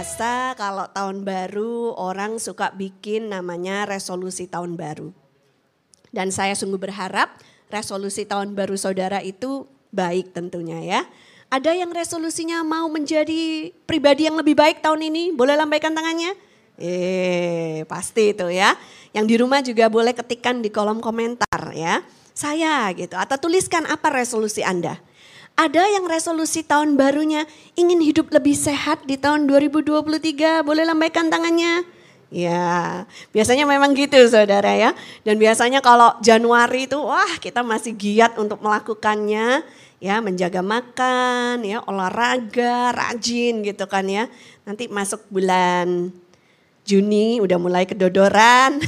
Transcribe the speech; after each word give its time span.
biasa 0.00 0.56
kalau 0.56 0.88
tahun 0.96 1.28
baru 1.28 1.92
orang 1.92 2.40
suka 2.40 2.72
bikin 2.72 3.36
namanya 3.36 3.84
resolusi 3.84 4.48
tahun 4.48 4.72
baru. 4.72 5.12
Dan 6.08 6.32
saya 6.32 6.56
sungguh 6.56 6.80
berharap 6.80 7.36
resolusi 7.68 8.24
tahun 8.24 8.56
baru 8.56 8.80
saudara 8.80 9.20
itu 9.20 9.68
baik 9.92 10.32
tentunya 10.32 10.80
ya. 10.80 11.00
Ada 11.52 11.76
yang 11.76 11.92
resolusinya 11.92 12.64
mau 12.64 12.88
menjadi 12.88 13.76
pribadi 13.84 14.24
yang 14.24 14.40
lebih 14.40 14.56
baik 14.56 14.80
tahun 14.80 15.04
ini? 15.04 15.36
Boleh 15.36 15.60
lambaikan 15.60 15.92
tangannya? 15.92 16.32
Eh, 16.80 17.84
pasti 17.84 18.32
itu 18.32 18.48
ya. 18.48 18.72
Yang 19.12 19.26
di 19.28 19.36
rumah 19.36 19.60
juga 19.60 19.92
boleh 19.92 20.16
ketikkan 20.16 20.64
di 20.64 20.72
kolom 20.72 21.04
komentar 21.04 21.76
ya. 21.76 22.00
Saya 22.32 22.88
gitu 22.96 23.20
atau 23.20 23.36
tuliskan 23.36 23.84
apa 23.84 24.08
resolusi 24.08 24.64
Anda. 24.64 24.96
Ada 25.60 25.92
yang 25.92 26.08
resolusi 26.08 26.64
tahun 26.64 26.96
barunya 26.96 27.44
ingin 27.76 28.00
hidup 28.00 28.32
lebih 28.32 28.56
sehat 28.56 29.04
di 29.04 29.20
tahun 29.20 29.44
2023, 29.44 30.64
boleh 30.64 30.88
lambaikan 30.88 31.28
tangannya? 31.28 31.84
Ya, 32.32 33.04
biasanya 33.28 33.68
memang 33.68 33.92
gitu 33.92 34.16
saudara 34.24 34.72
ya. 34.72 34.96
Dan 35.20 35.36
biasanya 35.36 35.84
kalau 35.84 36.16
Januari 36.24 36.88
itu 36.88 36.96
wah 36.96 37.36
kita 37.36 37.60
masih 37.60 37.92
giat 37.92 38.40
untuk 38.40 38.64
melakukannya 38.64 39.60
ya 40.00 40.24
menjaga 40.24 40.64
makan 40.64 41.60
ya 41.60 41.84
olahraga 41.84 42.96
rajin 42.96 43.60
gitu 43.60 43.84
kan 43.84 44.08
ya 44.08 44.32
nanti 44.64 44.88
masuk 44.88 45.20
bulan 45.28 46.08
Juni 46.80 47.38
udah 47.38 47.60
mulai 47.60 47.84
kedodoran, 47.86 48.82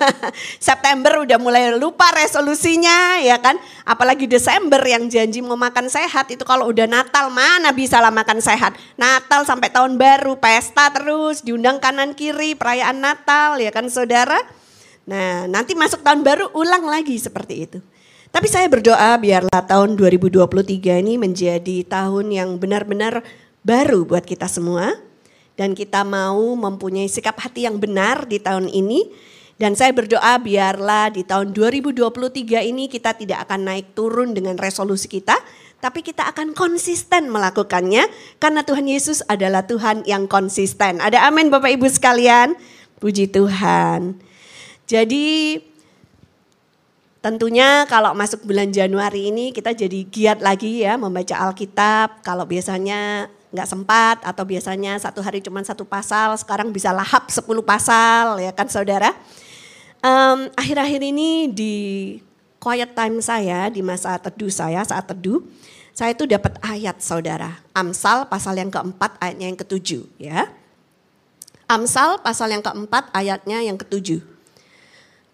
September 0.58 1.22
udah 1.22 1.38
mulai 1.38 1.70
lupa 1.76 2.10
resolusinya 2.10 3.20
ya 3.22 3.38
kan. 3.38 3.60
Apalagi 3.86 4.26
Desember 4.26 4.80
yang 4.82 5.06
janji 5.06 5.44
mau 5.44 5.54
makan 5.54 5.86
sehat 5.86 6.32
itu 6.32 6.42
kalau 6.42 6.72
udah 6.72 6.88
Natal 6.88 7.28
mana 7.30 7.70
bisa 7.70 8.00
lah 8.00 8.10
makan 8.10 8.40
sehat. 8.42 8.74
Natal 8.98 9.46
sampai 9.46 9.70
tahun 9.70 10.00
baru 10.00 10.40
pesta 10.40 10.90
terus 10.90 11.44
diundang 11.44 11.78
kanan 11.78 12.16
kiri 12.16 12.56
perayaan 12.58 12.98
Natal 12.98 13.60
ya 13.60 13.70
kan 13.70 13.86
saudara. 13.86 14.40
Nah 15.04 15.46
nanti 15.46 15.76
masuk 15.76 16.00
tahun 16.00 16.24
baru 16.24 16.50
ulang 16.56 16.88
lagi 16.88 17.20
seperti 17.20 17.54
itu. 17.70 17.78
Tapi 18.34 18.50
saya 18.50 18.66
berdoa 18.66 19.14
biarlah 19.20 19.62
tahun 19.62 19.94
2023 19.94 20.42
ini 21.06 21.14
menjadi 21.22 21.86
tahun 21.86 22.34
yang 22.34 22.58
benar-benar 22.58 23.22
baru 23.62 24.02
buat 24.02 24.26
kita 24.26 24.50
semua 24.50 25.13
dan 25.54 25.74
kita 25.74 26.02
mau 26.02 26.54
mempunyai 26.58 27.06
sikap 27.06 27.38
hati 27.38 27.66
yang 27.66 27.78
benar 27.78 28.26
di 28.26 28.42
tahun 28.42 28.70
ini. 28.70 29.32
Dan 29.54 29.78
saya 29.78 29.94
berdoa 29.94 30.34
biarlah 30.42 31.14
di 31.14 31.22
tahun 31.22 31.54
2023 31.54 32.02
ini 32.74 32.90
kita 32.90 33.14
tidak 33.14 33.46
akan 33.46 33.70
naik 33.70 33.94
turun 33.94 34.34
dengan 34.34 34.58
resolusi 34.58 35.06
kita, 35.06 35.38
tapi 35.78 36.02
kita 36.02 36.26
akan 36.34 36.58
konsisten 36.58 37.30
melakukannya 37.30 38.02
karena 38.42 38.66
Tuhan 38.66 38.90
Yesus 38.90 39.22
adalah 39.30 39.62
Tuhan 39.62 40.02
yang 40.10 40.26
konsisten. 40.26 40.98
Ada 40.98 41.30
amin 41.30 41.54
Bapak 41.54 41.70
Ibu 41.70 41.86
sekalian? 41.86 42.58
Puji 42.98 43.30
Tuhan. 43.30 44.18
Jadi 44.90 45.60
tentunya 47.22 47.86
kalau 47.86 48.10
masuk 48.10 48.42
bulan 48.42 48.74
Januari 48.74 49.30
ini 49.30 49.54
kita 49.54 49.70
jadi 49.70 50.02
giat 50.08 50.42
lagi 50.42 50.82
ya 50.82 50.98
membaca 50.98 51.46
Alkitab. 51.46 52.26
Kalau 52.26 52.42
biasanya 52.42 53.30
nggak 53.54 53.70
sempat 53.70 54.18
atau 54.26 54.42
biasanya 54.42 54.98
satu 54.98 55.22
hari 55.22 55.38
cuma 55.38 55.62
satu 55.62 55.86
pasal, 55.86 56.34
sekarang 56.34 56.74
bisa 56.74 56.90
lahap 56.90 57.30
10 57.30 57.46
pasal 57.62 58.42
ya 58.42 58.50
kan 58.50 58.66
saudara. 58.66 59.14
Um, 60.02 60.50
akhir-akhir 60.58 61.00
ini 61.00 61.48
di 61.48 61.74
quiet 62.58 62.92
time 62.98 63.22
saya, 63.22 63.70
di 63.70 63.80
masa 63.80 64.18
teduh 64.18 64.50
saya, 64.50 64.82
saat 64.82 65.06
teduh, 65.06 65.40
saya 65.94 66.12
itu 66.12 66.26
dapat 66.26 66.58
ayat 66.60 66.98
saudara. 66.98 67.62
Amsal 67.72 68.26
pasal 68.26 68.58
yang 68.58 68.68
keempat 68.68 69.16
ayatnya 69.22 69.46
yang 69.54 69.58
ketujuh 69.62 70.02
ya. 70.18 70.50
Amsal 71.70 72.20
pasal 72.20 72.52
yang 72.52 72.60
keempat 72.60 73.08
ayatnya 73.14 73.64
yang 73.64 73.78
ketujuh. 73.80 74.20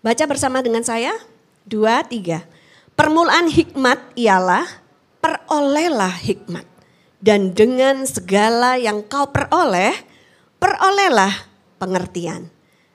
Baca 0.05 0.25
bersama 0.29 0.63
dengan 0.63 0.85
saya, 0.87 1.17
dua, 1.67 2.07
tiga. 2.07 2.47
Permulaan 2.95 3.49
hikmat 3.49 3.99
ialah 4.15 4.69
perolehlah 5.19 6.15
hikmat 6.21 6.70
dan 7.21 7.53
dengan 7.53 8.09
segala 8.09 8.81
yang 8.81 9.05
kau 9.05 9.29
peroleh, 9.29 9.93
perolehlah 10.57 11.33
pengertian. 11.77 12.49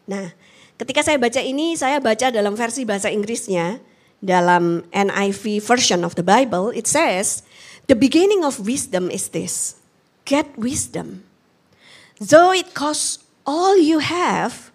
Nah, 0.09 0.33
ketika 0.81 1.05
saya 1.05 1.21
baca 1.21 1.41
ini, 1.41 1.77
saya 1.77 2.01
baca 2.01 2.33
dalam 2.33 2.57
versi 2.57 2.85
bahasa 2.85 3.13
Inggrisnya, 3.13 3.77
dalam 4.25 4.81
NIV 4.89 5.61
version 5.61 6.01
of 6.01 6.17
the 6.17 6.25
Bible, 6.25 6.73
it 6.73 6.89
says, 6.89 7.45
the 7.85 7.93
beginning 7.93 8.41
of 8.41 8.65
wisdom 8.65 9.13
is 9.13 9.29
this, 9.29 9.77
get 10.25 10.49
wisdom. 10.57 11.21
Though 12.17 12.49
it 12.49 12.73
costs 12.73 13.21
all 13.45 13.77
you 13.77 14.01
have, 14.01 14.73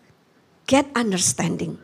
get 0.71 0.87
understanding. 0.94 1.83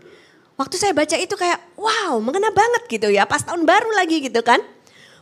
Waktu 0.57 0.79
saya 0.79 0.95
baca 0.95 1.19
itu 1.19 1.35
kayak, 1.35 1.61
wow, 1.77 2.17
mengena 2.23 2.49
banget 2.55 2.89
gitu 2.89 3.11
ya, 3.13 3.27
pas 3.27 3.43
tahun 3.43 3.67
baru 3.67 3.91
lagi 3.99 4.25
gitu 4.25 4.41
kan. 4.41 4.63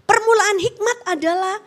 Permulaan 0.05 0.59
hikmat 0.61 0.99
adalah 1.11 1.59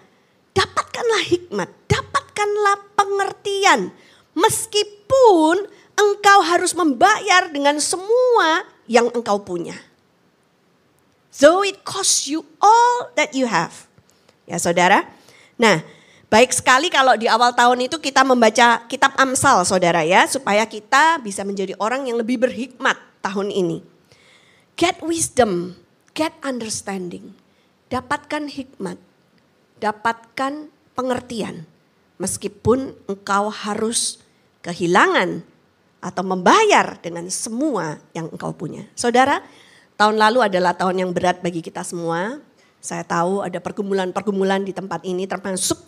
dapatkanlah 0.57 1.23
hikmat, 1.29 1.69
dapatkanlah 1.85 2.77
pengertian. 2.97 3.93
Meskipun 4.33 5.69
engkau 5.93 6.39
harus 6.41 6.73
membayar 6.73 7.49
dengan 7.53 7.77
semua 7.77 8.65
yang 8.89 9.13
engkau 9.13 9.37
punya. 9.41 9.77
So 11.29 11.61
it 11.61 11.85
costs 11.85 12.25
you 12.25 12.41
all 12.57 13.13
that 13.13 13.37
you 13.37 13.45
have. 13.45 13.85
Ya 14.49 14.57
saudara. 14.57 15.05
Nah 15.61 15.85
baik 16.33 16.49
sekali 16.49 16.89
kalau 16.89 17.13
di 17.13 17.29
awal 17.29 17.53
tahun 17.53 17.85
itu 17.85 18.01
kita 18.01 18.25
membaca 18.25 18.81
kitab 18.89 19.13
Amsal 19.17 19.61
saudara 19.61 20.01
ya. 20.01 20.25
Supaya 20.25 20.65
kita 20.65 21.21
bisa 21.21 21.45
menjadi 21.45 21.77
orang 21.77 22.09
yang 22.09 22.17
lebih 22.17 22.41
berhikmat 22.41 22.97
tahun 23.21 23.53
ini. 23.53 23.85
Get 24.77 25.01
wisdom, 25.01 25.77
get 26.17 26.33
understanding. 26.41 27.37
Dapatkan 27.89 28.49
hikmat 28.49 28.97
dapatkan 29.77 30.69
pengertian 30.97 31.65
meskipun 32.17 32.97
engkau 33.05 33.49
harus 33.53 34.21
kehilangan 34.65 35.45
atau 36.01 36.23
membayar 36.25 36.97
dengan 37.01 37.25
semua 37.29 37.97
yang 38.13 38.29
engkau 38.29 38.53
punya. 38.53 38.85
Saudara, 38.93 39.41
tahun 39.97 40.17
lalu 40.17 40.45
adalah 40.45 40.77
tahun 40.77 41.07
yang 41.07 41.11
berat 41.13 41.41
bagi 41.41 41.61
kita 41.61 41.81
semua. 41.81 42.41
Saya 42.77 43.01
tahu 43.01 43.41
ada 43.41 43.57
pergumulan-pergumulan 43.57 44.61
di 44.61 44.73
tempat 44.73 45.01
ini 45.05 45.25
termasuk 45.25 45.81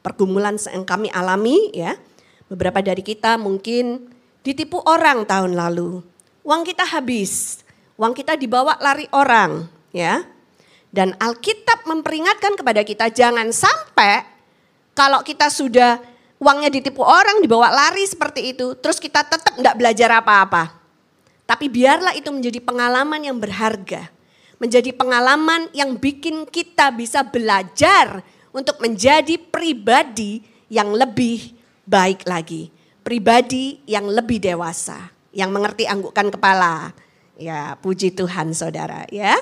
pergumulan 0.00 0.54
yang 0.70 0.86
kami 0.86 1.10
alami 1.10 1.74
ya. 1.74 1.98
Beberapa 2.46 2.78
dari 2.78 3.02
kita 3.02 3.34
mungkin 3.42 4.06
ditipu 4.46 4.78
orang 4.86 5.26
tahun 5.26 5.58
lalu. 5.58 5.98
Uang 6.46 6.62
kita 6.62 6.86
habis, 6.86 7.66
uang 7.98 8.14
kita 8.14 8.38
dibawa 8.38 8.78
lari 8.78 9.10
orang 9.10 9.66
ya. 9.90 10.22
Dan 10.96 11.12
Alkitab 11.20 11.84
memperingatkan 11.84 12.56
kepada 12.56 12.80
kita 12.80 13.12
jangan 13.12 13.52
sampai 13.52 14.24
kalau 14.96 15.20
kita 15.20 15.52
sudah 15.52 16.00
uangnya 16.40 16.72
ditipu 16.72 17.04
orang 17.04 17.44
dibawa 17.44 17.68
lari 17.68 18.08
seperti 18.08 18.56
itu, 18.56 18.72
terus 18.80 18.96
kita 18.96 19.20
tetap 19.28 19.60
enggak 19.60 19.76
belajar 19.76 20.08
apa-apa. 20.16 20.72
Tapi 21.44 21.68
biarlah 21.68 22.16
itu 22.16 22.32
menjadi 22.32 22.64
pengalaman 22.64 23.20
yang 23.28 23.36
berharga. 23.36 24.08
Menjadi 24.56 24.96
pengalaman 24.96 25.68
yang 25.76 26.00
bikin 26.00 26.48
kita 26.48 26.88
bisa 26.96 27.20
belajar 27.20 28.24
untuk 28.56 28.80
menjadi 28.80 29.36
pribadi 29.36 30.40
yang 30.72 30.96
lebih 30.96 31.52
baik 31.84 32.24
lagi. 32.24 32.72
Pribadi 33.04 33.84
yang 33.84 34.08
lebih 34.08 34.40
dewasa, 34.40 35.12
yang 35.36 35.52
mengerti 35.52 35.84
anggukan 35.84 36.32
kepala. 36.32 36.96
Ya, 37.36 37.76
puji 37.84 38.16
Tuhan 38.16 38.56
saudara 38.56 39.04
ya. 39.12 39.36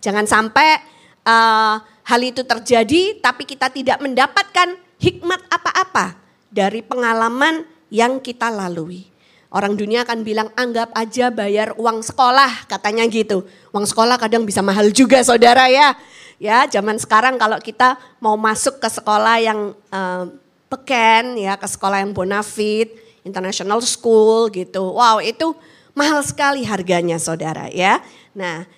Jangan 0.00 0.24
sampai 0.24 0.80
uh, 1.28 1.76
hal 1.80 2.20
itu 2.24 2.42
terjadi 2.42 3.20
tapi 3.20 3.46
kita 3.46 3.70
tidak 3.70 4.00
mendapatkan 4.00 4.74
hikmat 5.00 5.40
apa-apa 5.48 6.16
dari 6.50 6.82
pengalaman 6.82 7.64
yang 7.92 8.18
kita 8.18 8.50
lalui. 8.50 9.06
Orang 9.50 9.74
dunia 9.74 10.06
akan 10.06 10.22
bilang 10.22 10.48
anggap 10.54 10.94
aja 10.94 11.26
bayar 11.26 11.74
uang 11.74 12.06
sekolah 12.06 12.70
katanya 12.70 13.02
gitu. 13.10 13.42
Uang 13.74 13.82
sekolah 13.82 14.14
kadang 14.14 14.46
bisa 14.46 14.62
mahal 14.62 14.94
juga 14.94 15.18
saudara 15.26 15.66
ya. 15.66 15.98
Ya 16.38 16.64
zaman 16.70 16.96
sekarang 17.02 17.34
kalau 17.36 17.58
kita 17.58 17.98
mau 18.22 18.38
masuk 18.38 18.78
ke 18.78 18.88
sekolah 18.88 19.42
yang 19.42 19.74
uh, 19.90 20.30
peken 20.70 21.34
ya 21.34 21.58
ke 21.58 21.66
sekolah 21.66 21.98
yang 21.98 22.14
bonafit, 22.14 22.94
international 23.26 23.82
school 23.82 24.46
gitu. 24.54 24.94
Wow 24.94 25.18
itu 25.18 25.52
mahal 25.98 26.22
sekali 26.22 26.62
harganya 26.62 27.18
saudara 27.18 27.66
ya. 27.74 27.98
Nah 28.30 28.70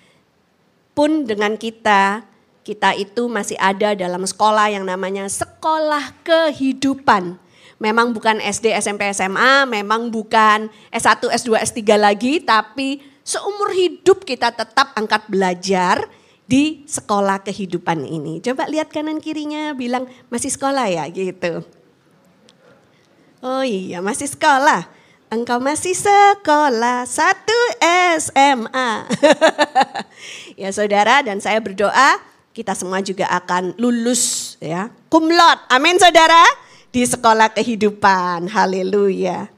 pun 0.93 1.25
dengan 1.25 1.57
kita, 1.57 2.25
kita 2.63 2.95
itu 2.95 3.27
masih 3.27 3.59
ada 3.59 3.91
dalam 3.93 4.23
sekolah 4.23 4.71
yang 4.71 4.87
namanya 4.87 5.27
sekolah 5.27 6.15
kehidupan. 6.23 7.37
Memang 7.81 8.15
bukan 8.15 8.39
SD, 8.39 8.71
SMP, 8.79 9.11
SMA, 9.11 9.67
memang 9.67 10.07
bukan 10.07 10.71
S1, 10.87 11.19
S2, 11.19 11.59
S3 11.59 11.81
lagi, 11.99 12.39
tapi 12.39 13.03
seumur 13.27 13.75
hidup 13.75 14.23
kita 14.23 14.55
tetap 14.55 14.95
angkat 14.95 15.27
belajar 15.27 16.07
di 16.47 16.87
sekolah 16.87 17.43
kehidupan 17.43 18.07
ini. 18.07 18.39
Coba 18.39 18.71
lihat 18.71 18.87
kanan 18.93 19.19
kirinya 19.19 19.75
bilang 19.75 20.07
masih 20.31 20.51
sekolah 20.53 20.87
ya 20.87 21.03
gitu. 21.11 21.65
Oh 23.43 23.63
iya, 23.65 23.99
masih 23.99 24.31
sekolah. 24.31 24.87
Engkau 25.33 25.57
masih 25.57 25.97
sekolah 25.97 27.09
satu 27.09 27.57
SMA. 28.21 28.91
ya 30.61 30.69
saudara 30.69 31.25
dan 31.25 31.41
saya 31.41 31.57
berdoa 31.57 32.21
kita 32.53 32.77
semua 32.77 33.01
juga 33.01 33.25
akan 33.41 33.73
lulus 33.81 34.53
ya. 34.61 34.93
Kumlot, 35.09 35.57
amin 35.73 35.97
saudara. 35.97 36.45
Di 36.93 37.01
sekolah 37.09 37.49
kehidupan, 37.49 38.45
haleluya. 38.45 39.49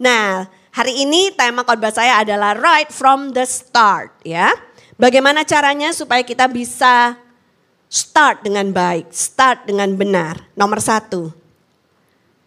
Nah 0.00 0.48
hari 0.72 1.04
ini 1.04 1.28
tema 1.36 1.60
khotbah 1.60 1.92
saya 1.92 2.24
adalah 2.24 2.56
right 2.56 2.88
from 2.88 3.36
the 3.36 3.44
start 3.44 4.16
ya. 4.24 4.48
Bagaimana 4.96 5.44
caranya 5.44 5.92
supaya 5.92 6.24
kita 6.24 6.48
bisa 6.48 7.20
start 7.84 8.48
dengan 8.48 8.72
baik, 8.72 9.12
start 9.12 9.68
dengan 9.68 9.92
benar. 9.92 10.48
Nomor 10.56 10.80
satu, 10.80 11.36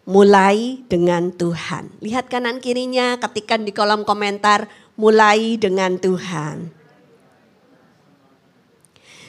mulai 0.05 0.85
dengan 0.85 1.33
Tuhan. 1.33 1.89
Lihat 1.99 2.29
kanan 2.29 2.61
kirinya, 2.61 3.17
ketikan 3.17 3.65
di 3.65 3.73
kolom 3.73 4.05
komentar, 4.05 4.69
mulai 4.95 5.57
dengan 5.57 5.97
Tuhan. 5.97 6.69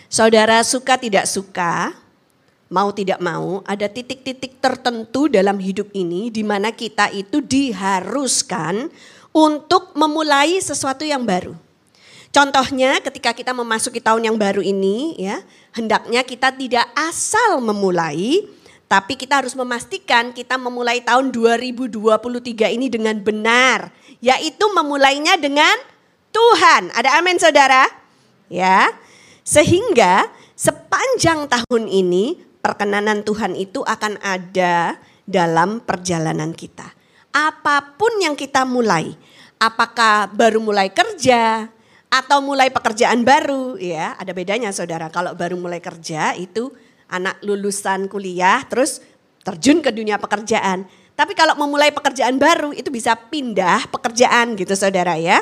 Saudara 0.07 0.63
suka 0.63 1.01
tidak 1.01 1.27
suka, 1.27 1.97
mau 2.71 2.95
tidak 2.95 3.19
mau, 3.19 3.65
ada 3.67 3.91
titik-titik 3.91 4.63
tertentu 4.63 5.27
dalam 5.27 5.59
hidup 5.59 5.91
ini 5.97 6.31
di 6.31 6.47
mana 6.47 6.71
kita 6.71 7.11
itu 7.11 7.43
diharuskan 7.43 8.87
untuk 9.35 9.97
memulai 9.99 10.63
sesuatu 10.63 11.03
yang 11.03 11.27
baru. 11.27 11.59
Contohnya 12.31 13.01
ketika 13.01 13.33
kita 13.33 13.57
memasuki 13.57 13.97
tahun 13.97 14.29
yang 14.29 14.37
baru 14.37 14.61
ini 14.61 15.17
ya, 15.17 15.41
hendaknya 15.73 16.21
kita 16.21 16.53
tidak 16.53 16.85
asal 16.93 17.65
memulai, 17.65 18.45
tapi 18.87 19.19
kita 19.19 19.43
harus 19.43 19.59
memastikan 19.59 20.31
kita 20.31 20.55
memulai 20.55 21.03
tahun 21.03 21.35
2023 21.35 21.99
ini 22.71 22.87
dengan 22.87 23.19
benar, 23.19 23.91
yaitu 24.23 24.63
memulainya 24.71 25.35
dengan 25.35 25.75
Tuhan. 26.31 26.95
Ada 26.95 27.19
amin 27.19 27.39
Saudara? 27.43 27.91
Ya. 28.47 28.95
Sehingga 29.43 30.31
sepanjang 30.55 31.51
tahun 31.51 31.91
ini 31.91 32.39
perkenanan 32.63 33.27
Tuhan 33.27 33.59
itu 33.59 33.83
akan 33.83 34.23
ada 34.23 34.99
dalam 35.27 35.83
perjalanan 35.83 36.55
kita. 36.55 36.87
Apa 37.35 37.99
pun 37.99 38.11
yang 38.23 38.39
kita 38.39 38.63
mulai, 38.63 39.19
apakah 39.59 40.31
baru 40.31 40.63
mulai 40.63 40.95
kerja, 40.95 41.71
atau 42.07 42.39
mulai 42.39 42.71
pekerjaan 42.71 43.27
baru 43.27 43.75
ya 43.83 44.15
ada 44.15 44.31
bedanya 44.31 44.71
saudara 44.71 45.11
kalau 45.11 45.35
baru 45.35 45.59
mulai 45.59 45.83
kerja 45.83 46.39
itu 46.39 46.71
anak 47.11 47.39
lulusan 47.43 48.11
kuliah 48.11 48.63
terus 48.67 49.03
terjun 49.47 49.83
ke 49.83 49.95
dunia 49.95 50.19
pekerjaan 50.19 50.87
tapi 51.17 51.33
kalau 51.33 51.57
memulai 51.57 51.95
pekerjaan 51.95 52.37
baru 52.37 52.77
itu 52.77 52.93
bisa 52.93 53.17
pindah 53.17 53.89
pekerjaan 53.89 54.59
gitu 54.59 54.75
saudara 54.77 55.17
ya 55.17 55.41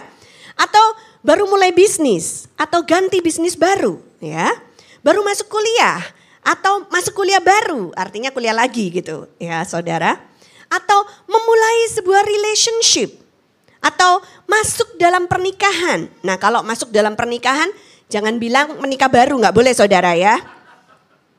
atau 0.55 0.85
baru 1.25 1.49
mulai 1.51 1.75
bisnis 1.75 2.47
atau 2.55 2.85
ganti 2.87 3.19
bisnis 3.25 3.59
baru 3.59 3.99
ya 4.23 4.49
baru 5.03 5.25
masuk 5.27 5.51
kuliah 5.51 6.01
atau 6.45 6.85
masuk 6.93 7.17
kuliah 7.17 7.41
baru 7.41 7.91
artinya 7.97 8.31
kuliah 8.31 8.55
lagi 8.55 8.93
gitu 8.93 9.27
ya 9.41 9.65
saudara 9.65 10.21
atau 10.69 11.07
memulai 11.29 11.79
sebuah 11.95 12.23
relationship 12.27 13.25
atau 13.85 14.25
masuk 14.49 14.97
dalam 14.97 15.29
pernikahan. 15.29 16.09
Nah 16.25 16.41
kalau 16.41 16.65
masuk 16.65 16.89
dalam 16.89 17.13
pernikahan 17.13 17.69
jangan 18.09 18.41
bilang 18.41 18.81
menikah 18.81 19.13
baru 19.13 19.37
nggak 19.37 19.55
boleh 19.55 19.73
saudara 19.77 20.17
ya. 20.17 20.41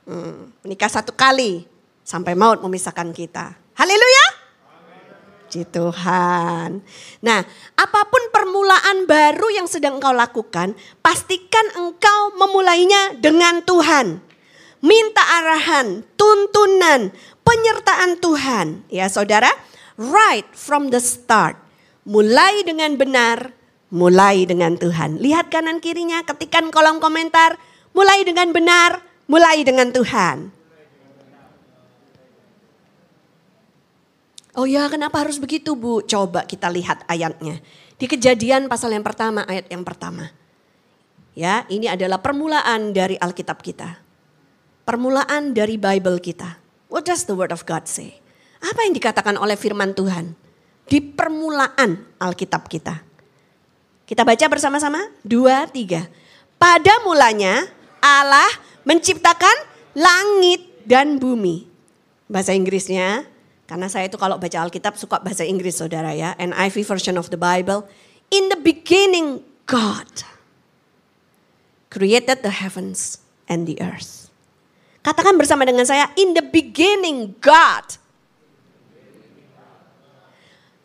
Hmm, 0.05 0.53
menikah 0.61 0.89
satu 0.89 1.13
kali 1.13 1.65
sampai 2.05 2.37
maut 2.37 2.61
memisahkan 2.61 3.09
kita. 3.09 3.57
Haleluya. 3.73 4.25
Puji 5.45 5.65
Tuhan. 5.69 6.81
Nah, 7.21 7.39
apa 7.77 8.01
pun 8.09 8.23
permulaan 8.33 9.09
baru 9.09 9.49
yang 9.53 9.67
sedang 9.69 9.97
engkau 9.97 10.13
lakukan, 10.13 10.73
pastikan 11.01 11.65
engkau 11.77 12.37
memulainya 12.37 13.17
dengan 13.17 13.61
Tuhan. 13.65 14.21
Minta 14.85 15.23
arahan, 15.41 16.05
tuntunan, 16.13 17.09
penyertaan 17.41 18.21
Tuhan. 18.21 18.85
Ya 18.93 19.09
saudara, 19.09 19.49
right 19.97 20.45
from 20.53 20.93
the 20.93 21.01
start 21.01 21.65
mulai 22.05 22.61
dengan 22.61 22.93
benar, 22.95 23.51
mulai 23.89 24.45
dengan 24.45 24.77
Tuhan. 24.77 25.17
Lihat 25.17 25.49
kanan 25.49 25.81
kirinya, 25.81 26.21
ketikan 26.21 26.69
kolom 26.69 27.01
komentar, 27.01 27.57
mulai 27.97 28.21
dengan 28.21 28.53
benar, 28.53 29.01
mulai 29.25 29.61
dengan 29.65 29.89
Tuhan. 29.91 30.53
Oh 34.55 34.63
ya, 34.63 34.87
kenapa 34.87 35.19
harus 35.19 35.35
begitu, 35.35 35.75
Bu? 35.75 35.99
Coba 36.07 36.47
kita 36.47 36.71
lihat 36.71 37.03
ayatnya. 37.11 37.59
Di 37.99 38.07
Kejadian 38.07 38.71
pasal 38.71 38.95
yang 38.95 39.03
pertama, 39.03 39.43
ayat 39.43 39.67
yang 39.67 39.83
pertama. 39.83 40.31
Ya, 41.35 41.67
ini 41.67 41.91
adalah 41.91 42.23
permulaan 42.23 42.95
dari 42.95 43.19
Alkitab 43.19 43.59
kita. 43.59 43.99
Permulaan 44.87 45.51
dari 45.51 45.75
Bible 45.75 46.23
kita. 46.23 46.55
What 46.87 47.03
does 47.03 47.27
the 47.27 47.35
word 47.35 47.51
of 47.51 47.67
God 47.67 47.91
say? 47.91 48.23
Apa 48.63 48.87
yang 48.87 48.95
dikatakan 48.95 49.35
oleh 49.35 49.59
firman 49.59 49.91
Tuhan? 49.91 50.45
di 50.85 51.01
permulaan 51.01 52.17
Alkitab 52.21 52.69
kita. 52.69 53.01
Kita 54.05 54.21
baca 54.21 54.45
bersama-sama, 54.45 55.01
dua, 55.25 55.65
tiga. 55.69 56.05
Pada 56.61 57.01
mulanya 57.03 57.65
Allah 57.99 58.47
menciptakan 58.85 59.57
langit 59.97 60.85
dan 60.87 61.17
bumi. 61.19 61.67
Bahasa 62.25 62.53
Inggrisnya, 62.53 63.25
karena 63.69 63.89
saya 63.89 64.09
itu 64.09 64.17
kalau 64.17 64.37
baca 64.37 64.57
Alkitab 64.65 64.97
suka 64.97 65.21
bahasa 65.21 65.45
Inggris 65.45 65.77
saudara 65.77 66.13
ya. 66.13 66.33
NIV 66.37 66.85
version 66.85 67.17
of 67.17 67.29
the 67.33 67.37
Bible. 67.37 67.85
In 68.33 68.49
the 68.49 68.57
beginning 68.57 69.45
God 69.69 70.25
created 71.93 72.41
the 72.41 72.53
heavens 72.53 73.21
and 73.45 73.69
the 73.69 73.77
earth. 73.81 74.29
Katakan 75.05 75.37
bersama 75.37 75.69
dengan 75.69 75.85
saya, 75.85 76.09
in 76.17 76.33
the 76.33 76.41
beginning 76.41 77.37
God 77.37 78.01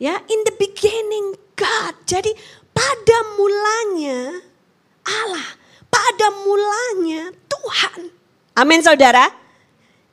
Ya, 0.00 0.16
in 0.32 0.40
the 0.48 0.56
beginning 0.56 1.36
God. 1.60 1.92
Jadi 2.08 2.32
pada 2.72 3.18
mulanya 3.36 4.40
Allah, 5.04 5.48
pada 5.92 6.26
mulanya 6.40 7.36
Tuhan. 7.60 8.08
Amin 8.56 8.80
saudara. 8.80 9.28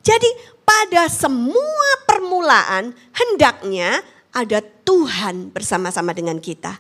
Jadi 0.04 0.28
pada 0.68 1.08
semua 1.08 1.90
permulaan 2.04 2.92
hendaknya 3.16 4.04
ada 4.36 4.60
Tuhan 4.84 5.56
bersama-sama 5.56 6.12
dengan 6.12 6.40
kita. 6.44 6.80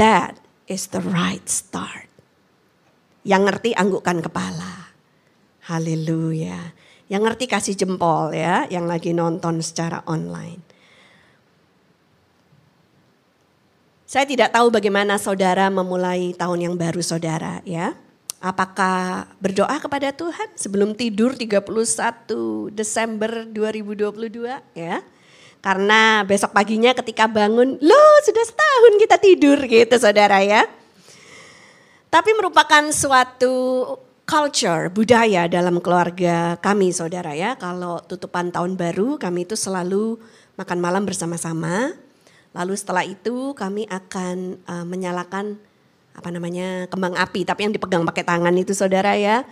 That 0.00 0.40
is 0.68 0.88
the 0.92 1.00
right 1.00 1.44
start. 1.48 2.08
Yang 3.24 3.42
ngerti 3.52 3.70
anggukkan 3.76 4.24
kepala. 4.24 4.92
Haleluya. 5.68 6.72
Yang 7.06 7.22
ngerti 7.22 7.44
kasih 7.46 7.74
jempol 7.78 8.34
ya, 8.34 8.66
yang 8.66 8.90
lagi 8.90 9.14
nonton 9.14 9.62
secara 9.62 10.02
online. 10.10 10.62
Saya 14.06 14.22
tidak 14.22 14.54
tahu 14.54 14.70
bagaimana 14.70 15.18
saudara 15.18 15.66
memulai 15.66 16.30
tahun 16.34 16.70
yang 16.70 16.74
baru 16.78 17.02
saudara 17.02 17.58
ya. 17.66 17.98
Apakah 18.38 19.26
berdoa 19.40 19.80
kepada 19.80 20.12
Tuhan 20.12 20.52
sebelum 20.54 20.92
tidur 20.92 21.32
31 21.32 21.64
Desember 22.70 23.48
2022 23.48 24.76
ya. 24.76 25.00
Karena 25.64 26.22
besok 26.22 26.54
paginya 26.54 26.94
ketika 26.94 27.26
bangun, 27.26 27.80
loh 27.80 28.14
sudah 28.22 28.44
setahun 28.44 28.94
kita 29.02 29.16
tidur 29.18 29.58
gitu 29.66 29.96
saudara 29.98 30.38
ya. 30.44 30.62
Tapi 32.06 32.30
merupakan 32.38 32.86
suatu 32.94 33.84
culture, 34.28 34.92
budaya 34.94 35.50
dalam 35.50 35.82
keluarga 35.82 36.54
kami 36.62 36.94
saudara 36.94 37.34
ya. 37.34 37.58
Kalau 37.58 37.98
tutupan 38.04 38.54
tahun 38.54 38.78
baru 38.78 39.18
kami 39.18 39.48
itu 39.48 39.58
selalu 39.58 40.22
makan 40.54 40.78
malam 40.78 41.02
bersama-sama 41.02 41.96
Lalu 42.56 42.72
setelah 42.72 43.04
itu 43.04 43.52
kami 43.52 43.84
akan 43.84 44.64
uh, 44.64 44.84
menyalakan 44.88 45.60
apa 46.16 46.32
namanya 46.32 46.88
kembang 46.88 47.12
api, 47.12 47.44
tapi 47.44 47.68
yang 47.68 47.72
dipegang 47.76 48.02
pakai 48.08 48.24
tangan 48.24 48.54
itu 48.56 48.72
saudara 48.72 49.12
ya. 49.14 49.44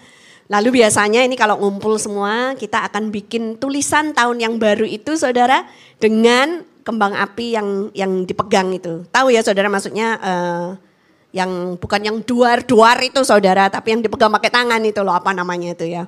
Lalu 0.49 0.85
biasanya 0.85 1.25
ini 1.25 1.37
kalau 1.37 1.56
ngumpul 1.61 1.97
semua 1.97 2.56
kita 2.56 2.85
akan 2.88 3.09
bikin 3.12 3.56
tulisan 3.56 4.12
tahun 4.12 4.40
yang 4.40 4.54
baru 4.56 4.85
itu 4.85 5.16
saudara 5.16 5.64
dengan 6.00 6.64
kembang 6.85 7.16
api 7.16 7.56
yang 7.56 7.68
yang 7.97 8.28
dipegang 8.28 8.73
itu. 8.76 9.09
Tahu 9.09 9.33
ya 9.33 9.40
saudara 9.40 9.73
maksudnya 9.73 10.21
uh, 10.21 10.68
yang 11.33 11.80
bukan 11.80 12.00
yang 12.04 12.16
duar-duar 12.23 13.00
itu 13.02 13.25
saudara, 13.25 13.73
tapi 13.73 13.97
yang 13.97 14.00
dipegang 14.04 14.30
pakai 14.33 14.52
tangan 14.52 14.80
itu 14.85 15.00
loh 15.00 15.16
apa 15.16 15.33
namanya 15.33 15.73
itu 15.73 15.88
ya. 15.88 16.06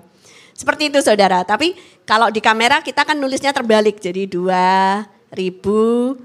Seperti 0.57 0.89
itu 0.89 1.05
saudara, 1.05 1.45
tapi 1.45 1.77
kalau 2.09 2.33
di 2.33 2.41
kamera 2.41 2.81
kita 2.81 3.05
kan 3.05 3.17
nulisnya 3.21 3.53
terbalik 3.53 4.01
jadi 4.01 4.25
dua 4.25 5.05
ribu 5.29 6.17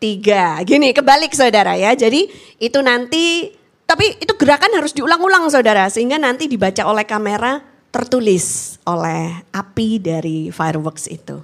23. 0.00 0.68
Gini, 0.68 0.92
kebalik 0.92 1.32
saudara 1.32 1.72
ya. 1.74 1.96
Jadi 1.96 2.28
itu 2.60 2.78
nanti, 2.84 3.52
tapi 3.88 4.20
itu 4.20 4.32
gerakan 4.36 4.76
harus 4.76 4.92
diulang-ulang 4.92 5.48
saudara. 5.48 5.88
Sehingga 5.88 6.20
nanti 6.20 6.48
dibaca 6.48 6.84
oleh 6.84 7.08
kamera 7.08 7.64
tertulis 7.88 8.76
oleh 8.84 9.40
api 9.56 9.96
dari 9.96 10.52
fireworks 10.52 11.08
itu. 11.08 11.40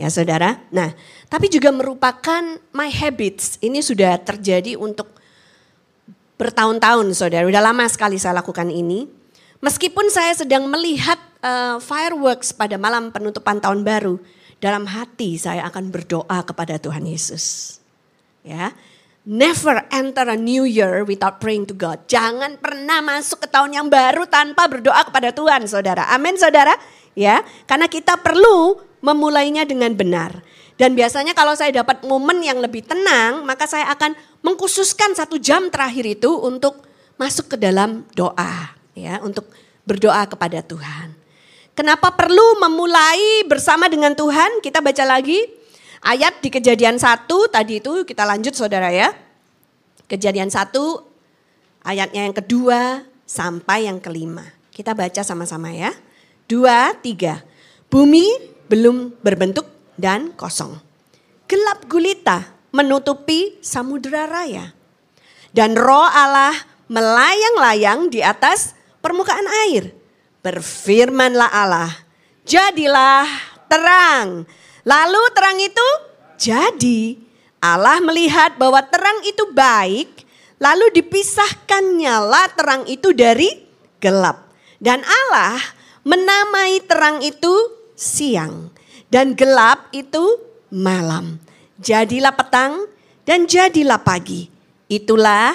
Ya 0.00 0.08
saudara, 0.08 0.56
nah 0.72 0.96
tapi 1.28 1.52
juga 1.52 1.68
merupakan 1.68 2.40
my 2.72 2.88
habits. 2.88 3.60
Ini 3.60 3.84
sudah 3.84 4.16
terjadi 4.16 4.80
untuk 4.80 5.12
bertahun-tahun 6.40 7.12
saudara, 7.12 7.44
udah 7.44 7.60
lama 7.60 7.84
sekali 7.84 8.16
saya 8.16 8.40
lakukan 8.40 8.72
ini. 8.72 9.04
Meskipun 9.60 10.08
saya 10.08 10.32
sedang 10.32 10.64
melihat 10.72 11.20
uh, 11.44 11.76
fireworks 11.84 12.56
pada 12.56 12.80
malam 12.80 13.12
penutupan 13.12 13.60
tahun 13.60 13.84
baru, 13.84 14.16
dalam 14.56 14.88
hati 14.88 15.36
saya 15.36 15.68
akan 15.68 15.92
berdoa 15.92 16.48
kepada 16.48 16.80
Tuhan 16.80 17.04
Yesus. 17.04 17.76
Ya, 18.40 18.72
Never 19.20 19.84
enter 19.92 20.32
a 20.32 20.38
new 20.38 20.64
year 20.64 21.04
without 21.04 21.44
praying 21.44 21.68
to 21.68 21.76
God. 21.76 22.08
Jangan 22.08 22.56
pernah 22.56 23.04
masuk 23.04 23.44
ke 23.44 23.48
tahun 23.52 23.76
yang 23.76 23.86
baru 23.92 24.24
tanpa 24.24 24.64
berdoa 24.64 25.04
kepada 25.04 25.28
Tuhan, 25.28 25.68
saudara. 25.68 26.08
Amin, 26.16 26.40
saudara. 26.40 26.72
Ya, 27.12 27.44
karena 27.68 27.84
kita 27.84 28.16
perlu 28.16 28.80
memulainya 29.04 29.68
dengan 29.68 29.92
benar. 29.92 30.40
Dan 30.80 30.96
biasanya 30.96 31.36
kalau 31.36 31.52
saya 31.52 31.68
dapat 31.68 32.00
momen 32.08 32.40
yang 32.40 32.64
lebih 32.64 32.80
tenang, 32.80 33.44
maka 33.44 33.68
saya 33.68 33.92
akan 33.92 34.16
mengkhususkan 34.40 35.12
satu 35.12 35.36
jam 35.36 35.68
terakhir 35.68 36.16
itu 36.16 36.32
untuk 36.40 36.80
masuk 37.20 37.52
ke 37.52 37.56
dalam 37.60 38.08
doa, 38.16 38.72
ya, 38.96 39.20
untuk 39.20 39.52
berdoa 39.84 40.24
kepada 40.24 40.64
Tuhan. 40.64 41.12
Kenapa 41.76 42.16
perlu 42.16 42.56
memulai 42.56 43.44
bersama 43.44 43.92
dengan 43.92 44.16
Tuhan? 44.16 44.64
Kita 44.64 44.80
baca 44.80 45.04
lagi 45.04 45.59
Ayat 46.00 46.40
di 46.40 46.48
kejadian 46.48 46.96
satu 46.96 47.44
tadi 47.52 47.76
itu 47.76 48.08
kita 48.08 48.24
lanjut 48.24 48.56
saudara 48.56 48.88
ya. 48.88 49.12
Kejadian 50.08 50.48
satu 50.48 51.04
ayatnya 51.84 52.24
yang 52.24 52.36
kedua 52.36 53.04
sampai 53.28 53.84
yang 53.84 54.00
kelima. 54.00 54.48
Kita 54.72 54.96
baca 54.96 55.20
sama-sama 55.20 55.68
ya. 55.76 55.92
Dua, 56.48 56.96
tiga. 57.04 57.44
Bumi 57.92 58.26
belum 58.72 59.20
berbentuk 59.20 59.68
dan 60.00 60.32
kosong. 60.32 60.80
Gelap 61.44 61.84
gulita 61.84 62.48
menutupi 62.72 63.60
samudera 63.60 64.24
raya. 64.24 64.72
Dan 65.52 65.76
roh 65.76 66.08
Allah 66.08 66.56
melayang-layang 66.88 68.08
di 68.08 68.24
atas 68.24 68.72
permukaan 69.04 69.46
air. 69.68 69.92
Berfirmanlah 70.40 71.50
Allah, 71.52 71.92
jadilah 72.48 73.28
terang 73.68 74.48
Lalu 74.84 75.22
terang 75.36 75.58
itu 75.60 75.88
jadi. 76.40 77.18
Allah 77.60 78.00
melihat 78.00 78.56
bahwa 78.56 78.80
terang 78.88 79.20
itu 79.28 79.52
baik, 79.52 80.24
lalu 80.56 80.88
dipisahkannya 80.96 82.16
lah 82.24 82.48
terang 82.56 82.88
itu 82.88 83.12
dari 83.12 83.52
gelap. 84.00 84.48
Dan 84.80 85.04
Allah 85.04 85.60
menamai 86.00 86.80
terang 86.88 87.20
itu 87.20 87.52
siang 87.92 88.72
dan 89.12 89.36
gelap 89.36 89.92
itu 89.92 90.40
malam. 90.72 91.36
Jadilah 91.76 92.32
petang 92.32 92.88
dan 93.28 93.44
jadilah 93.44 94.00
pagi. 94.00 94.48
Itulah 94.88 95.52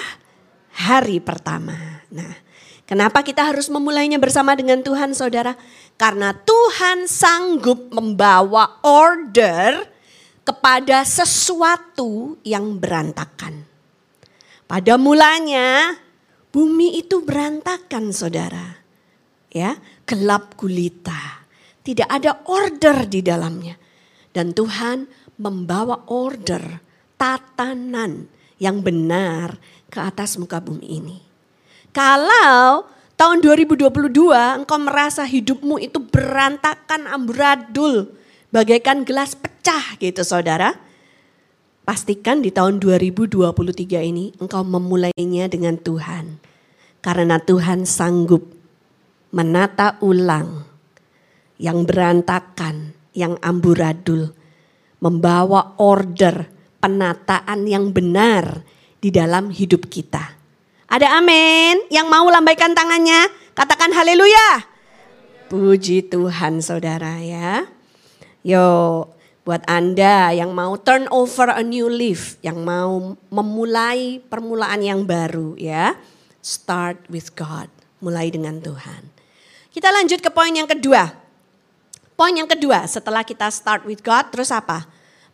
hari 0.70 1.18
pertama. 1.18 2.06
Nah, 2.12 2.38
kenapa 2.86 3.26
kita 3.26 3.50
harus 3.50 3.66
memulainya 3.66 4.22
bersama 4.22 4.54
dengan 4.54 4.78
Tuhan, 4.84 5.10
saudara? 5.10 5.58
Karena 5.96 6.36
Tuhan 6.36 7.08
sanggup 7.08 7.88
membawa 7.88 8.84
order 8.84 9.88
kepada 10.44 11.02
sesuatu 11.02 12.36
yang 12.44 12.76
berantakan. 12.76 13.64
Pada 14.68 14.94
mulanya 15.00 15.96
bumi 16.52 17.00
itu 17.00 17.24
berantakan 17.24 18.12
saudara. 18.12 18.76
Ya, 19.48 19.80
gelap 20.04 20.54
gulita. 20.60 21.48
Tidak 21.80 22.06
ada 22.06 22.44
order 22.44 23.08
di 23.08 23.24
dalamnya. 23.24 23.80
Dan 24.36 24.52
Tuhan 24.52 25.08
membawa 25.40 26.04
order, 26.12 26.76
tatanan 27.16 28.28
yang 28.60 28.84
benar 28.84 29.56
ke 29.88 29.96
atas 29.96 30.36
muka 30.36 30.60
bumi 30.60 30.86
ini. 30.86 31.18
Kalau 31.94 32.95
Tahun 33.16 33.40
2022 33.40 33.88
engkau 34.60 34.76
merasa 34.76 35.24
hidupmu 35.24 35.80
itu 35.80 35.96
berantakan 36.04 37.08
amburadul. 37.08 38.12
Bagaikan 38.52 39.08
gelas 39.08 39.32
pecah 39.32 39.96
gitu 39.96 40.20
saudara. 40.20 40.76
Pastikan 41.88 42.44
di 42.44 42.52
tahun 42.52 42.76
2023 42.76 43.40
ini 44.04 44.36
engkau 44.36 44.60
memulainya 44.68 45.48
dengan 45.48 45.80
Tuhan. 45.80 46.36
Karena 47.00 47.40
Tuhan 47.40 47.88
sanggup 47.88 48.52
menata 49.32 49.96
ulang 50.04 50.68
yang 51.56 51.88
berantakan, 51.88 52.92
yang 53.16 53.40
amburadul. 53.40 54.36
Membawa 55.00 55.72
order 55.80 56.52
penataan 56.84 57.64
yang 57.64 57.96
benar 57.96 58.60
di 59.00 59.08
dalam 59.08 59.48
hidup 59.48 59.88
kita. 59.88 60.36
Ada 60.86 61.18
amin? 61.18 61.90
Yang 61.90 62.06
mau 62.06 62.26
lambaikan 62.30 62.70
tangannya, 62.70 63.26
katakan 63.58 63.90
haleluya. 63.90 64.62
Puji 65.50 66.06
Tuhan 66.06 66.62
saudara 66.62 67.18
ya. 67.18 67.66
Yo, 68.46 69.02
buat 69.42 69.66
Anda 69.66 70.30
yang 70.30 70.54
mau 70.54 70.78
turn 70.78 71.10
over 71.10 71.50
a 71.50 71.62
new 71.62 71.90
leaf, 71.90 72.38
yang 72.42 72.62
mau 72.62 73.18
memulai 73.30 74.22
permulaan 74.30 74.82
yang 74.82 75.02
baru 75.02 75.58
ya. 75.58 75.98
Start 76.38 77.10
with 77.10 77.34
God, 77.34 77.66
mulai 77.98 78.30
dengan 78.30 78.62
Tuhan. 78.62 79.10
Kita 79.74 79.90
lanjut 79.90 80.22
ke 80.22 80.30
poin 80.30 80.54
yang 80.54 80.70
kedua. 80.70 81.10
Poin 82.14 82.32
yang 82.32 82.46
kedua, 82.46 82.86
setelah 82.86 83.26
kita 83.26 83.50
start 83.50 83.82
with 83.84 84.02
God, 84.06 84.30
terus 84.30 84.54
apa? 84.54 84.86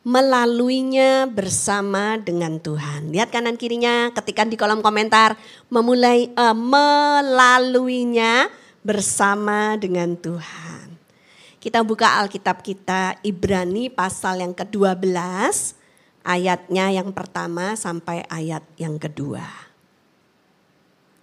Melaluinya 0.02 1.30
bersama 1.30 2.18
dengan 2.18 2.58
Tuhan. 2.58 3.14
Lihat 3.14 3.30
kanan 3.30 3.54
kirinya, 3.54 4.10
ketikan 4.10 4.50
di 4.50 4.58
kolom 4.58 4.82
komentar, 4.82 5.38
memulai 5.70 6.30
uh, 6.34 6.54
melaluinya 6.54 8.50
bersama 8.82 9.78
dengan 9.78 10.18
Tuhan. 10.18 10.98
Kita 11.62 11.86
buka 11.86 12.18
Alkitab 12.18 12.66
kita 12.66 13.22
Ibrani 13.22 13.86
pasal 13.86 14.42
yang 14.42 14.50
ke-12 14.50 15.06
ayatnya 16.26 16.90
yang 16.90 17.14
pertama 17.14 17.78
sampai 17.78 18.26
ayat 18.26 18.66
yang 18.74 18.98
kedua. 18.98 19.46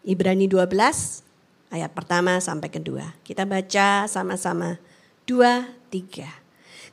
Ibrani 0.07 0.47
12 0.47 1.27
ayat 1.75 1.91
pertama 1.91 2.39
sampai 2.39 2.71
kedua. 2.71 3.11
Kita 3.27 3.43
baca 3.43 4.07
sama-sama. 4.07 4.79
Dua, 5.27 5.67
tiga. 5.91 6.48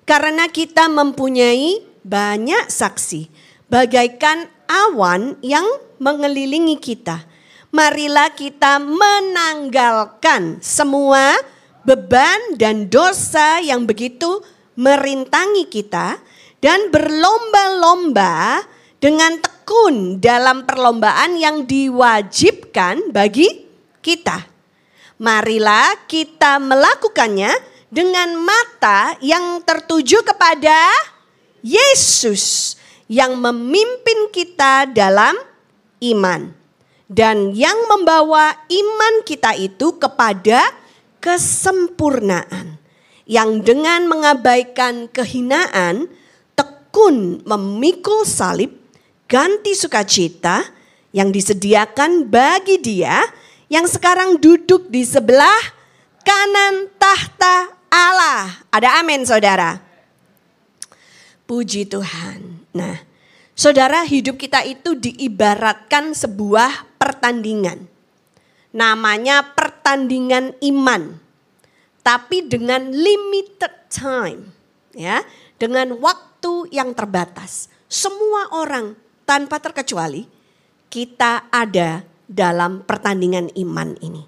Karena 0.07 0.47
kita 0.47 0.87
mempunyai 0.87 1.83
banyak 2.07 2.71
saksi, 2.71 3.27
bagaikan 3.67 4.47
awan 4.71 5.35
yang 5.43 5.67
mengelilingi 5.99 6.79
kita. 6.79 7.27
Marilah 7.75 8.31
kita 8.31 8.79
menanggalkan 8.79 10.63
semua 10.63 11.35
beban 11.83 12.55
dan 12.55 12.87
dosa 12.87 13.59
yang 13.59 13.83
begitu 13.83 14.47
merintangi 14.79 15.67
kita 15.67 16.23
dan 16.63 16.95
berlomba-lomba 16.95 18.63
dengan 19.03 19.43
tekun 19.43 20.23
dalam 20.23 20.63
perlombaan 20.63 21.35
yang 21.35 21.67
diwajibkan 21.67 23.11
bagi 23.11 23.67
kita. 24.01 24.47
Marilah 25.19 26.07
kita 26.07 26.63
melakukannya 26.63 27.76
dengan 27.91 28.35
mata 28.35 29.15
yang 29.23 29.63
tertuju 29.63 30.23
kepada 30.27 30.91
Yesus 31.63 32.75
yang 33.07 33.39
memimpin 33.39 34.35
kita 34.35 34.91
dalam 34.91 35.35
iman 36.03 36.51
dan 37.07 37.55
yang 37.55 37.79
membawa 37.87 38.51
iman 38.67 39.15
kita 39.23 39.55
itu 39.55 39.95
kepada 39.95 40.59
kesempurnaan 41.23 42.79
yang 43.27 43.63
dengan 43.63 44.11
mengabaikan 44.11 45.07
kehinaan 45.11 46.11
tekun 46.59 47.43
memikul 47.47 48.27
salib 48.27 48.75
ganti 49.31 49.75
sukacita 49.79 50.67
yang 51.15 51.31
disediakan 51.31 52.27
bagi 52.27 52.83
dia 52.83 53.23
yang 53.71 53.87
sekarang 53.87 54.39
duduk 54.39 54.91
di 54.91 55.03
sebelah 55.03 55.75
kanan 56.23 56.91
tahta 56.99 57.76
Allah. 57.97 58.61
Ada 58.69 59.01
amin 59.01 59.25
saudara. 59.25 59.81
Puji 61.49 61.89
Tuhan. 61.89 62.69
Nah 62.77 63.01
saudara 63.57 64.05
hidup 64.05 64.37
kita 64.37 64.61
itu 64.69 64.93
diibaratkan 64.93 66.13
sebuah 66.13 67.01
pertandingan. 67.01 67.89
Namanya 68.77 69.57
pertandingan 69.57 70.53
iman. 70.61 71.17
Tapi 72.05 72.45
dengan 72.45 72.93
limited 72.93 73.89
time. 73.89 74.53
ya 74.93 75.25
Dengan 75.57 75.97
waktu 75.97 76.69
yang 76.69 76.93
terbatas. 76.93 77.73
Semua 77.89 78.53
orang 78.53 78.93
tanpa 79.25 79.57
terkecuali 79.57 80.29
kita 80.93 81.49
ada 81.49 82.05
dalam 82.27 82.83
pertandingan 82.85 83.51
iman 83.55 83.95
ini. 84.03 84.23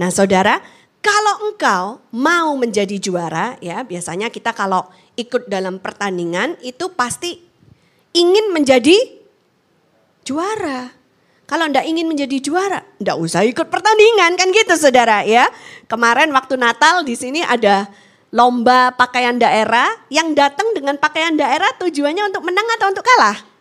Nah 0.00 0.10
saudara 0.10 0.58
Kalau 1.04 1.52
engkau 1.52 2.00
mau 2.16 2.56
menjadi 2.56 2.96
juara, 2.96 3.60
ya 3.60 3.84
biasanya 3.84 4.32
kita 4.32 4.56
kalau 4.56 4.88
ikut 5.20 5.52
dalam 5.52 5.76
pertandingan 5.76 6.56
itu 6.64 6.88
pasti 6.96 7.44
ingin 8.16 8.56
menjadi 8.56 8.96
juara. 10.24 10.88
Kalau 11.44 11.68
ndak 11.68 11.84
ingin 11.84 12.08
menjadi 12.08 12.40
juara, 12.40 12.80
ndak 12.96 13.20
usah 13.20 13.44
ikut 13.44 13.68
pertandingan 13.68 14.32
kan 14.40 14.48
gitu 14.48 14.80
saudara 14.80 15.28
ya. 15.28 15.44
Kemarin 15.92 16.32
waktu 16.32 16.56
Natal 16.56 17.04
di 17.04 17.12
sini 17.20 17.44
ada 17.44 17.84
lomba 18.32 18.96
pakaian 18.96 19.36
daerah 19.36 19.92
yang 20.08 20.32
datang 20.32 20.72
dengan 20.72 20.96
pakaian 20.96 21.36
daerah 21.36 21.68
tujuannya 21.84 22.32
untuk 22.32 22.48
menang 22.48 22.64
atau 22.80 22.96
untuk 22.96 23.04
kalah? 23.04 23.53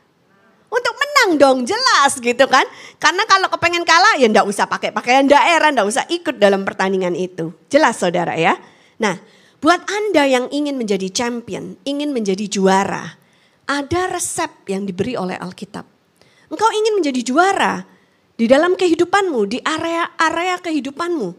Untuk 0.74 0.96
menang 0.98 1.32
dong 1.38 1.58
jelas 1.70 2.18
gitu 2.18 2.50
kan. 2.50 2.66
Karena 2.98 3.22
kalau 3.30 3.46
kepengen 3.54 3.86
kalah 3.86 4.18
ya 4.18 4.26
ndak 4.26 4.50
usah 4.50 4.66
pakai 4.66 4.90
pakaian 4.90 5.30
daerah, 5.30 5.70
ndak 5.70 5.86
usah 5.86 6.04
ikut 6.10 6.42
dalam 6.42 6.66
pertandingan 6.66 7.14
itu. 7.14 7.54
Jelas 7.70 8.02
saudara 8.02 8.34
ya. 8.34 8.58
Nah 8.98 9.22
buat 9.62 9.86
Anda 9.86 10.26
yang 10.26 10.50
ingin 10.50 10.76
menjadi 10.76 11.14
champion, 11.14 11.78
ingin 11.86 12.10
menjadi 12.10 12.50
juara. 12.50 13.22
Ada 13.70 14.12
resep 14.12 14.68
yang 14.68 14.84
diberi 14.84 15.16
oleh 15.16 15.40
Alkitab 15.40 15.94
Engkau 16.54 16.70
ingin 16.70 17.02
menjadi 17.02 17.22
juara 17.26 17.82
di 18.38 18.46
dalam 18.46 18.78
kehidupanmu, 18.78 19.42
di 19.50 19.58
area-area 19.58 20.62
kehidupanmu. 20.62 21.30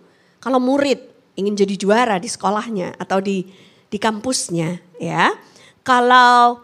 Kalau 0.42 0.58
murid 0.58 0.98
ingin 1.38 1.54
jadi 1.54 1.78
juara 1.78 2.18
di 2.18 2.26
sekolahnya 2.26 2.98
atau 2.98 3.22
di 3.22 3.46
di 3.86 3.98
kampusnya, 4.02 4.82
ya. 4.98 5.30
Kalau 5.86 6.63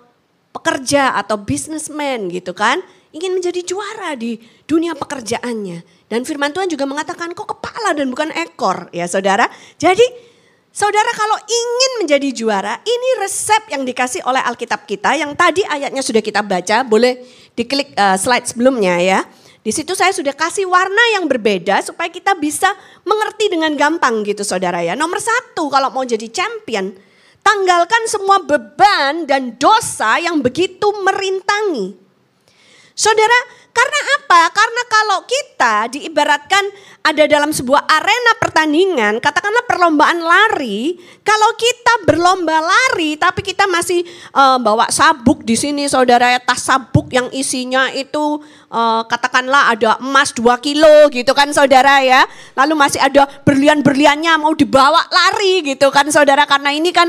pekerja 0.50 1.14
atau 1.14 1.38
businessman 1.38 2.30
gitu 2.30 2.54
kan, 2.54 2.82
ingin 3.14 3.34
menjadi 3.34 3.62
juara 3.62 4.14
di 4.14 4.38
dunia 4.66 4.94
pekerjaannya. 4.98 6.10
Dan 6.10 6.26
firman 6.26 6.50
Tuhan 6.50 6.66
juga 6.66 6.86
mengatakan 6.86 7.34
kok 7.34 7.58
kepala 7.58 7.94
dan 7.94 8.10
bukan 8.10 8.34
ekor 8.34 8.90
ya 8.90 9.06
saudara. 9.06 9.46
Jadi 9.78 10.30
Saudara 10.70 11.10
kalau 11.18 11.34
ingin 11.50 11.92
menjadi 11.98 12.30
juara, 12.30 12.78
ini 12.86 13.08
resep 13.18 13.74
yang 13.74 13.82
dikasih 13.82 14.22
oleh 14.22 14.38
Alkitab 14.38 14.86
kita 14.86 15.18
yang 15.18 15.34
tadi 15.34 15.66
ayatnya 15.66 15.98
sudah 15.98 16.22
kita 16.22 16.46
baca, 16.46 16.86
boleh 16.86 17.26
diklik 17.58 17.90
uh, 17.98 18.14
slide 18.14 18.46
sebelumnya 18.46 19.02
ya. 19.02 19.26
Di 19.66 19.74
situ 19.74 19.98
saya 19.98 20.14
sudah 20.14 20.30
kasih 20.30 20.70
warna 20.70 21.02
yang 21.18 21.26
berbeda 21.26 21.82
supaya 21.82 22.06
kita 22.06 22.38
bisa 22.38 22.70
mengerti 23.02 23.50
dengan 23.50 23.74
gampang 23.74 24.22
gitu 24.22 24.46
saudara 24.46 24.78
ya. 24.78 24.94
Nomor 24.94 25.18
satu 25.18 25.66
kalau 25.66 25.90
mau 25.90 26.06
jadi 26.06 26.30
champion, 26.30 26.94
tanggalkan 27.40 28.04
semua 28.06 28.40
beban 28.40 29.24
dan 29.28 29.56
dosa 29.56 30.16
yang 30.20 30.40
begitu 30.40 30.86
merintangi. 31.04 31.96
Saudara, 32.94 33.59
karena 33.70 34.00
apa? 34.18 34.40
Karena 34.50 34.82
kalau 34.90 35.18
kita 35.26 35.74
diibaratkan 35.94 36.64
ada 37.00 37.24
dalam 37.24 37.54
sebuah 37.54 37.86
arena 37.86 38.32
pertandingan, 38.36 39.22
katakanlah 39.22 39.64
perlombaan 39.64 40.20
lari, 40.20 41.00
kalau 41.24 41.50
kita 41.56 42.04
berlomba 42.04 42.60
lari 42.60 43.16
tapi 43.16 43.40
kita 43.40 43.64
masih 43.70 44.04
uh, 44.36 44.60
bawa 44.60 44.90
sabuk 44.92 45.46
di 45.46 45.56
sini 45.56 45.86
saudara 45.86 46.34
ya, 46.36 46.40
tas 46.42 46.60
sabuk 46.66 47.08
yang 47.14 47.32
isinya 47.32 47.88
itu 47.94 48.42
uh, 48.68 49.02
katakanlah 49.08 49.72
ada 49.72 49.96
emas 50.02 50.34
2 50.36 50.44
kilo 50.60 51.08
gitu 51.14 51.32
kan 51.32 51.48
saudara 51.54 52.02
ya. 52.04 52.26
Lalu 52.58 52.74
masih 52.76 53.00
ada 53.00 53.26
berlian-berliannya 53.46 54.36
mau 54.36 54.52
dibawa 54.52 55.00
lari 55.08 55.74
gitu 55.74 55.88
kan 55.94 56.10
saudara 56.10 56.44
karena 56.44 56.74
ini 56.74 56.90
kan 56.90 57.08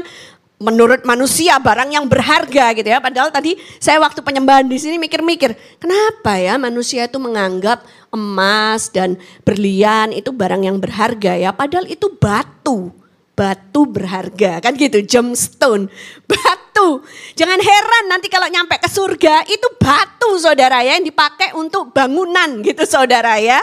menurut 0.62 1.02
manusia 1.02 1.58
barang 1.58 1.90
yang 1.90 2.06
berharga 2.06 2.78
gitu 2.78 2.86
ya. 2.86 3.02
Padahal 3.02 3.34
tadi 3.34 3.58
saya 3.82 3.98
waktu 3.98 4.22
penyembahan 4.22 4.70
di 4.70 4.78
sini 4.78 5.02
mikir-mikir, 5.02 5.58
kenapa 5.82 6.38
ya 6.38 6.62
manusia 6.62 7.10
itu 7.10 7.18
menganggap 7.18 7.82
emas 8.14 8.94
dan 8.94 9.18
berlian 9.42 10.14
itu 10.14 10.30
barang 10.30 10.62
yang 10.62 10.78
berharga 10.78 11.34
ya. 11.34 11.50
Padahal 11.50 11.90
itu 11.90 12.06
batu 12.22 13.01
batu 13.42 13.88
berharga. 13.88 14.60
Kan 14.60 14.76
gitu 14.78 15.02
gemstone. 15.04 15.88
Batu. 16.28 17.04
Jangan 17.38 17.60
heran 17.62 18.06
nanti 18.10 18.28
kalau 18.28 18.48
nyampe 18.50 18.78
ke 18.78 18.90
surga 18.90 19.46
itu 19.48 19.68
batu 19.78 20.38
saudara 20.38 20.82
ya 20.82 20.98
yang 20.98 21.06
dipakai 21.06 21.54
untuk 21.56 21.94
bangunan 21.96 22.62
gitu 22.66 22.84
saudara 22.86 23.38
ya. 23.42 23.62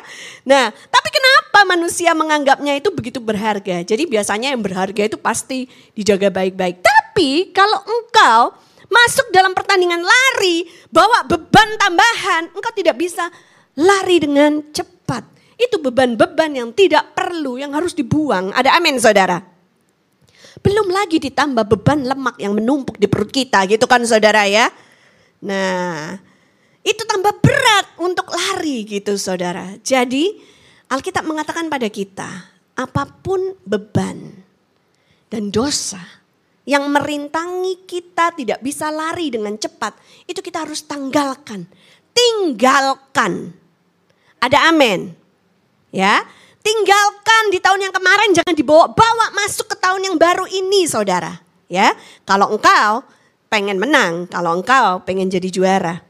Nah 0.48 0.70
tapi 0.72 1.09
kenapa 1.12 1.66
manusia 1.68 2.14
menganggapnya 2.14 2.78
itu 2.78 2.90
begitu 2.94 3.18
berharga? 3.22 3.83
Jadi 3.85 4.07
biasanya 4.09 4.54
yang 4.54 4.62
berharga 4.62 5.02
itu 5.09 5.18
pasti 5.18 5.66
dijaga 5.94 6.31
baik-baik. 6.33 6.81
Tapi 6.83 7.50
kalau 7.54 7.81
engkau 7.85 8.54
masuk 8.88 9.28
dalam 9.35 9.52
pertandingan 9.52 10.00
lari 10.00 10.64
bawa 10.88 11.28
beban 11.28 11.76
tambahan 11.76 12.48
engkau 12.57 12.72
tidak 12.72 12.96
bisa 12.96 13.28
lari 13.78 14.22
dengan 14.22 14.62
cepat. 14.72 15.26
Itu 15.59 15.83
beban-beban 15.83 16.54
yang 16.54 16.70
tidak 16.70 17.18
perlu 17.18 17.59
yang 17.59 17.74
harus 17.74 17.90
dibuang. 17.90 18.54
Ada 18.54 18.78
amin 18.78 18.94
saudara 19.02 19.58
belum 20.59 20.88
lagi 20.90 21.23
ditambah 21.23 21.64
beban 21.64 22.07
lemak 22.07 22.37
yang 22.42 22.55
menumpuk 22.55 22.99
di 22.99 23.07
perut 23.07 23.31
kita 23.31 23.64
gitu 23.71 23.87
kan 23.87 24.03
saudara 24.05 24.44
ya. 24.44 24.71
Nah 25.44 26.18
itu 26.83 27.03
tambah 27.05 27.37
berat 27.42 27.87
untuk 28.01 28.31
lari 28.33 28.87
gitu 28.87 29.14
saudara. 29.21 29.77
Jadi 29.83 30.38
Alkitab 30.88 31.27
mengatakan 31.27 31.68
pada 31.68 31.87
kita 31.92 32.31
apa 32.79 33.05
pun 33.21 33.59
beban 33.66 34.33
dan 35.29 35.53
dosa 35.53 36.01
yang 36.68 36.85
merintangi 36.92 37.88
kita 37.88 38.37
tidak 38.37 38.61
bisa 38.61 38.92
lari 38.92 39.33
dengan 39.33 39.57
cepat. 39.57 39.97
Itu 40.29 40.44
kita 40.44 40.68
harus 40.68 40.85
tanggalkan. 40.85 41.64
Tinggalkan. 42.12 43.57
Ada 44.37 44.68
amin. 44.68 45.16
Ya, 45.88 46.29
Tinggalkan 46.68 47.48
di 47.48 47.64
tahun 47.64 47.88
yang 47.88 47.94
kemarin 47.96 48.37
jangan 48.37 48.52
dibawa 48.52 48.92
bawa 48.92 49.33
masuk 49.33 49.72
ke 49.72 49.76
tahun 49.81 50.04
yang 50.04 50.16
baru 50.20 50.44
ini 50.52 50.85
saudara. 50.85 51.40
Ya, 51.64 51.96
kalau 52.28 52.52
engkau 52.52 53.09
pengen 53.48 53.81
menang, 53.81 54.28
kalau 54.28 54.52
engkau 54.52 55.00
pengen 55.09 55.33
jadi 55.33 55.48
juara. 55.48 56.04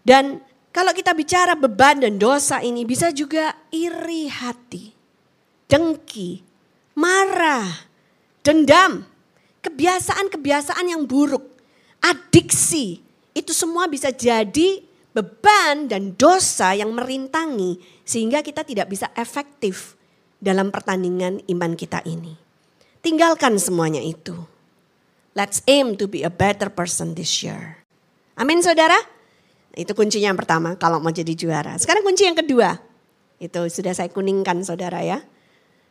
Dan 0.00 0.40
kalau 0.72 0.96
kita 0.96 1.12
bicara 1.12 1.52
beban 1.60 2.00
dan 2.00 2.16
dosa 2.16 2.64
ini 2.64 2.88
bisa 2.88 3.12
juga 3.12 3.52
iri 3.68 4.32
hati, 4.32 4.96
dengki, 5.68 6.40
marah, 6.96 7.68
dendam, 8.40 9.04
kebiasaan-kebiasaan 9.60 10.88
yang 10.88 11.04
buruk, 11.04 11.44
adiksi, 12.00 13.04
itu 13.36 13.52
semua 13.52 13.92
bisa 13.92 14.08
jadi 14.08 14.80
beban 15.14 15.86
dan 15.86 16.18
dosa 16.18 16.74
yang 16.74 16.90
merintangi 16.92 17.78
sehingga 18.02 18.42
kita 18.42 18.66
tidak 18.66 18.90
bisa 18.90 19.08
efektif 19.14 19.94
dalam 20.42 20.74
pertandingan 20.74 21.40
iman 21.48 21.72
kita 21.78 22.02
ini. 22.04 22.34
Tinggalkan 23.00 23.56
semuanya 23.56 24.02
itu. 24.02 24.34
Let's 25.34 25.62
aim 25.66 25.98
to 25.98 26.06
be 26.10 26.26
a 26.26 26.30
better 26.30 26.68
person 26.70 27.14
this 27.14 27.42
year. 27.42 27.82
Amin 28.34 28.62
saudara? 28.62 28.98
Itu 29.74 29.94
kuncinya 29.94 30.30
yang 30.30 30.38
pertama 30.38 30.78
kalau 30.78 31.02
mau 31.02 31.10
jadi 31.10 31.34
juara. 31.34 31.74
Sekarang 31.78 32.06
kunci 32.06 32.26
yang 32.26 32.38
kedua. 32.38 32.78
Itu 33.42 33.66
sudah 33.66 33.94
saya 33.94 34.10
kuningkan 34.10 34.62
saudara 34.62 35.02
ya. 35.02 35.18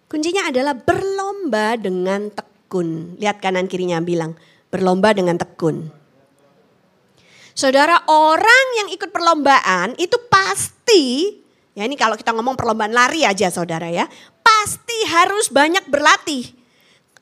Kuncinya 0.08 0.48
adalah 0.48 0.76
berlomba 0.76 1.76
dengan 1.76 2.32
tekun. 2.32 3.20
Lihat 3.20 3.44
kanan 3.44 3.68
kirinya 3.68 4.00
bilang 4.00 4.40
berlomba 4.72 5.12
dengan 5.12 5.36
tekun. 5.36 5.92
Saudara 7.54 8.02
orang 8.10 8.66
yang 8.82 8.88
ikut 8.94 9.14
perlombaan 9.14 9.94
itu 10.02 10.18
pasti 10.30 11.44
Ya 11.74 11.90
ini 11.90 11.98
kalau 11.98 12.14
kita 12.14 12.30
ngomong 12.38 12.54
perlombaan 12.54 12.94
lari 12.94 13.26
aja 13.26 13.50
saudara 13.50 13.90
ya. 13.90 14.06
Pasti 14.46 14.98
harus 15.10 15.50
banyak 15.50 15.90
berlatih. 15.90 16.46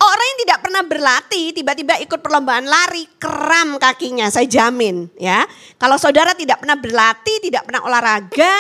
Orang 0.02 0.28
yang 0.34 0.40
tidak 0.44 0.60
pernah 0.66 0.84
berlatih 0.84 1.46
tiba-tiba 1.56 1.94
ikut 2.02 2.20
perlombaan 2.20 2.66
lari 2.66 3.06
kram 3.22 3.78
kakinya 3.78 4.28
saya 4.28 4.50
jamin 4.50 5.08
ya. 5.16 5.46
Kalau 5.78 5.96
saudara 5.96 6.34
tidak 6.36 6.60
pernah 6.60 6.76
berlatih, 6.76 7.38
tidak 7.40 7.70
pernah 7.70 7.86
olahraga, 7.86 8.54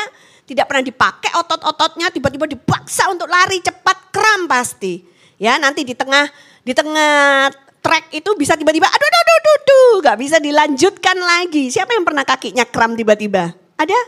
tidak 0.46 0.70
pernah 0.70 0.84
dipakai 0.86 1.32
otot-ototnya 1.34 2.14
tiba-tiba 2.14 2.46
dipaksa 2.46 3.10
untuk 3.10 3.28
lari 3.28 3.60
cepat 3.60 4.14
kram 4.14 4.48
pasti. 4.48 5.02
Ya 5.42 5.58
nanti 5.58 5.82
di 5.82 5.98
tengah 5.98 6.30
di 6.62 6.72
tengah 6.78 7.50
trek 7.82 8.14
itu 8.14 8.30
bisa 8.38 8.54
tiba-tiba 8.54 8.88
aduh 8.88 9.08
aduh 9.10 9.22
aduh 9.22 9.36
aduh, 9.36 9.58
aduh 9.58 9.94
gak 10.06 10.18
bisa 10.22 10.38
dilanjutkan 10.38 11.18
lagi. 11.18 11.68
Siapa 11.74 11.98
yang 11.98 12.06
pernah 12.06 12.24
kakinya 12.24 12.66
kram 12.66 12.96
tiba-tiba? 12.96 13.54
Ada? 13.78 14.00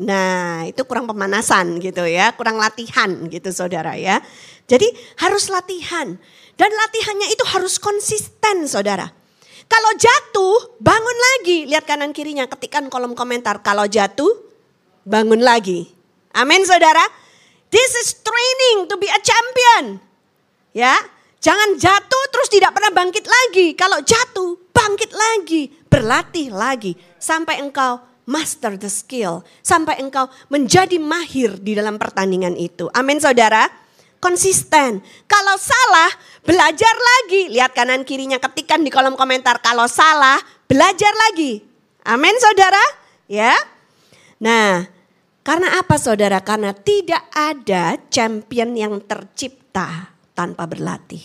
Nah, 0.00 0.64
itu 0.64 0.80
kurang 0.88 1.04
pemanasan 1.10 1.76
gitu 1.82 2.06
ya, 2.08 2.32
kurang 2.32 2.56
latihan 2.56 3.10
gitu 3.28 3.52
saudara 3.52 3.98
ya. 3.98 4.22
Jadi 4.70 4.86
harus 5.20 5.50
latihan. 5.50 6.14
Dan 6.54 6.70
latihannya 6.70 7.28
itu 7.32 7.44
harus 7.50 7.80
konsisten 7.80 8.68
saudara. 8.68 9.08
Kalau 9.70 9.92
jatuh, 9.96 10.76
bangun 10.82 11.18
lagi. 11.18 11.64
Lihat 11.70 11.86
kanan 11.86 12.10
kirinya, 12.10 12.44
ketikkan 12.50 12.90
kolom 12.90 13.14
komentar. 13.14 13.62
Kalau 13.62 13.86
jatuh, 13.86 14.28
bangun 15.06 15.40
lagi. 15.40 15.88
Amin 16.34 16.62
saudara. 16.66 17.02
This 17.70 17.90
is 18.02 18.18
training 18.18 18.90
to 18.90 18.98
be 18.98 19.06
a 19.06 19.20
champion. 19.22 20.02
Ya, 20.74 20.94
jangan 21.40 21.74
jatuh 21.80 22.24
terus 22.30 22.48
tidak 22.52 22.76
pernah 22.76 22.92
bangkit 22.94 23.26
lagi. 23.26 23.72
Kalau 23.74 23.98
jatuh, 24.04 24.60
bangkit 24.70 25.10
lagi, 25.10 25.72
berlatih 25.88 26.54
lagi 26.54 26.94
sampai 27.16 27.58
engkau 27.58 28.00
master 28.30 28.78
the 28.78 28.86
skill 28.86 29.42
sampai 29.58 29.98
engkau 29.98 30.30
menjadi 30.46 31.02
mahir 31.02 31.58
di 31.58 31.74
dalam 31.74 31.98
pertandingan 31.98 32.54
itu. 32.54 32.86
Amin 32.94 33.18
saudara. 33.18 33.66
konsisten. 34.20 35.00
Kalau 35.24 35.56
salah, 35.56 36.12
belajar 36.44 36.92
lagi. 36.92 37.48
Lihat 37.56 37.72
kanan 37.72 38.04
kirinya 38.04 38.36
ketikan 38.36 38.84
di 38.84 38.92
kolom 38.92 39.16
komentar. 39.16 39.64
Kalau 39.64 39.88
salah, 39.88 40.36
belajar 40.68 41.08
lagi. 41.08 41.64
Amin 42.04 42.36
saudara. 42.36 42.84
Ya. 43.32 43.56
Nah, 44.36 44.84
karena 45.40 45.80
apa 45.80 45.96
saudara? 45.96 46.44
Karena 46.44 46.76
tidak 46.76 47.24
ada 47.32 47.96
champion 48.12 48.76
yang 48.76 49.00
tercipta 49.00 50.19
tanpa 50.40 50.64
berlatih. 50.64 51.20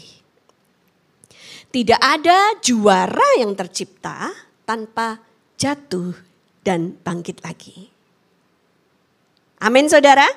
Tidak 1.71 2.01
ada 2.04 2.60
juara 2.60 3.39
yang 3.39 3.56
tercipta 3.56 4.28
tanpa 4.67 5.23
jatuh 5.56 6.12
dan 6.67 6.99
bangkit 6.99 7.39
lagi. 7.39 7.88
Amin 9.63 9.88
saudara. 9.88 10.28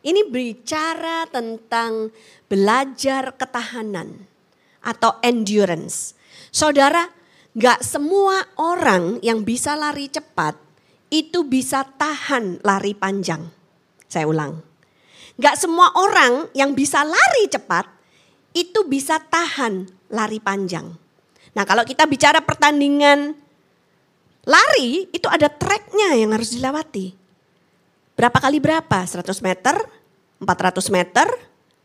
Ini 0.00 0.24
bicara 0.24 1.28
tentang 1.28 2.08
belajar 2.48 3.36
ketahanan 3.36 4.24
atau 4.80 5.20
endurance. 5.20 6.16
Saudara, 6.48 7.12
gak 7.52 7.84
semua 7.84 8.40
orang 8.56 9.20
yang 9.20 9.44
bisa 9.44 9.76
lari 9.76 10.08
cepat 10.08 10.56
itu 11.12 11.44
bisa 11.44 11.84
tahan 11.84 12.64
lari 12.64 12.96
panjang. 12.96 13.52
Saya 14.08 14.24
ulang. 14.24 14.64
Gak 15.36 15.60
semua 15.60 15.92
orang 15.98 16.48
yang 16.56 16.72
bisa 16.72 17.04
lari 17.04 17.50
cepat 17.50 17.97
itu 18.58 18.82
bisa 18.90 19.22
tahan 19.22 19.86
lari 20.10 20.42
panjang. 20.42 20.90
Nah 21.54 21.62
kalau 21.62 21.86
kita 21.86 22.10
bicara 22.10 22.42
pertandingan 22.42 23.38
lari 24.42 25.06
itu 25.14 25.30
ada 25.30 25.46
treknya 25.46 26.18
yang 26.18 26.34
harus 26.34 26.50
dilewati. 26.50 27.14
Berapa 28.18 28.38
kali 28.42 28.58
berapa? 28.58 28.98
100 29.06 29.22
meter, 29.46 29.78
400 30.42 30.90
meter, 30.90 31.26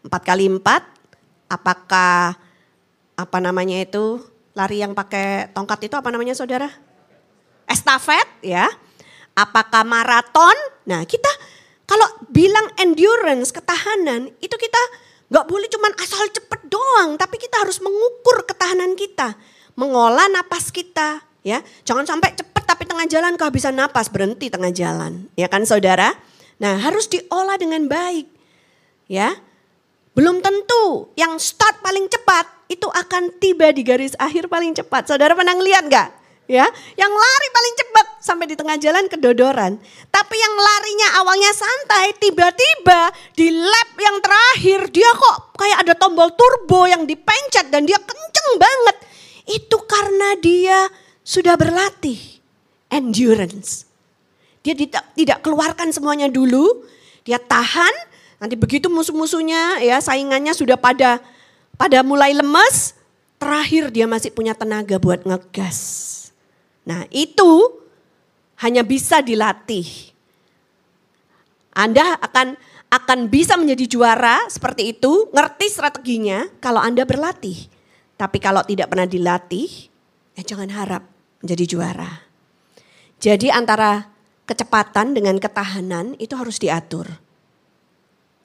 4 0.01 0.09
kali 0.09 0.49
4. 0.49 1.53
Apakah 1.53 2.33
apa 3.13 3.37
namanya 3.37 3.77
itu 3.77 4.17
lari 4.57 4.81
yang 4.81 4.97
pakai 4.97 5.53
tongkat 5.53 5.85
itu 5.85 5.93
apa 5.93 6.09
namanya 6.09 6.33
saudara? 6.33 6.73
Estafet 7.69 8.25
ya. 8.41 8.65
Apakah 9.37 9.85
maraton? 9.85 10.57
Nah 10.89 11.05
kita 11.05 11.29
kalau 11.85 12.09
bilang 12.33 12.65
endurance, 12.81 13.53
ketahanan 13.53 14.33
itu 14.41 14.55
kita 14.57 14.81
nggak 15.33 15.49
boleh 15.49 15.65
cuman 15.65 15.91
asal 15.97 16.29
cepet 16.29 16.61
doang. 16.69 17.17
Tapi 17.17 17.41
kita 17.41 17.65
harus 17.65 17.81
mengukur 17.81 18.45
ketahanan 18.45 18.93
kita. 18.93 19.33
Mengolah 19.73 20.29
napas 20.29 20.69
kita 20.69 21.25
ya. 21.41 21.65
Jangan 21.81 22.05
sampai 22.05 22.37
cepet 22.37 22.63
tapi 22.63 22.85
tengah 22.85 23.09
jalan 23.09 23.33
kehabisan 23.33 23.73
napas 23.73 24.13
berhenti 24.13 24.53
tengah 24.53 24.69
jalan. 24.69 25.25
Ya 25.33 25.49
kan 25.49 25.65
saudara? 25.65 26.13
Nah 26.61 26.77
harus 26.77 27.09
diolah 27.09 27.57
dengan 27.57 27.89
baik. 27.89 28.29
Ya, 29.09 29.35
belum 30.13 30.39
tentu 30.45 31.11
yang 31.17 31.41
start 31.41 31.83
paling 31.83 32.07
cepat 32.07 32.45
itu 32.69 32.85
akan 32.85 33.33
tiba 33.41 33.73
di 33.73 33.81
garis 33.81 34.13
akhir 34.21 34.45
paling 34.47 34.77
cepat. 34.77 35.09
Saudara 35.09 35.33
pernah 35.33 35.57
lihat 35.57 35.89
nggak? 35.89 36.09
Ya, 36.43 36.67
yang 36.99 37.07
lari 37.07 37.47
paling 37.55 37.75
cepat 37.79 38.07
sampai 38.19 38.45
di 38.51 38.55
tengah 38.59 38.75
jalan 38.75 39.07
kedodoran. 39.07 39.79
Tapi 40.11 40.35
yang 40.35 40.55
larinya 40.59 41.07
awalnya 41.23 41.51
santai, 41.55 42.11
tiba-tiba 42.19 43.15
di 43.31 43.47
lap 43.47 43.89
yang 43.95 44.19
terakhir 44.19 44.91
dia 44.91 45.07
kok 45.15 45.55
kayak 45.55 45.87
ada 45.87 45.93
tombol 45.95 46.27
turbo 46.35 46.83
yang 46.83 47.07
dipencet 47.07 47.71
dan 47.71 47.87
dia 47.87 47.95
kenceng 47.95 48.49
banget. 48.59 48.97
Itu 49.47 49.87
karena 49.87 50.35
dia 50.43 50.91
sudah 51.23 51.55
berlatih 51.55 52.19
endurance. 52.91 53.87
Dia 54.67 54.75
tidak, 54.75 55.03
tidak 55.15 55.39
keluarkan 55.43 55.95
semuanya 55.95 56.27
dulu, 56.27 56.83
dia 57.23 57.39
tahan, 57.39 57.91
nanti 58.43 58.59
begitu 58.59 58.91
musuh-musuhnya 58.91 59.79
ya 59.79 60.03
saingannya 60.03 60.51
sudah 60.51 60.75
pada 60.75 61.23
pada 61.79 62.03
mulai 62.03 62.35
lemes, 62.35 62.95
terakhir 63.39 63.91
dia 63.91 64.07
masih 64.07 64.31
punya 64.31 64.51
tenaga 64.55 64.99
buat 64.99 65.23
ngegas. 65.23 66.12
Nah 66.83 67.07
itu 67.11 67.83
hanya 68.59 68.83
bisa 68.83 69.23
dilatih. 69.23 70.13
Anda 71.73 72.15
akan 72.21 72.55
akan 72.93 73.19
bisa 73.25 73.57
menjadi 73.57 73.89
juara 73.89 74.45
seperti 74.45 74.93
itu, 74.93 75.33
ngerti 75.33 75.65
strateginya 75.65 76.45
kalau 76.61 76.77
Anda 76.77 77.09
berlatih. 77.09 77.65
Tapi 78.13 78.37
kalau 78.37 78.61
tidak 78.61 78.93
pernah 78.93 79.09
dilatih, 79.09 79.89
ya 80.37 80.41
jangan 80.45 80.69
harap 80.69 81.03
menjadi 81.41 81.65
juara. 81.65 82.11
Jadi 83.17 83.49
antara 83.49 84.13
kecepatan 84.45 85.17
dengan 85.17 85.41
ketahanan 85.41 86.13
itu 86.21 86.37
harus 86.37 86.61
diatur. 86.61 87.09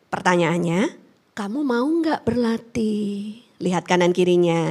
Pertanyaannya, 0.08 0.96
kamu 1.36 1.60
mau 1.60 1.84
nggak 1.84 2.24
berlatih? 2.24 3.44
Lihat 3.60 3.84
kanan 3.84 4.16
kirinya. 4.16 4.64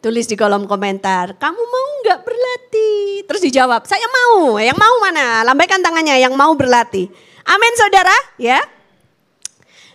Tulis 0.00 0.24
di 0.24 0.32
kolom 0.32 0.64
komentar, 0.64 1.36
kamu 1.36 1.60
mau 1.60 1.88
nggak 2.00 2.20
berlatih? 2.24 3.28
Terus 3.28 3.42
dijawab, 3.44 3.84
saya 3.84 4.08
mau. 4.08 4.56
Yang 4.56 4.80
mau 4.80 4.96
mana? 4.96 5.44
Lambaikan 5.44 5.84
tangannya 5.84 6.16
yang 6.16 6.32
mau 6.32 6.56
berlatih. 6.56 7.12
Amin 7.44 7.74
saudara, 7.76 8.16
ya. 8.40 8.64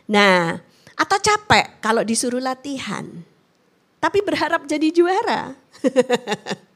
Nah, 0.06 0.62
atau 0.94 1.18
capek 1.18 1.82
kalau 1.82 2.06
disuruh 2.06 2.38
latihan. 2.38 3.10
Tapi 3.98 4.22
berharap 4.22 4.70
jadi 4.70 4.94
juara. 4.94 5.58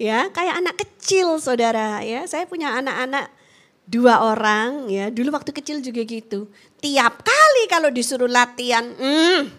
ya 0.00 0.32
kayak 0.32 0.64
anak 0.64 0.74
kecil 0.80 1.36
saudara 1.36 2.00
ya 2.00 2.24
saya 2.24 2.48
punya 2.48 2.72
anak-anak 2.72 3.28
dua 3.84 4.32
orang 4.32 4.88
ya 4.88 5.12
dulu 5.12 5.36
waktu 5.36 5.52
kecil 5.52 5.84
juga 5.84 6.00
gitu 6.08 6.48
tiap 6.80 7.20
kali 7.20 7.68
kalau 7.68 7.92
disuruh 7.92 8.30
latihan 8.32 8.96
hmm, 8.96 9.52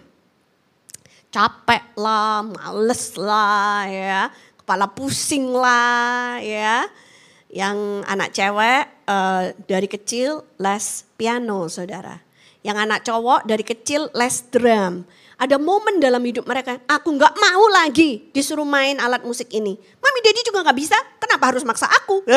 capek 1.32 1.96
lah 1.96 2.44
males 2.44 3.16
lah 3.16 3.88
ya. 3.88 4.22
Kepala 4.60 4.86
pusing 4.92 5.50
lah 5.56 6.38
ya. 6.44 6.86
Yang 7.52 7.78
anak 8.08 8.30
cewek 8.36 8.84
uh, 9.08 9.44
dari 9.66 9.88
kecil 9.88 10.44
les 10.60 11.08
piano 11.16 11.72
saudara. 11.72 12.20
Yang 12.62 12.78
anak 12.78 13.00
cowok 13.08 13.48
dari 13.48 13.64
kecil 13.66 14.12
les 14.14 14.36
drum. 14.52 15.08
Ada 15.42 15.58
momen 15.58 15.98
dalam 15.98 16.22
hidup 16.22 16.46
mereka, 16.46 16.78
aku 16.86 17.18
nggak 17.18 17.34
mau 17.34 17.66
lagi 17.74 18.30
disuruh 18.30 18.62
main 18.62 19.02
alat 19.02 19.26
musik 19.26 19.50
ini. 19.50 19.74
Mami 19.74 20.20
Dedi 20.22 20.46
juga 20.46 20.62
nggak 20.62 20.78
bisa, 20.78 20.94
kenapa 21.18 21.50
harus 21.50 21.66
maksa 21.66 21.90
aku? 21.90 22.22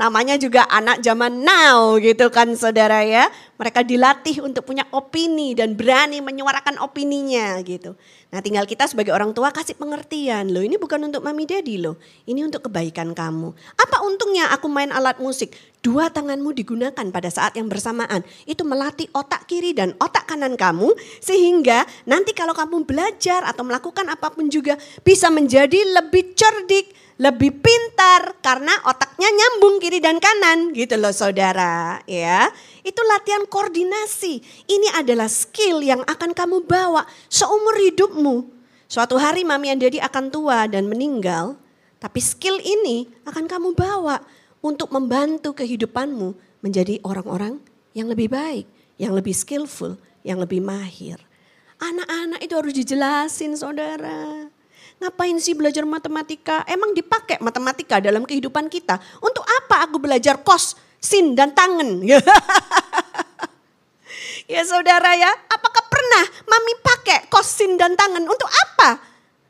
Namanya 0.00 0.36
juga 0.40 0.64
anak 0.68 1.00
zaman 1.04 1.44
now 1.44 1.96
gitu 2.00 2.28
kan 2.32 2.52
saudara 2.56 3.04
ya. 3.04 3.28
Mereka 3.56 3.86
dilatih 3.86 4.42
untuk 4.42 4.66
punya 4.66 4.88
opini 4.90 5.54
dan 5.54 5.78
berani 5.78 6.18
menyuarakan 6.18 6.82
opininya 6.82 7.60
gitu. 7.62 7.94
Nah 8.32 8.40
tinggal 8.40 8.66
kita 8.66 8.88
sebagai 8.88 9.12
orang 9.14 9.30
tua 9.36 9.52
kasih 9.52 9.76
pengertian. 9.76 10.50
Loh 10.50 10.64
ini 10.64 10.80
bukan 10.80 11.06
untuk 11.06 11.22
mami 11.22 11.44
daddy 11.44 11.78
loh. 11.78 12.00
Ini 12.24 12.42
untuk 12.42 12.66
kebaikan 12.66 13.12
kamu. 13.12 13.52
Apa 13.78 14.02
untungnya 14.02 14.50
aku 14.50 14.66
main 14.66 14.90
alat 14.90 15.20
musik? 15.20 15.54
dua 15.82 16.08
tanganmu 16.08 16.54
digunakan 16.54 17.06
pada 17.10 17.28
saat 17.28 17.58
yang 17.58 17.66
bersamaan. 17.66 18.22
Itu 18.46 18.62
melatih 18.62 19.10
otak 19.12 19.50
kiri 19.50 19.74
dan 19.74 19.98
otak 19.98 20.30
kanan 20.30 20.54
kamu 20.54 20.94
sehingga 21.18 21.84
nanti 22.06 22.32
kalau 22.32 22.54
kamu 22.54 22.86
belajar 22.86 23.42
atau 23.44 23.66
melakukan 23.66 24.06
apa 24.08 24.30
pun 24.30 24.46
juga 24.46 24.78
bisa 25.02 25.28
menjadi 25.28 25.82
lebih 25.98 26.38
cerdik, 26.38 26.94
lebih 27.22 27.54
pintar 27.62 28.34
karena 28.42 28.74
otaknya 28.82 29.30
nyambung 29.30 29.78
kiri 29.78 30.02
dan 30.02 30.18
kanan 30.18 30.74
gitu 30.74 30.98
loh 30.98 31.14
saudara 31.14 32.02
ya. 32.10 32.50
Itu 32.82 32.98
latihan 33.06 33.46
koordinasi. 33.46 34.42
Ini 34.66 34.98
adalah 34.98 35.30
skill 35.30 35.86
yang 35.86 36.02
akan 36.02 36.34
kamu 36.34 36.66
bawa 36.66 37.06
seumur 37.30 37.78
hidupmu. 37.78 38.50
Suatu 38.90 39.22
hari 39.22 39.46
mami 39.46 39.70
dan 39.70 39.78
daddy 39.78 40.02
akan 40.02 40.34
tua 40.34 40.66
dan 40.66 40.90
meninggal, 40.90 41.54
tapi 42.02 42.18
skill 42.18 42.58
ini 42.58 43.06
akan 43.24 43.46
kamu 43.46 43.72
bawa 43.72 44.20
untuk 44.60 44.90
membantu 44.90 45.54
kehidupanmu 45.56 46.34
menjadi 46.60 46.98
orang-orang 47.06 47.62
yang 47.96 48.10
lebih 48.10 48.28
baik, 48.28 48.66
yang 48.98 49.16
lebih 49.16 49.32
skillful, 49.32 49.96
yang 50.26 50.42
lebih 50.42 50.60
mahir. 50.60 51.22
Anak-anak 51.80 52.44
itu 52.44 52.52
harus 52.52 52.74
dijelasin 52.76 53.56
saudara. 53.56 54.51
Ngapain 55.02 55.34
sih 55.42 55.58
belajar 55.58 55.82
matematika? 55.82 56.62
Emang 56.62 56.94
dipakai 56.94 57.42
matematika 57.42 57.98
dalam 57.98 58.22
kehidupan 58.22 58.70
kita? 58.70 59.02
Untuk 59.18 59.42
apa 59.42 59.90
aku 59.90 59.98
belajar 59.98 60.38
kos, 60.46 60.78
sin, 61.02 61.34
dan 61.34 61.50
tangan? 61.50 61.98
ya 64.52 64.62
saudara 64.62 65.10
ya, 65.18 65.26
apakah 65.50 65.90
pernah 65.90 66.22
mami 66.46 66.74
pakai 66.78 67.26
kos, 67.26 67.50
sin, 67.50 67.74
dan 67.74 67.98
tangan? 67.98 68.22
Untuk 68.22 68.46
apa? 68.46 69.02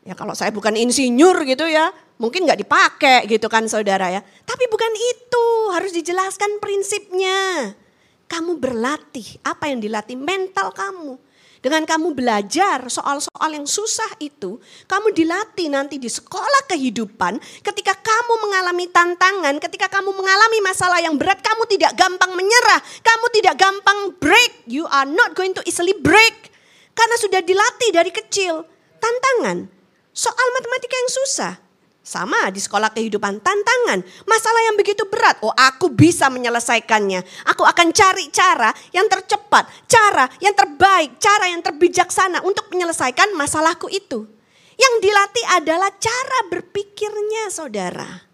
Ya 0.09 0.17
kalau 0.17 0.33
saya 0.33 0.49
bukan 0.57 0.73
insinyur 0.73 1.45
gitu 1.45 1.69
ya, 1.69 1.93
mungkin 2.17 2.49
nggak 2.49 2.65
dipakai 2.65 3.29
gitu 3.29 3.53
kan 3.53 3.69
saudara 3.69 4.09
ya. 4.09 4.25
Tapi 4.25 4.65
bukan 4.73 4.89
itu, 4.89 5.47
harus 5.69 5.93
dijelaskan 5.93 6.65
prinsipnya. 6.65 7.77
Kamu 8.25 8.57
berlatih, 8.57 9.37
apa 9.45 9.69
yang 9.69 9.85
dilatih? 9.85 10.17
Mental 10.17 10.73
kamu. 10.73 11.21
Dengan 11.63 11.87
kamu 11.87 12.19
belajar 12.19 12.91
soal-soal 12.91 13.55
yang 13.55 13.71
susah 13.71 14.19
itu, 14.19 14.59
kamu 14.91 15.15
dilatih 15.15 15.71
nanti 15.71 15.95
di 15.95 16.11
sekolah 16.11 16.67
kehidupan. 16.67 17.39
Ketika 17.63 17.95
kamu 17.95 18.35
mengalami 18.43 18.91
tantangan, 18.91 19.63
ketika 19.63 19.87
kamu 19.87 20.11
mengalami 20.11 20.59
masalah 20.59 20.99
yang 20.99 21.15
berat, 21.15 21.39
kamu 21.39 21.63
tidak 21.71 21.95
gampang 21.95 22.35
menyerah, 22.35 22.83
kamu 23.07 23.27
tidak 23.31 23.55
gampang 23.63 24.11
break. 24.19 24.67
You 24.67 24.91
are 24.91 25.07
not 25.07 25.39
going 25.39 25.55
to 25.55 25.63
easily 25.63 25.95
break. 25.95 26.51
Karena 26.99 27.15
sudah 27.23 27.39
dilatih 27.39 27.95
dari 27.95 28.11
kecil. 28.11 28.67
Tantangan, 28.99 29.71
soal 30.11 30.47
matematika 30.59 30.99
yang 30.99 31.13
susah. 31.15 31.62
Sama 32.03 32.51
di 32.51 32.59
sekolah 32.59 32.91
kehidupan 32.91 33.39
tantangan, 33.39 34.03
masalah 34.27 34.63
yang 34.67 34.75
begitu 34.75 35.07
berat. 35.07 35.39
Oh, 35.39 35.55
aku 35.55 35.87
bisa 35.87 36.27
menyelesaikannya. 36.27 37.23
Aku 37.55 37.63
akan 37.63 37.95
cari 37.95 38.27
cara 38.35 38.75
yang 38.91 39.07
tercepat, 39.07 39.71
cara 39.87 40.27
yang 40.43 40.51
terbaik, 40.51 41.15
cara 41.23 41.47
yang 41.47 41.63
terbijaksana 41.63 42.43
untuk 42.43 42.67
menyelesaikan 42.75 43.31
masalahku 43.39 43.87
itu. 43.87 44.27
Yang 44.75 44.95
dilatih 44.99 45.47
adalah 45.63 45.95
cara 45.95 46.39
berpikirnya, 46.51 47.55
Saudara. 47.55 48.27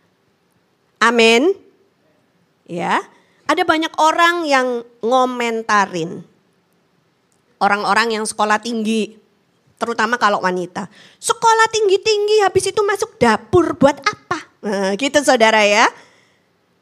Amin. 1.05 1.53
Ya, 2.65 3.05
ada 3.45 3.63
banyak 3.69 3.93
orang 4.01 4.49
yang 4.49 4.81
ngomentarin. 5.05 6.25
Orang-orang 7.61 8.17
yang 8.17 8.25
sekolah 8.25 8.65
tinggi, 8.65 9.21
terutama 9.79 10.19
kalau 10.19 10.43
wanita. 10.43 10.91
Sekolah 11.23 11.67
tinggi-tinggi 11.71 12.43
habis 12.43 12.69
itu 12.69 12.83
masuk 12.83 13.17
dapur 13.17 13.79
buat 13.79 13.97
apa? 14.03 14.39
Nah, 14.67 14.93
gitu 14.99 15.23
saudara 15.23 15.63
ya. 15.63 15.87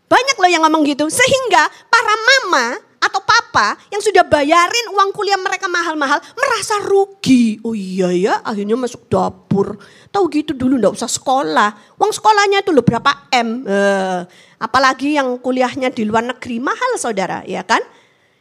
Banyak 0.08 0.36
loh 0.40 0.50
yang 0.50 0.64
ngomong 0.64 0.82
gitu. 0.88 1.04
Sehingga 1.12 1.68
para 1.92 2.14
mama 2.16 2.80
atau 2.96 3.20
papa 3.22 3.76
yang 3.92 4.00
sudah 4.00 4.24
bayarin 4.24 4.86
uang 4.96 5.12
kuliah 5.12 5.36
mereka 5.36 5.68
mahal-mahal 5.68 6.18
merasa 6.34 6.80
rugi. 6.82 7.60
Oh 7.60 7.76
iya 7.76 8.10
ya 8.10 8.34
akhirnya 8.40 8.74
masuk 8.74 9.06
dapur. 9.12 9.76
Tahu 10.10 10.24
gitu 10.32 10.56
dulu 10.56 10.80
ndak 10.80 10.96
usah 10.96 11.10
sekolah. 11.10 12.00
Uang 12.00 12.10
sekolahnya 12.10 12.64
itu 12.64 12.72
loh 12.72 12.82
berapa 12.82 13.28
M. 13.36 13.68
Eh, 13.68 14.20
apalagi 14.56 15.20
yang 15.20 15.36
kuliahnya 15.36 15.92
di 15.92 16.08
luar 16.08 16.24
negeri 16.24 16.58
mahal 16.58 16.96
saudara 16.96 17.44
ya 17.44 17.60
kan. 17.62 17.84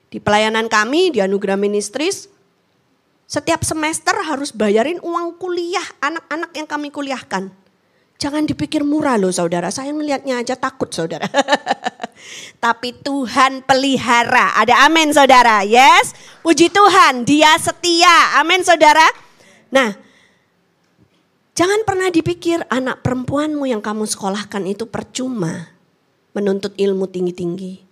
Di 0.08 0.24
pelayanan 0.24 0.72
kami 0.72 1.12
di 1.12 1.20
Anugerah 1.20 1.60
Ministris 1.60 2.32
setiap 3.26 3.66
semester 3.66 4.14
harus 4.22 4.54
bayarin 4.54 5.02
uang 5.02 5.42
kuliah 5.42 5.86
anak-anak 5.98 6.52
yang 6.54 6.68
kami 6.70 6.94
kuliahkan. 6.94 7.50
Jangan 8.16 8.48
dipikir 8.48 8.86
murah 8.86 9.20
loh 9.20 9.34
saudara, 9.34 9.68
saya 9.74 9.92
melihatnya 9.92 10.40
aja 10.40 10.56
takut 10.56 10.88
saudara. 10.94 11.28
Tapi 12.64 12.96
Tuhan 12.96 13.66
pelihara, 13.68 14.56
ada 14.56 14.88
amin 14.88 15.12
saudara, 15.12 15.68
yes. 15.68 16.16
Puji 16.40 16.72
Tuhan, 16.72 17.28
dia 17.28 17.52
setia, 17.60 18.40
amin 18.40 18.64
saudara. 18.64 19.04
Nah, 19.68 20.00
jangan 21.58 21.84
pernah 21.84 22.08
dipikir 22.08 22.64
anak 22.72 23.04
perempuanmu 23.04 23.68
yang 23.68 23.84
kamu 23.84 24.08
sekolahkan 24.08 24.64
itu 24.64 24.88
percuma 24.88 25.76
menuntut 26.32 26.72
ilmu 26.80 27.12
tinggi-tinggi. 27.12 27.84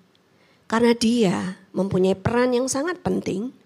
Karena 0.72 0.96
dia 0.96 1.60
mempunyai 1.76 2.16
peran 2.16 2.56
yang 2.56 2.72
sangat 2.72 3.04
penting 3.04 3.63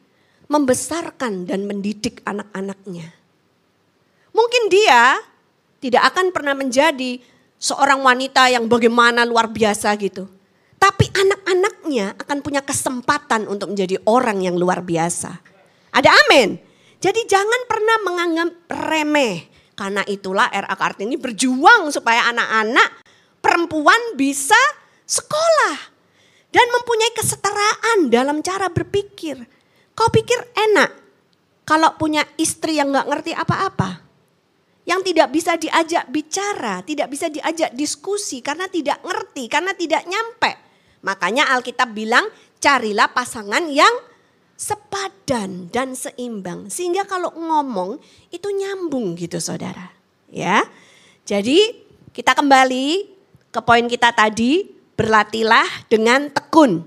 membesarkan 0.47 1.47
dan 1.47 1.67
mendidik 1.67 2.23
anak-anaknya. 2.23 3.11
Mungkin 4.31 4.63
dia 4.71 5.19
tidak 5.83 6.13
akan 6.13 6.31
pernah 6.31 6.55
menjadi 6.55 7.19
seorang 7.57 8.01
wanita 8.01 8.49
yang 8.53 8.65
bagaimana 8.69 9.25
luar 9.27 9.49
biasa 9.51 9.93
gitu. 9.99 10.29
Tapi 10.77 11.09
anak-anaknya 11.09 12.15
akan 12.21 12.37
punya 12.45 12.61
kesempatan 12.61 13.49
untuk 13.49 13.73
menjadi 13.73 13.97
orang 14.05 14.45
yang 14.45 14.55
luar 14.55 14.85
biasa. 14.85 15.41
Ada 15.89 16.13
amin. 16.25 16.61
Jadi 17.01 17.25
jangan 17.25 17.61
pernah 17.65 17.97
menganggap 18.05 18.49
remeh. 18.69 19.49
Karena 19.77 20.01
itulah 20.09 20.49
RA 20.49 20.73
Kartini 20.73 21.17
berjuang 21.17 21.93
supaya 21.93 22.29
anak-anak 22.33 23.05
perempuan 23.41 24.17
bisa 24.17 24.57
sekolah. 25.05 25.97
Dan 26.53 26.65
mempunyai 26.73 27.13
kesetaraan 27.13 27.97
dalam 28.09 28.41
cara 28.41 28.69
berpikir. 28.69 29.56
Kau 29.97 30.13
pikir 30.13 30.37
enak 30.53 30.93
kalau 31.65 31.97
punya 31.97 32.21
istri 32.37 32.77
yang 32.77 32.93
gak 32.93 33.09
ngerti 33.09 33.33
apa-apa? 33.33 34.05
Yang 34.85 35.11
tidak 35.11 35.27
bisa 35.33 35.57
diajak 35.57 36.05
bicara, 36.13 36.85
tidak 36.85 37.09
bisa 37.09 37.27
diajak 37.27 37.73
diskusi 37.75 38.39
karena 38.39 38.69
tidak 38.71 39.01
ngerti, 39.03 39.49
karena 39.51 39.75
tidak 39.75 40.05
nyampe. 40.05 40.53
Makanya 41.01 41.51
Alkitab 41.57 41.91
bilang 41.91 42.23
carilah 42.61 43.11
pasangan 43.11 43.67
yang 43.67 43.91
sepadan 44.57 45.67
dan 45.69 45.91
seimbang. 45.91 46.71
Sehingga 46.71 47.03
kalau 47.03 47.35
ngomong 47.35 47.99
itu 48.31 48.47
nyambung 48.47 49.19
gitu 49.19 49.37
saudara. 49.43 49.91
Ya, 50.31 50.63
Jadi 51.27 51.71
kita 52.11 52.35
kembali 52.35 52.87
ke 53.51 53.59
poin 53.63 53.87
kita 53.87 54.11
tadi, 54.11 54.67
berlatihlah 54.95 55.87
dengan 55.87 56.31
tekun. 56.31 56.83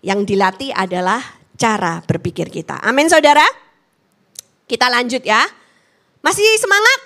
Yang 0.00 0.20
dilatih 0.32 0.70
adalah 0.72 1.37
cara 1.58 2.00
berpikir 2.06 2.48
kita. 2.48 2.78
Amin 2.86 3.10
saudara? 3.10 3.44
Kita 4.64 4.86
lanjut 4.86 5.20
ya. 5.26 5.42
Masih 6.22 6.46
semangat? 6.62 7.00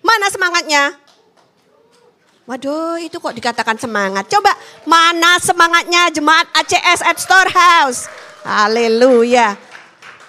Mana 0.00 0.26
semangatnya? 0.30 0.82
Waduh 2.48 2.96
itu 2.96 3.20
kok 3.20 3.36
dikatakan 3.36 3.76
semangat. 3.76 4.24
Coba 4.32 4.56
mana 4.88 5.36
semangatnya 5.36 6.08
jemaat 6.08 6.48
ACS 6.56 7.04
at 7.04 7.20
Storehouse. 7.20 8.08
Haleluya. 8.46 9.58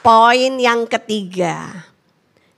Poin 0.04 0.60
yang 0.60 0.84
ketiga. 0.90 1.88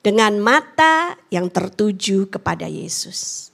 Dengan 0.01 0.41
mata 0.41 1.13
yang 1.29 1.45
tertuju 1.53 2.25
kepada 2.25 2.65
Yesus. 2.65 3.53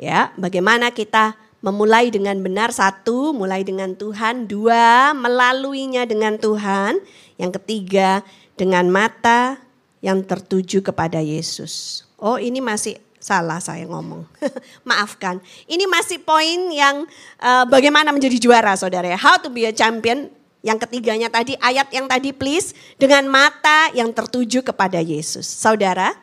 Ya, 0.00 0.32
bagaimana 0.40 0.88
kita 0.88 1.36
memulai 1.62 2.10
dengan 2.10 2.36
benar 2.42 2.74
satu, 2.74 3.30
mulai 3.30 3.62
dengan 3.62 3.94
Tuhan, 3.94 4.50
dua, 4.50 5.14
melaluinya 5.14 6.02
dengan 6.04 6.34
Tuhan, 6.36 6.98
yang 7.38 7.54
ketiga 7.54 8.26
dengan 8.58 8.90
mata 8.90 9.62
yang 10.02 10.20
tertuju 10.26 10.82
kepada 10.82 11.22
Yesus. 11.22 12.02
Oh, 12.18 12.36
ini 12.36 12.58
masih 12.58 12.98
salah 13.22 13.62
saya 13.62 13.86
ngomong. 13.86 14.26
Maafkan. 14.88 15.38
Ini 15.70 15.86
masih 15.86 16.18
poin 16.18 16.74
yang 16.74 17.06
uh, 17.38 17.64
bagaimana 17.70 18.10
menjadi 18.10 18.42
juara 18.42 18.74
Saudara 18.74 19.06
ya. 19.06 19.16
How 19.16 19.38
to 19.38 19.48
be 19.48 19.64
a 19.64 19.72
champion. 19.72 20.28
Yang 20.62 20.86
ketiganya 20.86 21.26
tadi 21.26 21.58
ayat 21.58 21.90
yang 21.90 22.06
tadi 22.06 22.30
please 22.30 22.70
dengan 22.94 23.26
mata 23.26 23.90
yang 23.98 24.14
tertuju 24.14 24.62
kepada 24.62 25.02
Yesus. 25.02 25.42
Saudara, 25.42 26.14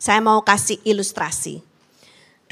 saya 0.00 0.24
mau 0.24 0.40
kasih 0.40 0.80
ilustrasi. 0.88 1.60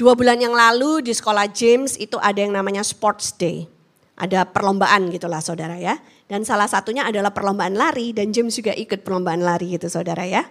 Dua 0.03 0.19
bulan 0.19 0.35
yang 0.35 0.51
lalu 0.51 0.99
di 0.99 1.15
sekolah 1.15 1.47
James 1.47 1.95
itu 1.95 2.19
ada 2.19 2.35
yang 2.35 2.51
namanya 2.51 2.83
Sports 2.83 3.39
Day. 3.39 3.71
Ada 4.19 4.43
perlombaan 4.43 5.07
gitulah 5.07 5.39
saudara 5.39 5.79
ya. 5.79 5.95
Dan 6.27 6.43
salah 6.43 6.67
satunya 6.67 7.07
adalah 7.07 7.31
perlombaan 7.31 7.71
lari 7.71 8.11
dan 8.11 8.35
James 8.35 8.51
juga 8.51 8.75
ikut 8.75 8.99
perlombaan 8.99 9.39
lari 9.39 9.79
gitu 9.79 9.87
saudara 9.87 10.27
ya. 10.27 10.43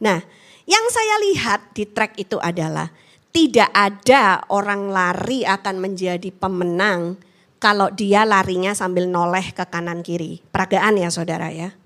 Nah 0.00 0.24
yang 0.64 0.84
saya 0.88 1.20
lihat 1.20 1.76
di 1.76 1.84
track 1.84 2.16
itu 2.16 2.40
adalah 2.40 2.88
tidak 3.28 3.68
ada 3.76 4.40
orang 4.48 4.88
lari 4.88 5.44
akan 5.44 5.84
menjadi 5.84 6.32
pemenang 6.32 7.20
kalau 7.60 7.92
dia 7.92 8.24
larinya 8.24 8.72
sambil 8.72 9.04
noleh 9.04 9.52
ke 9.52 9.68
kanan 9.68 10.00
kiri. 10.00 10.40
Peragaan 10.48 10.96
ya 10.96 11.12
saudara 11.12 11.52
ya. 11.52 11.76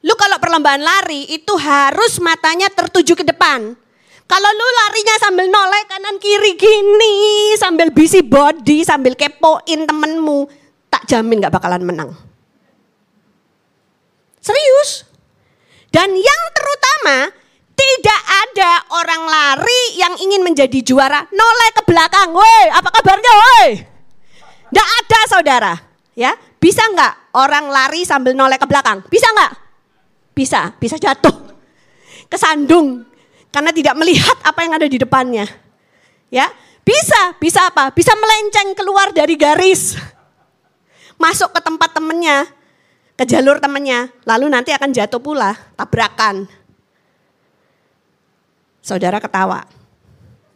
Lu 0.00 0.16
kalau 0.16 0.40
perlombaan 0.40 0.80
lari 0.80 1.36
itu 1.36 1.52
harus 1.60 2.16
matanya 2.16 2.72
tertuju 2.72 3.12
ke 3.12 3.28
depan. 3.28 3.76
Kalau 4.30 4.50
lu 4.54 4.66
larinya 4.78 5.16
sambil 5.18 5.46
noleh 5.50 5.82
kanan 5.90 6.14
kiri 6.22 6.54
gini, 6.54 7.14
sambil 7.58 7.90
busy 7.90 8.22
body, 8.22 8.86
sambil 8.86 9.18
kepoin 9.18 9.90
temenmu, 9.90 10.46
tak 10.86 11.02
jamin 11.10 11.42
gak 11.42 11.50
bakalan 11.50 11.82
menang. 11.82 12.14
Serius. 14.38 15.02
Dan 15.90 16.14
yang 16.14 16.42
terutama, 16.54 17.34
tidak 17.74 18.20
ada 18.46 18.72
orang 19.02 19.22
lari 19.26 19.98
yang 19.98 20.14
ingin 20.22 20.46
menjadi 20.46 20.78
juara 20.78 21.26
noleh 21.34 21.70
ke 21.74 21.82
belakang. 21.90 22.30
Woi, 22.30 22.64
apa 22.70 22.86
kabarnya 22.86 23.32
woi? 23.34 23.68
Tidak 24.70 24.88
ada 25.02 25.20
saudara. 25.26 25.74
Ya, 26.14 26.38
bisa 26.62 26.86
nggak 26.86 27.34
orang 27.34 27.66
lari 27.66 28.06
sambil 28.06 28.38
noleh 28.38 28.62
ke 28.62 28.66
belakang? 28.70 29.02
Bisa 29.10 29.26
nggak? 29.34 29.52
Bisa, 30.38 30.70
bisa 30.78 30.94
jatuh. 31.02 31.34
Kesandung, 32.30 33.09
karena 33.50 33.70
tidak 33.74 33.94
melihat 33.98 34.36
apa 34.42 34.60
yang 34.62 34.72
ada 34.74 34.86
di 34.86 34.98
depannya. 34.98 35.46
Ya, 36.30 36.46
bisa, 36.86 37.34
bisa 37.38 37.66
apa? 37.66 37.90
Bisa 37.90 38.14
melenceng 38.14 38.74
keluar 38.78 39.10
dari 39.10 39.34
garis. 39.34 39.98
Masuk 41.20 41.52
ke 41.52 41.60
tempat 41.60 41.92
temennya, 41.92 42.48
ke 43.18 43.28
jalur 43.28 43.60
temennya, 43.60 44.08
lalu 44.24 44.48
nanti 44.48 44.72
akan 44.72 44.90
jatuh 44.90 45.20
pula, 45.20 45.52
tabrakan. 45.76 46.48
Saudara 48.80 49.20
ketawa. 49.20 49.60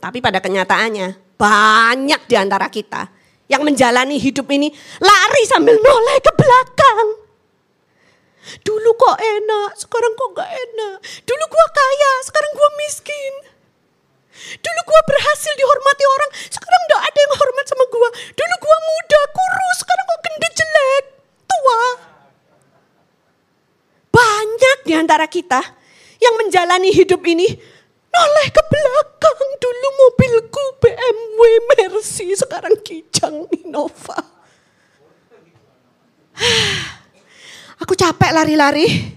Tapi 0.01 0.25
pada 0.25 0.41
kenyataannya 0.41 1.37
banyak 1.37 2.21
di 2.25 2.35
antara 2.41 2.73
kita 2.73 3.13
yang 3.49 3.61
menjalani 3.61 4.17
hidup 4.17 4.49
ini 4.49 4.73
lari 5.01 5.43
sambil 5.45 5.77
noleh 5.77 6.19
ke 6.25 6.33
belakang. 6.33 7.24
Dulu 8.61 8.91
kok 8.97 9.17
enak, 9.17 9.71
sekarang 9.81 10.13
kok 10.13 10.31
gak 10.37 10.51
enak. 10.51 10.97
Dulu 11.25 11.45
gue 11.49 11.67
kaya, 11.73 12.13
sekarang 12.29 12.53
gue 12.53 12.71
miskin. 12.85 13.35
Dulu 14.35 14.81
gue 14.85 15.01
berhasil 15.09 15.53
dihormati 15.57 16.05
orang, 16.05 16.31
sekarang 16.53 16.83
gak 16.91 17.03
ada 17.09 17.19
yang 17.19 17.35
hormat 17.39 17.67
sama 17.71 17.85
gue. 17.89 18.09
Dulu 18.37 18.55
gue 18.61 18.77
muda, 18.85 19.21
kurus, 19.33 19.77
sekarang 19.81 20.05
kok 20.05 20.21
gendut 20.27 20.53
jelek, 20.53 21.05
tua. 21.49 21.83
Banyak 24.15 24.79
di 24.87 24.93
antara 24.95 25.27
kita 25.27 25.61
yang 26.21 26.35
menjalani 26.39 26.93
hidup 26.93 27.25
ini 27.25 27.49
noleh 28.13 28.49
ke 28.53 28.63
belakang. 28.63 29.41
Dulu 29.59 29.89
mobilku 29.97 30.65
BMW 30.85 31.41
Mercy, 31.73 32.37
sekarang 32.37 32.77
Kijang 32.85 33.49
Innova. 33.49 34.21
Aku 37.85 37.93
capek 37.93 38.33
lari-lari. 38.33 39.13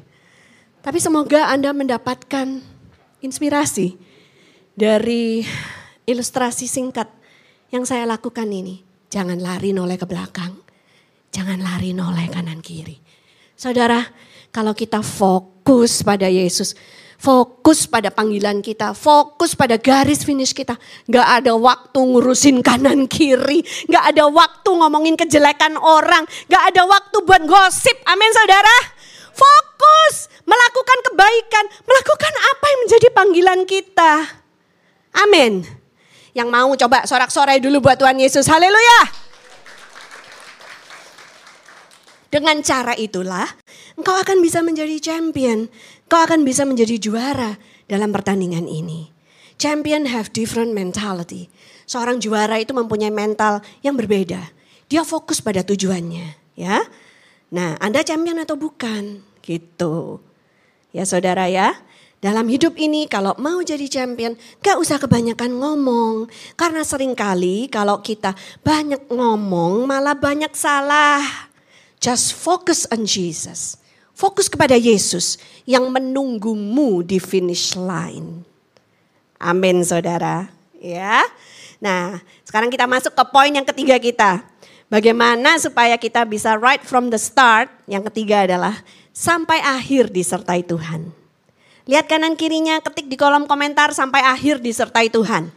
Tapi 0.83 0.99
semoga 0.99 1.47
Anda 1.47 1.71
mendapatkan 1.71 2.59
inspirasi 3.23 3.95
dari 4.75 5.47
ilustrasi 6.03 6.67
singkat 6.67 7.07
yang 7.71 7.87
saya 7.87 8.03
lakukan 8.03 8.43
ini. 8.51 8.83
Jangan 9.07 9.39
lari 9.39 9.71
noleh 9.71 9.95
ke 9.95 10.03
belakang. 10.03 10.59
Jangan 11.31 11.63
lari 11.63 11.95
noleh 11.95 12.27
kanan 12.27 12.59
kiri. 12.59 12.99
Saudara, 13.55 14.03
kalau 14.51 14.75
kita 14.75 14.99
fokus 14.99 16.03
pada 16.03 16.27
Yesus, 16.27 16.75
fokus 17.17 17.89
pada 17.89 18.13
panggilan 18.13 18.61
kita, 18.61 18.93
fokus 18.93 19.57
pada 19.57 19.75
garis 19.75 20.21
finish 20.21 20.53
kita. 20.53 20.77
Gak 21.09 21.27
ada 21.43 21.57
waktu 21.57 21.97
ngurusin 21.97 22.61
kanan 22.61 23.09
kiri, 23.09 23.65
gak 23.89 24.13
ada 24.13 24.29
waktu 24.29 24.69
ngomongin 24.69 25.17
kejelekan 25.17 25.75
orang, 25.81 26.23
gak 26.47 26.63
ada 26.73 26.85
waktu 26.85 27.17
buat 27.25 27.43
gosip. 27.43 27.97
Amin 28.05 28.31
saudara. 28.31 28.77
Fokus 29.33 30.29
melakukan 30.47 30.99
kebaikan, 31.11 31.65
melakukan 31.85 32.33
apa 32.55 32.65
yang 32.65 32.79
menjadi 32.87 33.07
panggilan 33.13 33.59
kita. 33.67 34.13
Amin. 35.17 35.65
Yang 36.37 36.47
mau 36.53 36.69
coba 36.77 37.05
sorak-sorai 37.09 37.57
dulu 37.57 37.81
buat 37.81 37.97
Tuhan 37.97 38.17
Yesus. 38.21 38.45
Haleluya. 38.45 39.27
Dengan 42.27 42.59
cara 42.59 42.93
itulah 42.93 43.47
engkau 43.97 44.13
akan 44.13 44.43
bisa 44.43 44.61
menjadi 44.61 44.99
champion. 44.99 45.71
Engkau 46.07 46.23
akan 46.23 46.47
bisa 46.47 46.63
menjadi 46.63 46.95
juara 46.95 47.59
dalam 47.83 48.15
pertandingan 48.15 48.63
ini. 48.63 49.11
Champion 49.59 50.07
have 50.07 50.31
different 50.31 50.71
mentality. 50.71 51.51
Seorang 51.83 52.23
juara 52.23 52.63
itu 52.63 52.71
mempunyai 52.71 53.11
mental 53.11 53.59
yang 53.83 53.99
berbeda. 53.99 54.39
Dia 54.87 55.03
fokus 55.03 55.43
pada 55.43 55.67
tujuannya, 55.67 56.55
ya. 56.55 56.79
Nah, 57.51 57.75
Anda 57.83 58.07
champion 58.07 58.39
atau 58.39 58.55
bukan? 58.55 59.19
Gitu. 59.43 60.23
Ya 60.95 61.03
saudara 61.03 61.51
ya. 61.51 61.75
Dalam 62.23 62.47
hidup 62.47 62.79
ini 62.79 63.03
kalau 63.11 63.35
mau 63.35 63.59
jadi 63.59 63.83
champion 63.91 64.39
gak 64.63 64.79
usah 64.79 65.03
kebanyakan 65.03 65.59
ngomong. 65.59 66.31
Karena 66.55 66.87
sering 66.87 67.19
kali 67.19 67.67
kalau 67.67 67.99
kita 67.99 68.31
banyak 68.63 69.11
ngomong 69.11 69.83
malah 69.83 70.15
banyak 70.15 70.55
salah. 70.55 71.51
Just 71.99 72.31
focus 72.31 72.87
on 72.95 73.03
Jesus. 73.03 73.75
Fokus 74.17 74.49
kepada 74.49 74.73
Yesus 74.73 75.37
yang 75.69 75.93
menunggumu 75.93 77.05
di 77.05 77.21
finish 77.21 77.77
line. 77.77 78.41
Amin 79.37 79.85
saudara. 79.85 80.49
Ya. 80.81 81.21
Nah 81.77 82.25
sekarang 82.41 82.73
kita 82.73 82.89
masuk 82.89 83.13
ke 83.13 83.23
poin 83.29 83.53
yang 83.53 83.61
ketiga 83.69 84.01
kita. 84.01 84.41
Bagaimana 84.89 85.61
supaya 85.61 86.01
kita 86.01 86.25
bisa 86.25 86.57
right 86.57 86.81
from 86.81 87.13
the 87.13 87.21
start. 87.21 87.69
Yang 87.85 88.09
ketiga 88.09 88.49
adalah 88.49 88.81
sampai 89.13 89.61
akhir 89.61 90.09
disertai 90.09 90.65
Tuhan. 90.65 91.13
Lihat 91.85 92.09
kanan 92.09 92.33
kirinya, 92.33 92.81
ketik 92.81 93.05
di 93.05 93.15
kolom 93.21 93.45
komentar 93.45 93.93
sampai 93.93 94.25
akhir 94.25 94.65
disertai 94.65 95.13
Tuhan. 95.13 95.53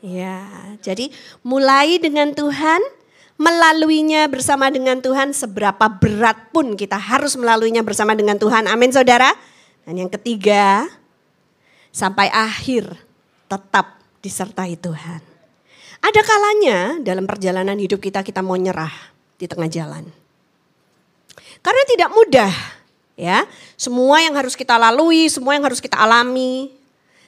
Ya, 0.00 0.46
jadi 0.86 1.10
mulai 1.42 1.98
dengan 1.98 2.30
Tuhan, 2.30 2.78
melaluinya 3.36 4.24
bersama 4.32 4.72
dengan 4.72 5.00
Tuhan 5.04 5.36
seberapa 5.36 5.86
berat 5.92 6.50
pun 6.52 6.72
kita 6.72 6.96
harus 6.96 7.36
melaluinya 7.36 7.84
bersama 7.84 8.16
dengan 8.16 8.40
Tuhan. 8.40 8.64
Amin 8.68 8.92
saudara. 8.92 9.32
Dan 9.84 10.02
yang 10.02 10.10
ketiga, 10.10 10.88
sampai 11.92 12.32
akhir 12.32 12.96
tetap 13.46 14.00
disertai 14.24 14.74
Tuhan. 14.80 15.22
Ada 16.02 16.20
kalanya 16.24 16.78
dalam 17.00 17.24
perjalanan 17.24 17.76
hidup 17.76 18.00
kita 18.02 18.20
kita 18.20 18.44
mau 18.44 18.56
nyerah 18.56 18.92
di 19.36 19.46
tengah 19.48 19.68
jalan. 19.68 20.04
Karena 21.60 21.82
tidak 21.88 22.10
mudah 22.12 22.52
ya. 23.16 23.44
Semua 23.80 24.20
yang 24.24 24.36
harus 24.36 24.56
kita 24.56 24.76
lalui, 24.76 25.28
semua 25.28 25.56
yang 25.56 25.64
harus 25.64 25.80
kita 25.80 25.96
alami. 25.96 26.72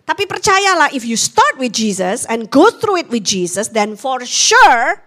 Tapi 0.08 0.24
percayalah 0.24 0.88
if 0.96 1.04
you 1.04 1.20
start 1.20 1.60
with 1.60 1.72
Jesus 1.76 2.24
and 2.32 2.48
go 2.48 2.72
through 2.72 3.04
it 3.04 3.08
with 3.12 3.24
Jesus 3.24 3.68
then 3.76 3.92
for 3.92 4.24
sure 4.24 5.04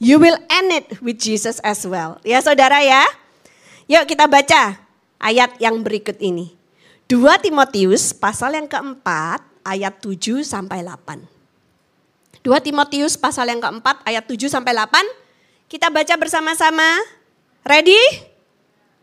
You 0.00 0.16
will 0.16 0.40
end 0.48 0.72
it 0.72 0.96
with 1.04 1.20
Jesus 1.20 1.60
as 1.60 1.84
well. 1.84 2.16
Ya 2.24 2.40
saudara 2.40 2.80
ya. 2.80 3.04
Yuk 3.84 4.08
kita 4.08 4.24
baca 4.24 4.80
ayat 5.20 5.60
yang 5.60 5.84
berikut 5.84 6.16
ini. 6.24 6.56
2 7.04 7.20
Timotius 7.44 8.16
pasal 8.16 8.56
yang 8.56 8.64
keempat 8.64 9.44
ayat 9.60 10.00
7 10.00 10.40
sampai 10.40 10.80
8. 10.80 11.20
2 12.40 12.48
Timotius 12.64 13.20
pasal 13.20 13.52
yang 13.52 13.60
keempat 13.60 14.00
ayat 14.08 14.24
7 14.24 14.48
sampai 14.48 14.72
8. 14.72 15.04
Kita 15.68 15.92
baca 15.92 16.14
bersama-sama. 16.16 16.96
Ready? 17.60 18.00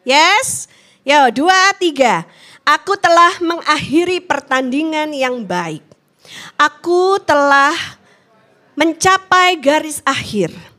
Yes? 0.01 0.65
Yo, 1.05 1.29
dua, 1.29 1.77
tiga. 1.77 2.25
Aku 2.65 2.97
telah 2.97 3.37
mengakhiri 3.37 4.17
pertandingan 4.25 5.13
yang 5.13 5.45
baik. 5.45 5.85
Aku 6.57 7.21
telah 7.21 7.77
mencapai 8.73 9.61
garis 9.61 10.01
akhir 10.01 10.76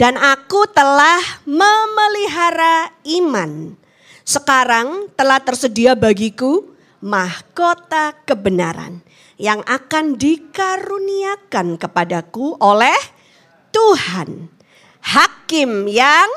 dan 0.00 0.16
aku 0.16 0.64
telah 0.72 1.20
memelihara 1.44 2.88
iman. 3.20 3.76
Sekarang 4.24 5.12
telah 5.12 5.36
tersedia 5.44 5.92
bagiku 5.92 6.72
mahkota 7.04 8.16
kebenaran 8.24 9.04
yang 9.36 9.60
akan 9.68 10.16
dikaruniakan 10.16 11.76
kepadaku 11.76 12.56
oleh 12.64 12.96
Tuhan. 13.68 14.48
Hakim 15.04 15.84
yang 15.84 16.28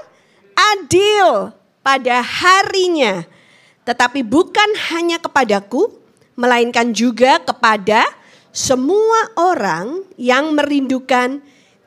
adil 0.76 1.56
pada 1.80 2.20
harinya. 2.20 3.24
Tetapi 3.88 4.28
bukan 4.28 4.76
hanya 4.92 5.24
kepadaku, 5.24 5.88
melainkan 6.36 6.92
juga 6.92 7.40
kepada 7.40 8.08
semua 8.52 9.32
orang 9.40 10.04
yang 10.20 10.52
merindukan 10.52 11.40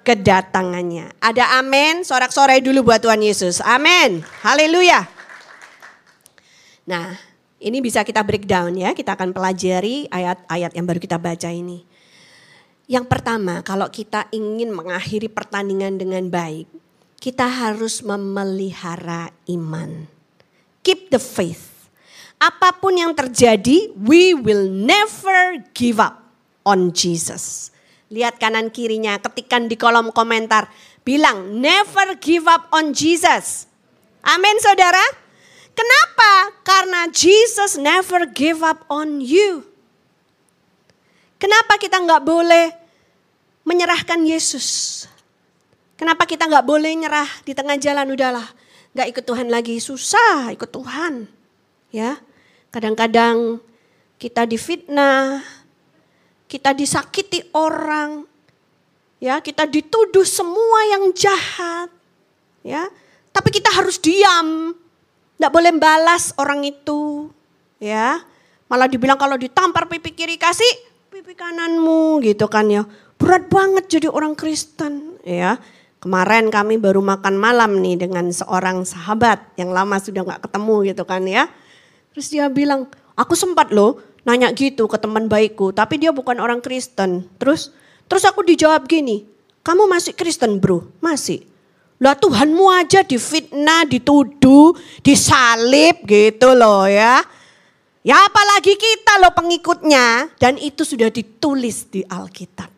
kedatangannya. 0.07 1.19
Ada 1.19 1.59
amin, 1.59 2.07
sorak-sorai 2.07 2.62
dulu 2.62 2.87
buat 2.87 3.03
Tuhan 3.03 3.19
Yesus. 3.19 3.59
Amin. 3.59 4.23
Haleluya. 4.47 5.03
Nah, 6.87 7.19
ini 7.59 7.83
bisa 7.83 8.07
kita 8.07 8.23
breakdown 8.23 8.79
ya. 8.79 8.95
Kita 8.95 9.19
akan 9.19 9.35
pelajari 9.35 10.07
ayat-ayat 10.07 10.79
yang 10.79 10.87
baru 10.87 11.03
kita 11.03 11.19
baca 11.19 11.51
ini. 11.51 11.83
Yang 12.87 13.11
pertama, 13.11 13.66
kalau 13.66 13.90
kita 13.90 14.31
ingin 14.31 14.71
mengakhiri 14.71 15.27
pertandingan 15.27 15.99
dengan 15.99 16.31
baik, 16.31 16.71
kita 17.19 17.51
harus 17.51 17.99
memelihara 18.07 19.35
iman. 19.51 20.07
Keep 20.87 21.11
the 21.11 21.19
faith. 21.19 21.90
Apa 22.38 22.79
pun 22.79 22.95
yang 22.95 23.11
terjadi, 23.11 23.90
we 23.99 24.38
will 24.38 24.71
never 24.71 25.59
give 25.75 25.99
up 25.99 26.23
on 26.62 26.95
Jesus. 26.95 27.75
Lihat 28.07 28.38
kanan 28.38 28.71
kirinya, 28.71 29.19
ketikan 29.19 29.66
di 29.66 29.75
kolom 29.75 30.14
komentar. 30.14 30.71
Bilang, 31.03 31.59
never 31.59 32.19
give 32.23 32.47
up 32.47 32.71
on 32.71 32.95
Jesus. 32.95 33.66
Amin 34.23 34.59
saudara. 34.62 35.03
Kenapa? 35.77 36.57
Karena 36.64 37.07
Jesus 37.12 37.77
never 37.77 38.27
give 38.31 38.64
up 38.64 38.87
on 38.88 39.21
you. 39.23 39.66
Kenapa 41.37 41.76
kita 41.76 42.01
nggak 42.01 42.24
boleh 42.24 42.72
menyerahkan 43.68 44.24
Yesus? 44.24 45.05
Kenapa 45.97 46.24
kita 46.24 46.49
nggak 46.49 46.64
boleh 46.64 46.93
nyerah 46.93 47.28
di 47.45 47.57
tengah 47.57 47.76
jalan 47.80 48.12
udahlah, 48.12 48.45
nggak 48.93 49.16
ikut 49.16 49.24
Tuhan 49.24 49.49
lagi 49.49 49.80
susah 49.80 50.53
ikut 50.53 50.68
Tuhan, 50.68 51.24
ya. 51.89 52.20
Kadang-kadang 52.68 53.64
kita 54.20 54.45
difitnah, 54.45 55.41
kita 56.47 56.70
disakiti 56.72 57.42
orang, 57.55 58.22
ya 59.18 59.42
kita 59.42 59.66
dituduh 59.66 60.26
semua 60.26 60.78
yang 60.94 61.11
jahat, 61.11 61.90
ya. 62.62 62.86
Tapi 63.34 63.49
kita 63.53 63.68
harus 63.74 64.01
diam, 64.01 64.72
tidak 65.36 65.53
boleh 65.53 65.72
balas 65.76 66.32
orang 66.38 66.64
itu, 66.64 67.28
ya. 67.82 68.22
Malah 68.66 68.90
dibilang 68.90 69.18
kalau 69.18 69.38
ditampar 69.38 69.86
pipi 69.86 70.11
kiri 70.11 70.34
kasih 70.34 70.70
pipi 71.11 71.38
kananmu 71.38 72.18
gitu 72.26 72.51
kan 72.51 72.66
ya. 72.66 72.82
Berat 73.16 73.49
banget 73.49 73.88
jadi 73.88 74.09
orang 74.11 74.34
Kristen, 74.34 75.16
ya. 75.24 75.59
Kemarin 75.97 76.53
kami 76.53 76.76
baru 76.78 77.01
makan 77.03 77.34
malam 77.34 77.82
nih 77.82 77.99
dengan 77.99 78.30
seorang 78.30 78.84
sahabat 78.86 79.42
yang 79.59 79.74
lama 79.74 79.97
sudah 79.99 80.22
nggak 80.22 80.44
ketemu 80.47 80.76
gitu 80.92 81.03
kan 81.03 81.24
ya. 81.24 81.51
Terus 82.14 82.30
dia 82.30 82.47
bilang, 82.53 82.86
aku 83.16 83.32
sempat 83.34 83.72
loh 83.72 83.99
nanya 84.27 84.51
gitu 84.51 84.91
ke 84.91 84.99
teman 84.99 85.31
baikku, 85.31 85.70
tapi 85.70 86.03
dia 86.03 86.11
bukan 86.11 86.43
orang 86.43 86.59
Kristen. 86.59 87.31
Terus 87.39 87.70
terus 88.11 88.27
aku 88.27 88.43
dijawab 88.43 88.91
gini, 88.91 89.22
kamu 89.62 89.87
masih 89.87 90.12
Kristen 90.18 90.59
bro? 90.59 90.83
Masih. 90.99 91.47
Lah 91.97 92.12
Tuhanmu 92.12 92.68
aja 92.68 93.01
difitnah, 93.01 93.89
dituduh, 93.89 94.77
disalib 95.01 96.05
gitu 96.05 96.53
loh 96.53 96.85
ya. 96.85 97.24
Ya 98.07 98.22
apalagi 98.22 98.77
kita 98.77 99.18
loh 99.18 99.33
pengikutnya 99.35 100.31
dan 100.39 100.61
itu 100.61 100.87
sudah 100.87 101.11
ditulis 101.11 101.89
di 101.91 102.07
Alkitab. 102.07 102.70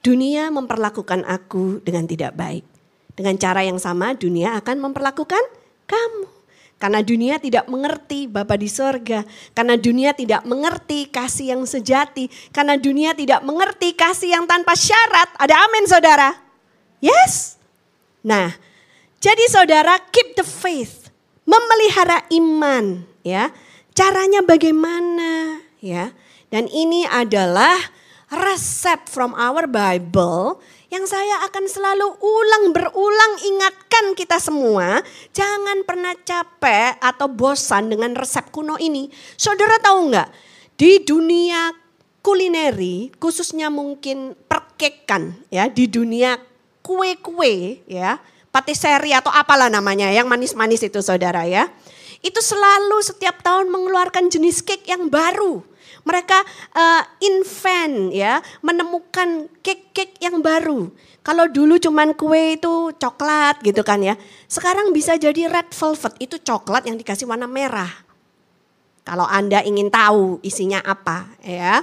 Dunia 0.00 0.48
memperlakukan 0.54 1.26
aku 1.26 1.82
dengan 1.82 2.06
tidak 2.06 2.32
baik. 2.38 2.64
Dengan 3.12 3.34
cara 3.36 3.66
yang 3.66 3.82
sama 3.82 4.14
dunia 4.14 4.54
akan 4.56 4.88
memperlakukan 4.88 5.42
kamu. 5.90 6.37
Karena 6.78 7.02
dunia 7.02 7.42
tidak 7.42 7.66
mengerti 7.66 8.30
Bapa 8.30 8.54
di 8.54 8.70
sorga. 8.70 9.26
Karena 9.50 9.74
dunia 9.74 10.14
tidak 10.14 10.46
mengerti 10.46 11.10
kasih 11.10 11.58
yang 11.58 11.62
sejati. 11.66 12.30
Karena 12.54 12.78
dunia 12.78 13.18
tidak 13.18 13.42
mengerti 13.42 13.98
kasih 13.98 14.38
yang 14.38 14.46
tanpa 14.46 14.78
syarat. 14.78 15.26
Ada 15.42 15.58
amin 15.66 15.84
saudara? 15.90 16.38
Yes. 17.02 17.58
Nah, 18.22 18.54
jadi 19.18 19.44
saudara 19.50 19.98
keep 20.14 20.38
the 20.38 20.46
faith. 20.46 21.10
Memelihara 21.42 22.22
iman 22.30 23.02
ya. 23.26 23.50
Caranya 23.90 24.46
bagaimana 24.46 25.58
ya. 25.82 26.14
Dan 26.48 26.70
ini 26.70 27.02
adalah 27.10 27.74
resep 28.30 29.10
from 29.10 29.34
our 29.34 29.66
Bible 29.66 30.62
yang 30.88 31.04
saya 31.04 31.44
akan 31.44 31.64
selalu 31.68 32.08
ulang 32.16 32.64
berulang 32.72 33.32
ingatkan 33.44 34.16
kita 34.16 34.40
semua, 34.40 35.04
jangan 35.36 35.84
pernah 35.84 36.16
capek 36.16 36.96
atau 36.96 37.28
bosan 37.28 37.92
dengan 37.92 38.16
resep 38.16 38.48
kuno 38.48 38.80
ini. 38.80 39.12
Saudara 39.36 39.76
tahu 39.84 40.08
nggak? 40.08 40.28
Di 40.80 41.04
dunia 41.04 41.76
kulineri, 42.24 43.12
khususnya 43.20 43.68
mungkin 43.68 44.32
perkekan 44.48 45.36
ya, 45.52 45.68
di 45.68 45.92
dunia 45.92 46.40
kue-kue 46.80 47.84
ya, 47.84 48.16
patisserie 48.48 49.12
atau 49.12 49.28
apalah 49.28 49.68
namanya 49.68 50.08
yang 50.08 50.24
manis-manis 50.24 50.80
itu 50.80 51.04
saudara 51.04 51.44
ya. 51.44 51.68
Itu 52.24 52.40
selalu 52.40 53.04
setiap 53.04 53.44
tahun 53.44 53.68
mengeluarkan 53.68 54.32
jenis 54.32 54.64
cake 54.64 54.88
yang 54.88 55.12
baru 55.12 55.67
mereka 56.02 56.42
uh, 56.74 57.02
invent 57.22 58.12
ya, 58.14 58.42
menemukan 58.60 59.50
cake-cake 59.62 60.18
yang 60.22 60.42
baru. 60.42 60.90
Kalau 61.22 61.44
dulu 61.50 61.76
cuman 61.76 62.16
kue 62.16 62.56
itu 62.56 62.94
coklat 62.96 63.60
gitu 63.60 63.84
kan 63.84 64.00
ya. 64.00 64.14
Sekarang 64.48 64.94
bisa 64.96 65.18
jadi 65.18 65.50
red 65.50 65.70
velvet, 65.74 66.14
itu 66.22 66.40
coklat 66.40 66.88
yang 66.88 66.96
dikasih 66.96 67.28
warna 67.28 67.44
merah. 67.44 67.90
Kalau 69.04 69.24
Anda 69.24 69.64
ingin 69.64 69.88
tahu 69.88 70.40
isinya 70.44 70.84
apa 70.84 71.32
ya. 71.40 71.80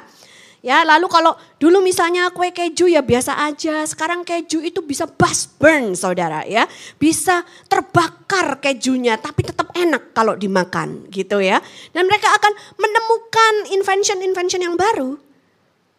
Ya, 0.66 0.82
lalu 0.82 1.05
kalau 1.05 1.38
dulu 1.61 1.78
misalnya 1.86 2.34
kue 2.34 2.49
keju 2.49 2.89
ya 2.89 3.05
biasa 3.05 3.38
aja, 3.38 3.86
sekarang 3.86 4.26
keju 4.26 4.66
itu 4.66 4.82
bisa 4.82 5.05
bus 5.05 5.45
burn 5.61 5.93
saudara 5.93 6.41
ya. 6.41 6.66
Bisa 6.97 7.45
terbakar 7.70 8.57
kejunya 8.57 9.13
tapi 9.22 9.45
tetap 9.45 9.70
enak 9.78 10.18
kalau 10.18 10.34
dimakan 10.34 11.05
gitu 11.13 11.38
ya. 11.38 11.61
Dan 11.93 12.09
mereka 12.09 12.34
akan 12.34 12.49
menemukan 12.82 13.53
invention-invention 13.78 14.66
yang 14.66 14.74
baru. 14.74 15.22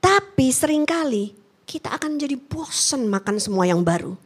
Tapi 0.02 0.50
sering 0.50 0.82
kali 0.82 1.30
kita 1.62 1.94
akan 1.94 2.18
jadi 2.18 2.34
bosan 2.34 3.06
makan 3.06 3.38
semua 3.38 3.70
yang 3.70 3.86
baru. 3.86 4.18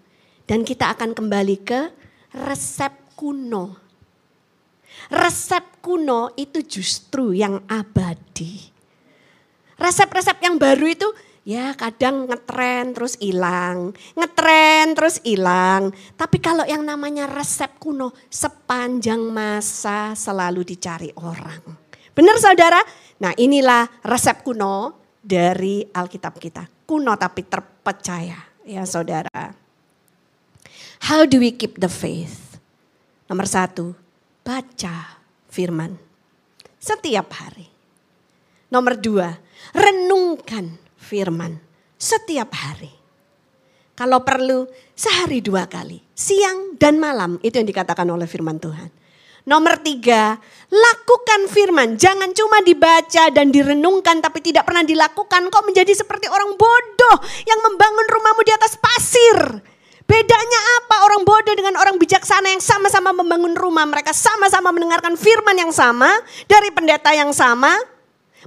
Dan 0.49 0.65
kita 0.65 0.97
akan 0.97 1.13
kembali 1.13 1.57
ke 1.69 1.93
resep 2.33 3.13
kuno. 3.13 3.77
Resep 5.13 5.85
kuno 5.85 6.33
itu 6.41 6.65
justru 6.65 7.37
yang 7.37 7.61
abadi 7.69 8.70
resep-resep 9.81 10.37
yang 10.45 10.61
baru 10.61 10.87
itu 10.93 11.09
ya 11.49 11.73
kadang 11.73 12.29
ngetren 12.29 12.93
terus 12.93 13.17
hilang, 13.17 13.97
ngetren 14.13 14.93
terus 14.93 15.17
hilang. 15.25 15.91
Tapi 16.15 16.37
kalau 16.39 16.69
yang 16.69 16.85
namanya 16.85 17.25
resep 17.27 17.81
kuno 17.81 18.13
sepanjang 18.29 19.25
masa 19.25 20.13
selalu 20.13 20.63
dicari 20.69 21.09
orang. 21.17 21.65
Benar 22.13 22.37
saudara? 22.37 22.81
Nah 23.25 23.33
inilah 23.41 23.89
resep 24.05 24.45
kuno 24.45 25.01
dari 25.25 25.81
Alkitab 25.89 26.37
kita. 26.37 26.69
Kuno 26.85 27.17
tapi 27.17 27.49
terpercaya 27.49 28.37
ya 28.69 28.85
saudara. 28.85 29.57
How 31.09 31.25
do 31.25 31.41
we 31.41 31.57
keep 31.57 31.81
the 31.81 31.89
faith? 31.89 32.61
Nomor 33.25 33.49
satu, 33.49 33.97
baca 34.45 35.17
firman 35.49 35.97
setiap 36.77 37.31
hari. 37.37 37.69
Nomor 38.69 38.99
dua, 38.99 39.39
renungkan 39.75 40.79
firman 40.97 41.61
setiap 42.01 42.53
hari. 42.55 42.93
Kalau 43.97 44.25
perlu 44.25 44.65
sehari 44.97 45.45
dua 45.45 45.69
kali, 45.69 46.01
siang 46.17 46.81
dan 46.81 46.97
malam 46.97 47.37
itu 47.45 47.61
yang 47.61 47.69
dikatakan 47.69 48.09
oleh 48.09 48.25
firman 48.25 48.57
Tuhan. 48.57 48.89
Nomor 49.45 49.81
tiga, 49.81 50.37
lakukan 50.69 51.49
firman. 51.49 51.97
Jangan 51.97 52.33
cuma 52.37 52.61
dibaca 52.61 53.33
dan 53.33 53.49
direnungkan 53.49 54.21
tapi 54.21 54.45
tidak 54.45 54.69
pernah 54.69 54.85
dilakukan. 54.85 55.49
Kok 55.49 55.65
menjadi 55.65 55.93
seperti 55.97 56.29
orang 56.29 56.57
bodoh 56.57 57.17
yang 57.49 57.61
membangun 57.65 58.07
rumahmu 58.09 58.41
di 58.45 58.53
atas 58.53 58.77
pasir. 58.77 59.61
Bedanya 60.05 60.61
apa 60.83 61.07
orang 61.09 61.23
bodoh 61.25 61.55
dengan 61.57 61.79
orang 61.81 61.97
bijaksana 61.97 62.53
yang 62.53 62.61
sama-sama 62.61 63.17
membangun 63.17 63.57
rumah. 63.57 63.89
Mereka 63.89 64.13
sama-sama 64.13 64.73
mendengarkan 64.77 65.17
firman 65.17 65.57
yang 65.57 65.73
sama 65.73 66.09
dari 66.45 66.69
pendeta 66.73 67.13
yang 67.17 67.33
sama. 67.33 67.73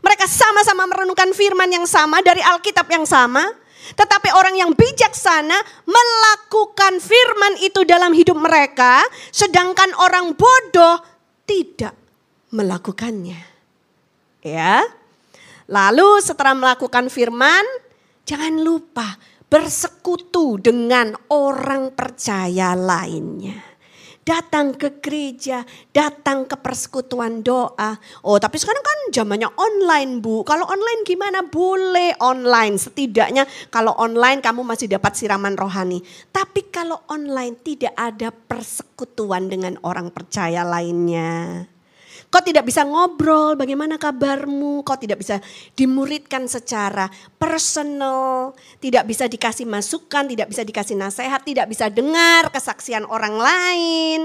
Mereka 0.01 0.25
sama-sama 0.25 0.89
merenungkan 0.89 1.29
firman 1.35 1.69
yang 1.69 1.85
sama 1.85 2.23
dari 2.25 2.41
Alkitab 2.41 2.89
yang 2.89 3.05
sama. 3.05 3.45
Tetapi 3.93 4.31
orang 4.33 4.55
yang 4.55 4.71
bijaksana 4.71 5.59
melakukan 5.83 7.03
firman 7.03 7.59
itu 7.61 7.83
dalam 7.83 8.15
hidup 8.15 8.39
mereka. 8.39 9.03
Sedangkan 9.29 9.91
orang 9.99 10.33
bodoh 10.33 11.03
tidak 11.43 11.93
melakukannya. 12.55 13.43
Ya. 14.41 14.81
Lalu 15.67 16.23
setelah 16.23 16.55
melakukan 16.55 17.11
firman, 17.11 17.63
jangan 18.23 18.55
lupa 18.63 19.19
bersekutu 19.51 20.57
dengan 20.57 21.13
orang 21.29 21.93
percaya 21.93 22.73
lainnya 22.73 23.72
datang 24.23 24.75
ke 24.75 24.99
gereja, 25.03 25.67
datang 25.91 26.47
ke 26.47 26.55
persekutuan 26.55 27.43
doa. 27.43 27.99
Oh, 28.23 28.39
tapi 28.39 28.59
sekarang 28.59 28.83
kan 28.83 28.99
zamannya 29.11 29.51
online, 29.55 30.23
Bu. 30.23 30.47
Kalau 30.47 30.67
online 30.67 31.03
gimana? 31.03 31.43
Boleh 31.43 32.15
online. 32.23 32.79
Setidaknya 32.79 33.43
kalau 33.69 33.91
online 33.99 34.39
kamu 34.39 34.63
masih 34.63 34.87
dapat 34.87 35.15
siraman 35.15 35.59
rohani. 35.59 35.99
Tapi 36.31 36.71
kalau 36.71 37.03
online 37.11 37.59
tidak 37.61 37.93
ada 37.99 38.31
persekutuan 38.31 39.51
dengan 39.51 39.75
orang 39.83 40.09
percaya 40.09 40.63
lainnya. 40.63 41.72
Kau 42.33 42.41
tidak 42.41 42.65
bisa 42.65 42.81
ngobrol, 42.81 43.53
bagaimana 43.53 44.01
kabarmu? 44.01 44.81
Kau 44.81 44.97
tidak 44.97 45.21
bisa 45.21 45.37
dimuridkan 45.77 46.49
secara 46.49 47.05
personal, 47.37 48.57
tidak 48.81 49.05
bisa 49.05 49.29
dikasih 49.29 49.69
masukan, 49.69 50.25
tidak 50.25 50.49
bisa 50.49 50.65
dikasih 50.65 50.97
nasihat, 50.97 51.45
tidak 51.45 51.69
bisa 51.69 51.93
dengar 51.93 52.49
kesaksian 52.49 53.05
orang 53.05 53.37
lain. 53.37 54.19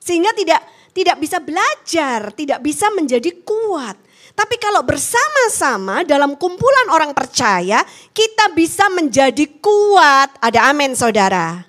Sehingga 0.00 0.32
tidak 0.32 0.64
tidak 0.96 1.20
bisa 1.20 1.36
belajar, 1.44 2.32
tidak 2.32 2.64
bisa 2.64 2.88
menjadi 2.96 3.28
kuat. 3.44 4.00
Tapi 4.32 4.56
kalau 4.56 4.80
bersama-sama 4.88 6.08
dalam 6.08 6.32
kumpulan 6.32 6.88
orang 6.96 7.12
percaya, 7.12 7.84
kita 8.16 8.56
bisa 8.56 8.88
menjadi 8.88 9.44
kuat. 9.60 10.32
Ada 10.40 10.72
amin 10.72 10.96
saudara. 10.96 11.67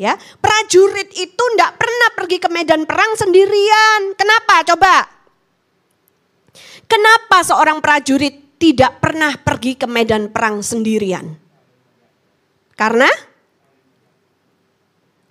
Ya, 0.00 0.18
prajurit 0.40 1.12
itu 1.14 1.44
tidak 1.54 1.78
pernah 1.78 2.08
pergi 2.16 2.36
ke 2.40 2.48
medan 2.48 2.88
perang 2.88 3.12
sendirian. 3.14 4.16
Kenapa? 4.16 4.64
Coba. 4.66 4.94
Kenapa 6.88 7.44
seorang 7.44 7.78
prajurit 7.80 8.58
tidak 8.60 9.00
pernah 9.00 9.32
pergi 9.36 9.78
ke 9.78 9.86
medan 9.86 10.28
perang 10.28 10.60
sendirian? 10.60 11.38
Karena 12.76 13.08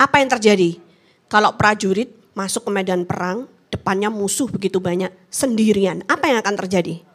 apa 0.01 0.15
yang 0.17 0.29
terjadi? 0.33 0.81
Kalau 1.29 1.53
prajurit 1.53 2.09
masuk 2.33 2.65
ke 2.65 2.71
medan 2.73 3.05
perang, 3.05 3.45
depannya 3.69 4.09
musuh 4.09 4.49
begitu 4.49 4.81
banyak 4.81 5.13
sendirian. 5.29 6.01
Apa 6.09 6.33
yang 6.33 6.41
akan 6.41 6.55
terjadi? 6.65 7.05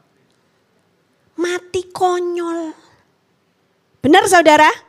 Mati 1.36 1.82
konyol. 1.90 2.72
Benar 4.00 4.24
saudara? 4.30 4.85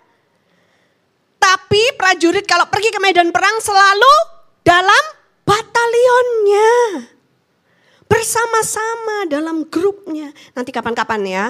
Tapi 1.48 1.96
prajurit 1.96 2.44
kalau 2.44 2.68
pergi 2.68 2.92
ke 2.92 3.00
medan 3.00 3.32
perang 3.32 3.56
selalu 3.64 4.14
dalam 4.68 5.04
batalionnya. 5.48 6.72
Bersama-sama 8.04 9.32
dalam 9.32 9.64
grupnya. 9.72 10.36
Nanti 10.52 10.76
kapan-kapan 10.76 11.24
ya 11.24 11.46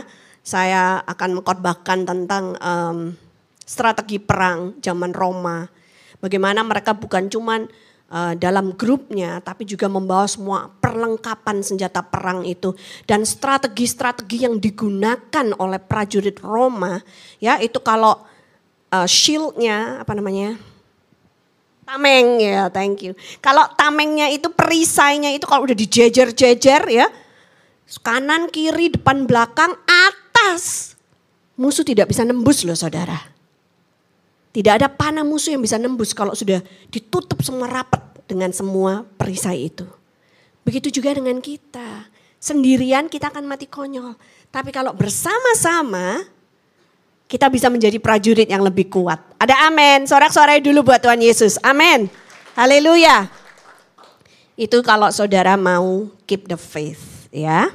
saya 0.45 1.01
akan 1.01 1.41
mengkhotbahkan 1.41 2.05
tentang 2.05 2.53
um, 2.61 3.17
strategi 3.65 4.21
perang 4.21 4.77
zaman 4.85 5.17
Roma. 5.17 5.65
Bagaimana 6.21 6.61
mereka 6.61 6.93
bukan 6.93 7.25
cuman 7.25 7.65
uh, 8.13 8.37
dalam 8.37 8.77
grupnya, 8.77 9.41
tapi 9.41 9.65
juga 9.65 9.89
membawa 9.89 10.29
semua 10.29 10.69
perlengkapan 10.77 11.65
senjata 11.65 12.05
perang 12.05 12.45
itu 12.45 12.77
dan 13.09 13.25
strategi-strategi 13.25 14.45
yang 14.45 14.61
digunakan 14.61 15.57
oleh 15.57 15.81
prajurit 15.81 16.37
Roma, 16.45 17.01
ya 17.41 17.57
itu 17.57 17.81
kalau 17.81 18.36
uh, 18.91 19.07
shieldnya 19.07 20.01
apa 20.01 20.13
namanya? 20.15 20.55
Tameng 21.87 22.43
ya, 22.43 22.67
thank 22.67 22.99
you. 23.07 23.15
Kalau 23.39 23.63
tamengnya 23.79 24.27
itu 24.27 24.51
perisainya 24.51 25.31
itu 25.31 25.47
kalau 25.47 25.63
udah 25.63 25.77
dijejer-jejer 25.77 26.83
ya, 26.91 27.07
kanan 28.03 28.51
kiri 28.51 28.91
depan 28.91 29.23
belakang 29.23 29.71
atas, 29.87 30.93
musuh 31.55 31.87
tidak 31.87 32.11
bisa 32.11 32.27
nembus 32.27 32.67
loh 32.67 32.75
saudara. 32.75 33.31
Tidak 34.51 34.73
ada 34.83 34.91
panah 34.91 35.23
musuh 35.23 35.55
yang 35.55 35.63
bisa 35.63 35.79
nembus 35.79 36.11
kalau 36.11 36.35
sudah 36.35 36.59
ditutup 36.91 37.39
semua 37.39 37.71
rapat 37.71 38.03
dengan 38.27 38.51
semua 38.51 39.07
perisai 39.15 39.71
itu. 39.71 39.87
Begitu 40.67 40.99
juga 40.99 41.15
dengan 41.15 41.39
kita. 41.39 42.11
Sendirian 42.37 43.07
kita 43.07 43.31
akan 43.31 43.47
mati 43.47 43.71
konyol. 43.71 44.19
Tapi 44.51 44.75
kalau 44.75 44.91
bersama-sama 44.91 46.27
kita 47.27 47.51
bisa 47.51 47.67
menjadi 47.67 47.99
prajurit 47.99 48.47
yang 48.47 48.63
lebih 48.63 48.87
kuat. 48.87 49.19
Ada 49.35 49.67
amin. 49.67 50.07
Sorak-sorai 50.07 50.63
dulu 50.63 50.87
buat 50.87 51.03
Tuhan 51.03 51.19
Yesus. 51.19 51.59
Amin. 51.59 52.07
Haleluya. 52.55 53.27
Itu 54.57 54.81
kalau 54.81 55.11
saudara 55.11 55.59
mau 55.59 56.07
keep 56.25 56.47
the 56.47 56.57
faith 56.57 57.27
ya. 57.29 57.69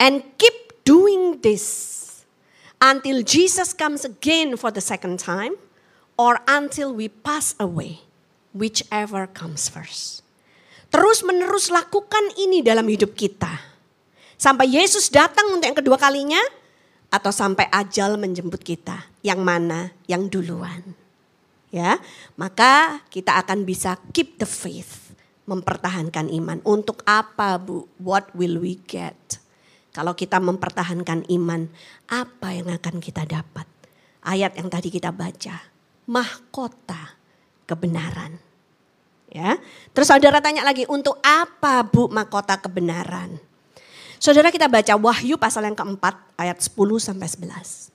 And 0.00 0.24
keep 0.40 0.82
doing 0.82 1.38
this 1.44 2.00
until 2.82 3.22
Jesus 3.22 3.70
comes 3.76 4.02
again 4.02 4.58
for 4.58 4.74
the 4.74 4.82
second 4.82 5.22
time 5.22 5.54
or 6.18 6.42
until 6.48 6.90
we 6.90 7.06
pass 7.06 7.54
away. 7.60 8.02
Whichever 8.52 9.28
comes 9.32 9.68
first. 9.72 10.20
Terus 10.92 11.24
menerus 11.24 11.72
lakukan 11.72 12.36
ini 12.36 12.60
dalam 12.60 12.84
hidup 12.84 13.16
kita. 13.16 13.48
Sampai 14.36 14.68
Yesus 14.68 15.08
datang 15.08 15.56
untuk 15.56 15.64
yang 15.64 15.78
kedua 15.78 15.96
kalinya 15.96 16.40
atau 17.12 17.28
sampai 17.28 17.68
ajal 17.68 18.16
menjemput 18.16 18.64
kita. 18.64 19.04
Yang 19.20 19.40
mana? 19.44 19.92
Yang 20.08 20.32
duluan. 20.32 20.96
Ya, 21.72 21.96
maka 22.36 23.00
kita 23.08 23.40
akan 23.40 23.64
bisa 23.64 23.96
keep 24.12 24.36
the 24.36 24.48
faith, 24.48 25.16
mempertahankan 25.48 26.28
iman. 26.28 26.60
Untuk 26.68 27.00
apa, 27.08 27.56
Bu? 27.56 27.88
What 27.96 28.32
will 28.36 28.60
we 28.60 28.76
get? 28.84 29.40
Kalau 29.92 30.16
kita 30.16 30.40
mempertahankan 30.40 31.28
iman, 31.32 31.68
apa 32.08 32.56
yang 32.56 32.72
akan 32.72 33.00
kita 33.00 33.24
dapat? 33.28 33.68
Ayat 34.20 34.56
yang 34.56 34.68
tadi 34.68 34.88
kita 34.92 35.12
baca, 35.12 35.64
mahkota 36.08 37.16
kebenaran. 37.64 38.36
Ya. 39.32 39.56
Terus 39.96 40.12
saudara 40.12 40.44
tanya 40.44 40.64
lagi, 40.64 40.84
untuk 40.88 41.16
apa 41.24 41.88
Bu 41.88 42.12
mahkota 42.12 42.60
kebenaran? 42.60 43.51
Saudara 44.22 44.54
kita 44.54 44.70
baca 44.70 44.94
Wahyu 44.94 45.34
pasal 45.34 45.66
yang 45.66 45.74
keempat 45.74 46.14
ayat 46.38 46.62
10 46.62 46.78
sampai 47.02 47.26
11. 47.26 47.90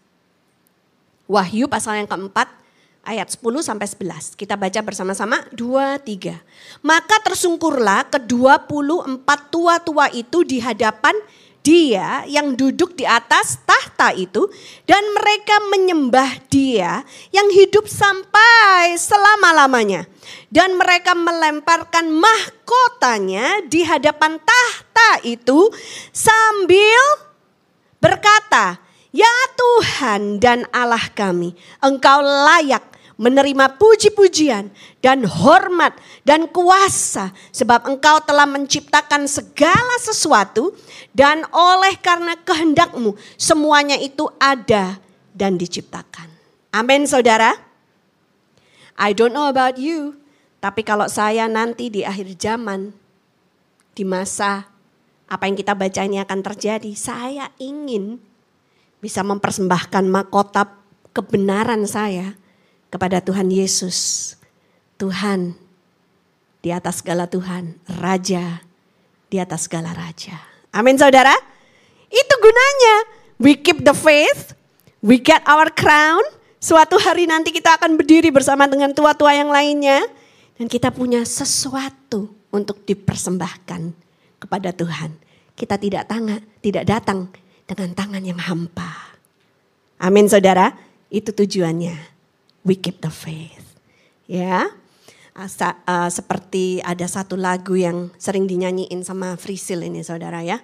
Wahyu 1.24 1.72
pasal 1.72 2.04
yang 2.04 2.10
keempat 2.12 2.52
ayat 3.08 3.32
10 3.32 3.64
sampai 3.64 3.88
11. 3.88 4.36
Kita 4.36 4.60
baca 4.60 4.76
bersama-sama 4.84 5.48
2 5.56 5.96
3. 6.04 6.36
Maka 6.84 7.16
tersungkurlah 7.24 8.12
kedua 8.12 8.60
puluh 8.68 9.08
empat 9.08 9.48
tua-tua 9.56 10.12
itu 10.12 10.44
di 10.44 10.60
hadapan 10.60 11.16
dia 11.68 12.24
yang 12.32 12.56
duduk 12.56 12.96
di 12.96 13.04
atas 13.04 13.60
tahta 13.68 14.16
itu 14.16 14.48
dan 14.88 15.04
mereka 15.12 15.60
menyembah 15.68 16.48
dia 16.48 17.04
yang 17.36 17.52
hidup 17.52 17.92
sampai 17.92 18.96
selama-lamanya. 18.96 20.08
Dan 20.48 20.80
mereka 20.80 21.12
melemparkan 21.12 22.08
mahkotanya 22.08 23.68
di 23.68 23.84
hadapan 23.84 24.40
tahta 24.40 25.28
itu 25.28 25.68
sambil 26.16 27.04
berkata, 28.00 28.80
Ya 29.12 29.36
Tuhan 29.60 30.40
dan 30.40 30.64
Allah 30.72 31.04
kami, 31.12 31.52
engkau 31.84 32.24
layak 32.24 32.96
menerima 33.18 33.82
puji-pujian 33.82 34.70
dan 35.02 35.26
hormat 35.26 35.98
dan 36.22 36.46
kuasa 36.54 37.34
sebab 37.50 37.90
engkau 37.90 38.22
telah 38.24 38.46
menciptakan 38.46 39.26
segala 39.26 39.98
sesuatu 39.98 40.78
dan 41.18 41.42
oleh 41.50 41.98
karena 41.98 42.38
kehendakmu 42.46 43.18
semuanya 43.36 43.98
itu 43.98 44.30
ada 44.38 45.02
dan 45.34 45.58
diciptakan. 45.58 46.30
Amin 46.70 47.10
saudara. 47.10 47.58
I 48.98 49.14
don't 49.14 49.34
know 49.34 49.50
about 49.50 49.78
you, 49.78 50.18
tapi 50.58 50.82
kalau 50.82 51.06
saya 51.06 51.46
nanti 51.46 51.90
di 51.90 52.02
akhir 52.02 52.34
zaman, 52.38 52.94
di 53.94 54.02
masa 54.02 54.66
apa 55.30 55.46
yang 55.46 55.58
kita 55.58 55.78
baca 55.78 56.02
ini 56.02 56.18
akan 56.18 56.42
terjadi, 56.42 56.90
saya 56.98 57.54
ingin 57.62 58.18
bisa 58.98 59.22
mempersembahkan 59.22 60.06
mahkota 60.10 60.74
kebenaran 61.14 61.86
saya 61.86 62.34
kepada 62.92 63.20
Tuhan 63.24 63.52
Yesus. 63.52 64.34
Tuhan 64.98 65.54
di 66.66 66.74
atas 66.74 67.06
segala 67.06 67.30
Tuhan, 67.30 67.78
Raja 68.02 68.66
di 69.30 69.38
atas 69.38 69.70
segala 69.70 69.94
Raja. 69.94 70.36
Amin 70.74 70.98
saudara. 70.98 71.34
Itu 72.08 72.34
gunanya. 72.42 72.96
We 73.38 73.54
keep 73.54 73.86
the 73.86 73.94
faith, 73.94 74.58
we 75.06 75.22
get 75.22 75.46
our 75.46 75.70
crown. 75.70 76.24
Suatu 76.58 76.98
hari 76.98 77.30
nanti 77.30 77.54
kita 77.54 77.78
akan 77.78 78.02
berdiri 78.02 78.34
bersama 78.34 78.66
dengan 78.66 78.90
tua-tua 78.98 79.38
yang 79.38 79.54
lainnya. 79.54 80.02
Dan 80.58 80.66
kita 80.66 80.90
punya 80.90 81.22
sesuatu 81.22 82.34
untuk 82.50 82.82
dipersembahkan 82.82 83.94
kepada 84.42 84.74
Tuhan. 84.74 85.14
Kita 85.54 85.78
tidak 85.78 86.10
tanga, 86.10 86.42
tidak 86.66 86.90
datang 86.90 87.30
dengan 87.70 87.94
tangan 87.94 88.24
yang 88.26 88.42
hampa. 88.42 89.22
Amin 90.02 90.26
saudara, 90.26 90.74
itu 91.14 91.30
tujuannya 91.30 92.17
we 92.68 92.76
keep 92.76 93.00
the 93.00 93.08
faith. 93.08 93.64
Ya. 94.28 94.68
Asa, 95.32 95.80
uh, 95.88 96.12
seperti 96.12 96.84
ada 96.84 97.08
satu 97.08 97.40
lagu 97.40 97.80
yang 97.80 98.12
sering 98.20 98.50
dinyanyiin 98.50 99.06
sama 99.08 99.40
Frisil 99.40 99.86
ini 99.86 100.04
saudara 100.04 100.44
ya. 100.44 100.60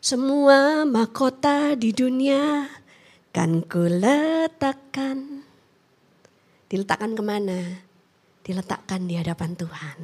Semua 0.00 0.88
mahkota 0.88 1.76
di 1.76 1.92
dunia 1.92 2.70
kan 3.34 3.60
ku 3.66 3.84
letakkan. 3.84 5.44
Diletakkan 6.70 7.12
ke 7.12 7.22
mana? 7.22 7.84
Diletakkan 8.46 9.04
di 9.04 9.18
hadapan 9.18 9.52
Tuhan. 9.58 9.98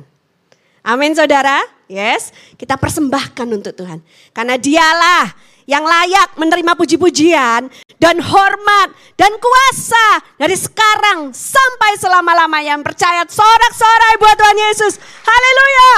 Amin 0.82 1.14
saudara. 1.14 1.62
Yes, 1.86 2.34
kita 2.58 2.74
persembahkan 2.74 3.48
untuk 3.54 3.72
Tuhan. 3.72 4.02
Karena 4.34 4.58
dialah 4.58 5.32
yang 5.68 5.84
layak 5.84 6.32
menerima 6.40 6.72
puji-pujian 6.72 7.68
dan 8.00 8.16
hormat 8.24 8.88
dan 9.20 9.36
kuasa 9.36 10.24
dari 10.40 10.56
sekarang 10.56 11.36
sampai 11.36 12.00
selama-lama 12.00 12.56
yang 12.64 12.80
percaya 12.80 13.28
sorak-sorai 13.28 14.16
buat 14.16 14.36
Tuhan 14.40 14.58
Yesus. 14.64 14.94
Haleluya. 15.28 15.92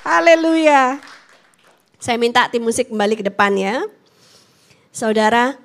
Haleluya. 0.00 0.82
Saya 2.00 2.16
minta 2.16 2.48
tim 2.48 2.64
musik 2.64 2.88
kembali 2.88 3.20
ke 3.20 3.24
depan 3.28 3.52
ya. 3.60 3.84
Saudara, 4.88 5.60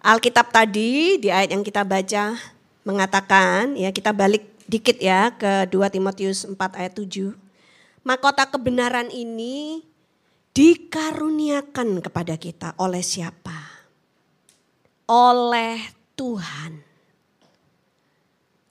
Alkitab 0.00 0.48
tadi 0.48 1.20
di 1.20 1.28
ayat 1.28 1.52
yang 1.52 1.60
kita 1.60 1.84
baca 1.84 2.32
mengatakan 2.88 3.76
ya 3.76 3.92
kita 3.92 4.16
balik 4.16 4.48
dikit 4.64 4.96
ya 4.96 5.36
ke 5.36 5.68
2 5.68 5.92
Timotius 5.92 6.48
4 6.48 6.56
ayat 6.56 6.96
7. 6.96 7.36
Mahkota 8.08 8.48
kebenaran 8.48 9.12
ini 9.12 9.84
dikaruniakan 10.56 12.00
kepada 12.00 12.40
kita 12.40 12.72
oleh 12.80 13.04
siapa? 13.04 13.84
Oleh 15.12 15.76
Tuhan. 16.16 16.80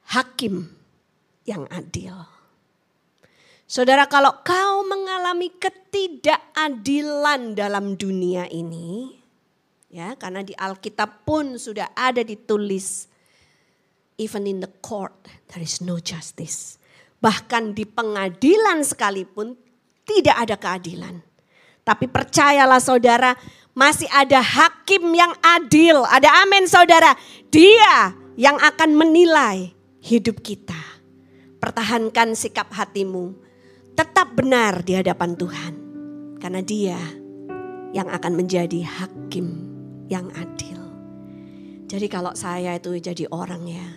Hakim 0.09 0.65
yang 1.45 1.69
adil. 1.69 2.17
Saudara 3.69 4.09
kalau 4.09 4.41
kau 4.41 4.81
mengalami 4.85 5.49
ketidakadilan 5.53 7.53
dalam 7.53 7.93
dunia 7.97 8.49
ini, 8.49 9.13
ya 9.89 10.13
karena 10.17 10.41
di 10.41 10.57
Alkitab 10.57 11.25
pun 11.25 11.57
sudah 11.61 11.93
ada 11.93 12.25
ditulis, 12.25 13.05
even 14.17 14.47
in 14.49 14.59
the 14.61 14.69
court 14.81 15.13
there 15.53 15.61
is 15.61 15.81
no 15.85 16.01
justice. 16.01 16.81
Bahkan 17.21 17.77
di 17.77 17.85
pengadilan 17.89 18.85
sekalipun 18.85 19.57
tidak 20.05 20.37
ada 20.45 20.61
keadilan. 20.61 21.34
Tapi 21.85 22.09
percayalah 22.09 22.81
saudara, 22.81 23.37
masih 23.77 24.09
ada 24.09 24.41
hakim 24.41 25.13
yang 25.13 25.29
adil. 25.45 26.01
Ada 26.09 26.43
amin 26.43 26.65
saudara. 26.65 27.13
Dia 27.53 28.17
yang 28.35 28.57
akan 28.57 28.97
menilai 28.97 29.71
hidup 30.01 30.41
kita. 30.41 30.81
Pertahankan 31.61 32.33
sikap 32.33 32.73
hatimu. 32.73 33.37
Tetap 33.93 34.33
benar 34.33 34.81
di 34.81 34.97
hadapan 34.97 35.37
Tuhan. 35.37 35.73
Karena 36.41 36.59
dia 36.65 36.99
yang 37.93 38.09
akan 38.09 38.33
menjadi 38.33 38.81
hakim 38.81 39.71
yang 40.09 40.27
adil. 40.33 40.81
Jadi 41.85 42.09
kalau 42.09 42.33
saya 42.33 42.75
itu 42.75 42.97
jadi 42.97 43.29
orang 43.29 43.63
ya, 43.69 43.87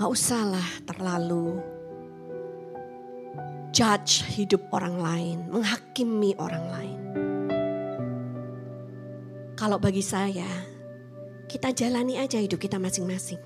Gak 0.00 0.16
usahlah 0.16 0.64
terlalu 0.88 1.60
judge 3.70 4.26
hidup 4.34 4.66
orang 4.74 4.98
lain, 4.98 5.38
menghakimi 5.50 6.34
orang 6.38 6.64
lain. 6.74 7.00
Kalau 9.54 9.78
bagi 9.78 10.02
saya, 10.02 10.46
kita 11.46 11.70
jalani 11.74 12.18
aja 12.18 12.38
hidup 12.40 12.58
kita 12.58 12.80
masing-masing. 12.82 13.42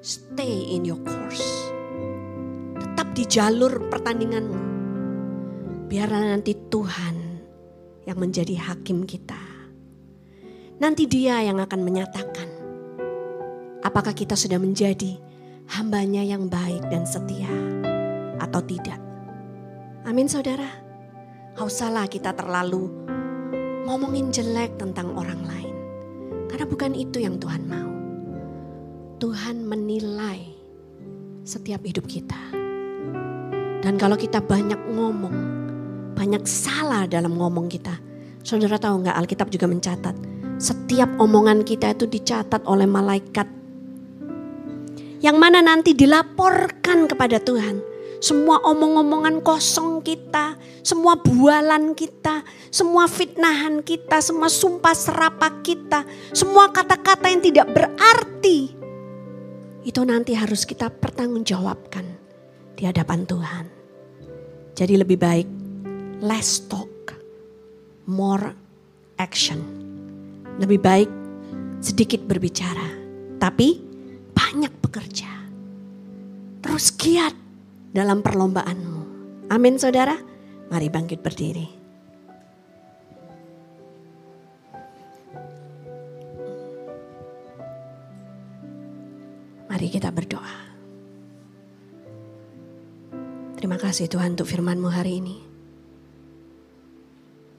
Stay 0.00 0.72
in 0.72 0.86
your 0.86 1.00
course. 1.02 1.42
Tetap 2.78 3.12
di 3.12 3.24
jalur 3.26 3.90
pertandinganmu. 3.90 4.62
Biarlah 5.90 6.36
nanti 6.36 6.54
Tuhan 6.54 7.16
yang 8.06 8.18
menjadi 8.20 8.54
hakim 8.54 9.02
kita. 9.04 9.40
Nanti 10.78 11.10
dia 11.10 11.42
yang 11.42 11.58
akan 11.58 11.80
menyatakan 11.82 12.48
apakah 13.82 14.14
kita 14.14 14.38
sudah 14.38 14.62
menjadi 14.62 15.18
hambanya 15.74 16.22
yang 16.22 16.46
baik 16.46 16.86
dan 16.86 17.02
setia 17.02 17.50
atau 18.38 18.62
tidak. 18.62 19.07
Amin 20.08 20.24
saudara. 20.24 20.64
Gak 21.52 21.68
usahlah 21.68 22.08
kita 22.08 22.32
terlalu 22.32 22.88
ngomongin 23.84 24.32
jelek 24.32 24.80
tentang 24.80 25.12
orang 25.12 25.36
lain. 25.44 25.76
Karena 26.48 26.64
bukan 26.64 26.96
itu 26.96 27.20
yang 27.20 27.36
Tuhan 27.36 27.68
mau. 27.68 27.92
Tuhan 29.20 29.68
menilai 29.68 30.48
setiap 31.44 31.84
hidup 31.84 32.08
kita. 32.08 32.40
Dan 33.84 34.00
kalau 34.00 34.16
kita 34.16 34.40
banyak 34.40 34.80
ngomong, 34.96 35.36
banyak 36.16 36.40
salah 36.48 37.04
dalam 37.04 37.36
ngomong 37.36 37.68
kita. 37.68 38.00
Saudara 38.40 38.80
tahu 38.80 39.04
nggak 39.04 39.12
Alkitab 39.12 39.52
juga 39.52 39.68
mencatat. 39.68 40.16
Setiap 40.56 41.20
omongan 41.20 41.68
kita 41.68 41.92
itu 41.92 42.08
dicatat 42.08 42.64
oleh 42.64 42.88
malaikat. 42.88 43.44
Yang 45.20 45.36
mana 45.36 45.60
nanti 45.60 45.92
dilaporkan 45.92 47.04
kepada 47.12 47.44
Tuhan 47.44 47.87
semua 48.18 48.58
omong-omongan 48.66 49.42
kosong 49.42 50.02
kita, 50.02 50.58
semua 50.82 51.18
bualan 51.18 51.94
kita, 51.94 52.42
semua 52.70 53.06
fitnahan 53.06 53.82
kita, 53.82 54.18
semua 54.18 54.50
sumpah 54.50 54.94
serapah 54.94 55.62
kita, 55.62 56.02
semua 56.34 56.70
kata-kata 56.74 57.30
yang 57.30 57.42
tidak 57.42 57.66
berarti. 57.70 58.74
Itu 59.86 60.02
nanti 60.02 60.34
harus 60.34 60.66
kita 60.66 60.90
pertanggungjawabkan 60.90 62.04
di 62.74 62.82
hadapan 62.84 63.24
Tuhan. 63.24 63.64
Jadi 64.74 64.94
lebih 64.98 65.18
baik 65.18 65.48
less 66.22 66.62
talk, 66.66 67.14
more 68.06 68.54
action. 69.18 69.58
Lebih 70.58 70.78
baik 70.82 71.10
sedikit 71.78 72.26
berbicara, 72.26 72.90
tapi 73.38 73.78
banyak 74.34 74.74
bekerja. 74.82 75.30
Terus 76.58 76.90
giat 76.98 77.47
dalam 77.98 78.22
perlombaanmu. 78.22 79.02
Amin 79.50 79.74
saudara. 79.74 80.14
Mari 80.70 80.86
bangkit 80.86 81.18
berdiri. 81.18 81.66
Mari 89.66 89.86
kita 89.90 90.14
berdoa. 90.14 90.70
Terima 93.58 93.74
kasih 93.74 94.06
Tuhan 94.06 94.38
untuk 94.38 94.46
firman-Mu 94.46 94.90
hari 94.94 95.18
ini. 95.18 95.36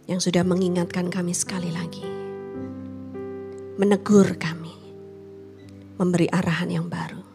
Yang 0.07 0.31
sudah 0.31 0.47
mengingatkan 0.47 1.11
kami 1.11 1.35
sekali 1.35 1.67
lagi. 1.75 2.07
Menegur 3.75 4.39
kami. 4.39 4.71
Memberi 5.99 6.31
arahan 6.31 6.71
yang 6.71 6.87
baru. 6.87 7.28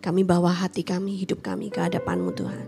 Kami 0.00 0.24
bawa 0.24 0.48
hati 0.56 0.80
kami, 0.80 1.12
hidup 1.20 1.44
kami 1.44 1.68
ke 1.68 1.76
hadapanmu 1.76 2.32
Tuhan. 2.32 2.64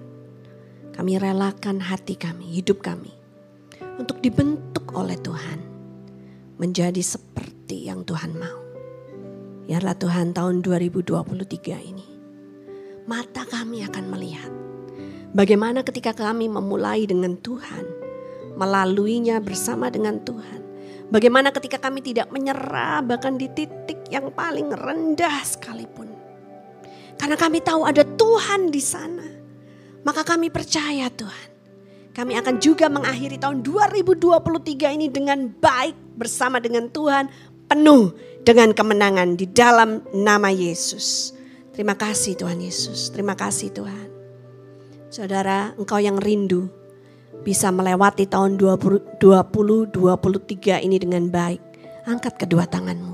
Kami 0.93 1.17
relakan 1.17 1.81
hati 1.81 2.13
kami, 2.13 2.61
hidup 2.61 2.85
kami. 2.85 3.09
Untuk 3.97 4.21
dibentuk 4.21 4.93
oleh 4.93 5.17
Tuhan. 5.17 5.65
Menjadi 6.61 7.01
seperti 7.01 7.89
yang 7.89 8.05
Tuhan 8.05 8.37
mau. 8.37 8.61
Biarlah 9.65 9.97
Tuhan 9.97 10.37
tahun 10.37 10.61
2023 10.61 11.81
ini. 11.81 12.05
Mata 13.09 13.49
kami 13.49 13.81
akan 13.81 14.05
melihat. 14.13 14.53
Bagaimana 15.33 15.89
ketika 15.89 16.13
kami 16.13 16.53
memulai 16.53 17.09
dengan 17.09 17.41
Tuhan. 17.41 17.89
Melaluinya 18.61 19.41
bersama 19.41 19.89
dengan 19.89 20.21
Tuhan. 20.21 20.61
Bagaimana 21.09 21.49
ketika 21.49 21.81
kami 21.81 22.05
tidak 22.05 22.29
menyerah 22.29 23.01
bahkan 23.01 23.41
di 23.41 23.49
titik 23.49 24.05
yang 24.13 24.29
paling 24.37 24.69
rendah 24.69 25.41
sekalipun 25.41 26.12
karena 27.23 27.39
kami 27.39 27.63
tahu 27.63 27.87
ada 27.87 28.03
Tuhan 28.03 28.75
di 28.75 28.83
sana. 28.83 29.23
Maka 30.03 30.27
kami 30.27 30.51
percaya 30.51 31.07
Tuhan. 31.07 31.49
Kami 32.11 32.35
akan 32.35 32.59
juga 32.59 32.91
mengakhiri 32.91 33.39
tahun 33.39 33.63
2023 33.63 34.99
ini 34.99 35.07
dengan 35.07 35.47
baik 35.47 36.19
bersama 36.19 36.59
dengan 36.59 36.91
Tuhan. 36.91 37.31
Penuh 37.71 38.11
dengan 38.43 38.75
kemenangan 38.75 39.39
di 39.39 39.47
dalam 39.47 40.03
nama 40.11 40.51
Yesus. 40.51 41.31
Terima 41.71 41.95
kasih 41.95 42.35
Tuhan 42.35 42.59
Yesus. 42.59 43.15
Terima 43.15 43.39
kasih 43.39 43.71
Tuhan. 43.71 44.11
Saudara, 45.07 45.79
engkau 45.79 46.03
yang 46.03 46.19
rindu 46.19 46.67
bisa 47.47 47.71
melewati 47.71 48.27
tahun 48.27 48.59
2023 48.59 49.15
ini 50.83 50.99
dengan 50.99 51.31
baik. 51.31 51.63
Angkat 52.03 52.35
kedua 52.35 52.67
tanganmu. 52.67 53.12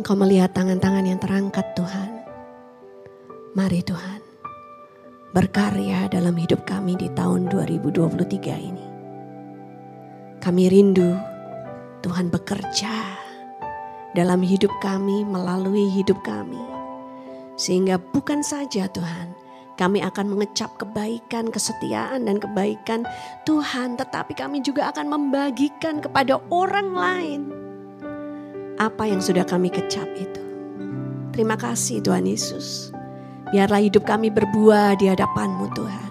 Engkau 0.00 0.16
melihat 0.16 0.56
tangan-tangan 0.56 1.04
yang 1.04 1.20
terangkat 1.20 1.76
Tuhan. 1.76 2.24
Mari 3.52 3.84
Tuhan, 3.84 4.24
berkarya 5.36 6.08
dalam 6.08 6.40
hidup 6.40 6.64
kami 6.64 6.96
di 6.96 7.12
tahun 7.12 7.52
2023 7.52 8.16
ini. 8.64 8.86
Kami 10.40 10.72
rindu 10.72 11.12
Tuhan 12.00 12.32
bekerja 12.32 12.96
dalam 14.16 14.40
hidup 14.40 14.72
kami, 14.80 15.20
melalui 15.28 15.92
hidup 15.92 16.16
kami. 16.24 16.64
Sehingga 17.60 18.00
bukan 18.00 18.40
saja 18.40 18.88
Tuhan, 18.88 19.36
kami 19.76 20.00
akan 20.00 20.32
mengecap 20.32 20.80
kebaikan, 20.80 21.52
kesetiaan 21.52 22.24
dan 22.24 22.40
kebaikan 22.40 23.04
Tuhan, 23.44 24.00
tetapi 24.00 24.32
kami 24.32 24.64
juga 24.64 24.96
akan 24.96 25.12
membagikan 25.12 26.00
kepada 26.00 26.40
orang 26.48 26.88
lain 26.88 27.69
apa 28.80 29.04
yang 29.04 29.20
sudah 29.20 29.44
kami 29.44 29.68
kecap 29.68 30.08
itu. 30.16 30.40
Terima 31.36 31.60
kasih 31.60 32.00
Tuhan 32.00 32.24
Yesus. 32.24 32.90
Biarlah 33.52 33.84
hidup 33.84 34.08
kami 34.08 34.32
berbuah 34.32 34.96
di 34.96 35.12
hadapanmu 35.12 35.68
Tuhan. 35.76 36.10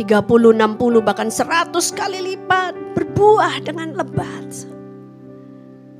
30, 0.00 0.56
60 0.56 1.04
bahkan 1.04 1.28
100 1.28 1.76
kali 1.92 2.18
lipat 2.24 2.72
berbuah 2.96 3.60
dengan 3.60 3.92
lebat. 4.00 4.48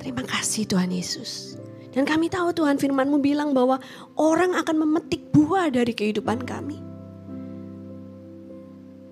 Terima 0.01 0.25
kasih 0.25 0.65
Tuhan 0.65 0.89
Yesus. 0.89 1.53
Dan 1.93 2.09
kami 2.09 2.31
tahu 2.31 2.49
Tuhan 2.55 2.81
firmanmu 2.81 3.21
bilang 3.21 3.53
bahwa 3.53 3.77
orang 4.17 4.57
akan 4.57 4.75
memetik 4.81 5.29
buah 5.29 5.69
dari 5.69 5.93
kehidupan 5.93 6.41
kami. 6.49 6.81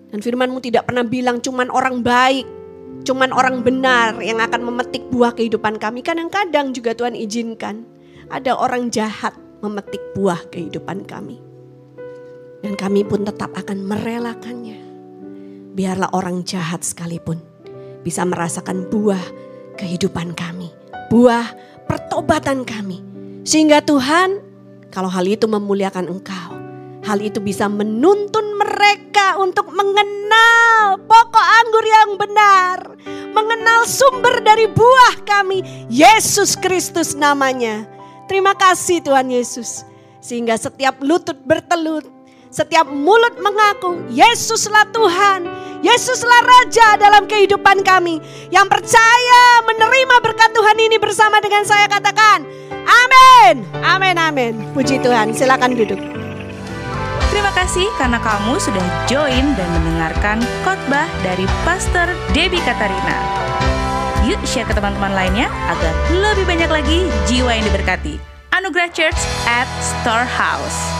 Dan 0.09 0.25
firmanmu 0.25 0.57
tidak 0.57 0.89
pernah 0.89 1.05
bilang 1.05 1.37
cuman 1.37 1.69
orang 1.69 2.01
baik 2.01 2.49
cuman 3.03 3.33
orang 3.33 3.65
benar 3.65 4.21
yang 4.21 4.37
akan 4.37 4.61
memetik 4.69 5.07
buah 5.09 5.33
kehidupan 5.33 5.81
kami. 5.81 6.05
Kadang-kadang 6.05 6.75
juga 6.75 6.93
Tuhan 6.93 7.17
izinkan 7.17 7.85
ada 8.29 8.53
orang 8.53 8.93
jahat 8.93 9.33
memetik 9.65 10.01
buah 10.13 10.39
kehidupan 10.53 11.09
kami. 11.09 11.41
Dan 12.59 12.75
kami 12.75 13.07
pun 13.07 13.23
tetap 13.23 13.55
akan 13.55 13.87
merelakannya. 13.87 14.79
Biarlah 15.73 16.11
orang 16.11 16.43
jahat 16.43 16.83
sekalipun 16.83 17.39
bisa 18.03 18.27
merasakan 18.27 18.91
buah 18.91 19.21
kehidupan 19.79 20.35
kami. 20.35 20.67
Buah 21.07 21.55
pertobatan 21.87 22.67
kami. 22.67 22.99
Sehingga 23.47 23.79
Tuhan 23.79 24.43
kalau 24.91 25.07
hal 25.07 25.23
itu 25.25 25.47
memuliakan 25.47 26.11
engkau. 26.11 26.58
Hal 27.09 27.25
itu 27.25 27.41
bisa 27.41 27.65
menuntun 27.65 28.53
mereka 28.53 29.41
untuk 29.41 29.73
mengenal 29.73 31.01
pokok 31.09 31.47
anggur 31.57 31.81
yang 31.81 32.09
benar. 32.21 32.77
Mengenal 33.33 33.89
sumber 33.89 34.45
dari 34.45 34.69
buah 34.69 35.25
kami. 35.25 35.89
Yesus 35.89 36.53
Kristus 36.53 37.17
namanya. 37.17 37.89
Terima 38.29 38.53
kasih 38.53 39.01
Tuhan 39.01 39.25
Yesus. 39.33 39.81
Sehingga 40.21 40.53
setiap 40.53 41.01
lutut 41.01 41.33
bertelut. 41.49 42.05
Setiap 42.53 42.85
mulut 42.85 43.41
mengaku 43.41 44.05
Yesuslah 44.13 44.85
Tuhan. 44.93 45.49
Yesuslah 45.81 46.41
Raja 46.45 46.93
dalam 47.01 47.25
kehidupan 47.25 47.81
kami. 47.81 48.21
Yang 48.53 48.69
percaya 48.69 49.65
menerima 49.65 50.15
berkat 50.29 50.53
Tuhan 50.53 50.77
ini 50.77 51.01
bersama 51.01 51.41
dengan 51.41 51.65
saya 51.65 51.89
katakan. 51.89 52.45
Amin. 52.85 53.65
Amin, 53.81 54.13
amin. 54.21 54.53
Puji 54.77 55.01
Tuhan. 55.01 55.33
Silakan 55.33 55.73
duduk. 55.73 56.18
Kasih 57.59 57.91
karena 57.99 58.23
kamu 58.23 58.55
sudah 58.55 58.87
join 59.03 59.51
dan 59.59 59.67
mendengarkan 59.75 60.39
khotbah 60.63 61.11
dari 61.27 61.43
Pastor 61.67 62.07
Debbie 62.31 62.63
Katarina. 62.63 63.19
Yuk 64.23 64.39
share 64.47 64.63
ke 64.63 64.71
teman-teman 64.71 65.11
lainnya 65.11 65.51
agar 65.67 65.91
lebih 66.07 66.47
banyak 66.47 66.71
lagi 66.71 67.11
jiwa 67.27 67.51
yang 67.51 67.67
diberkati. 67.67 68.15
Anugerah 68.55 68.87
Church 68.95 69.19
at 69.43 69.67
Storehouse. 69.83 70.98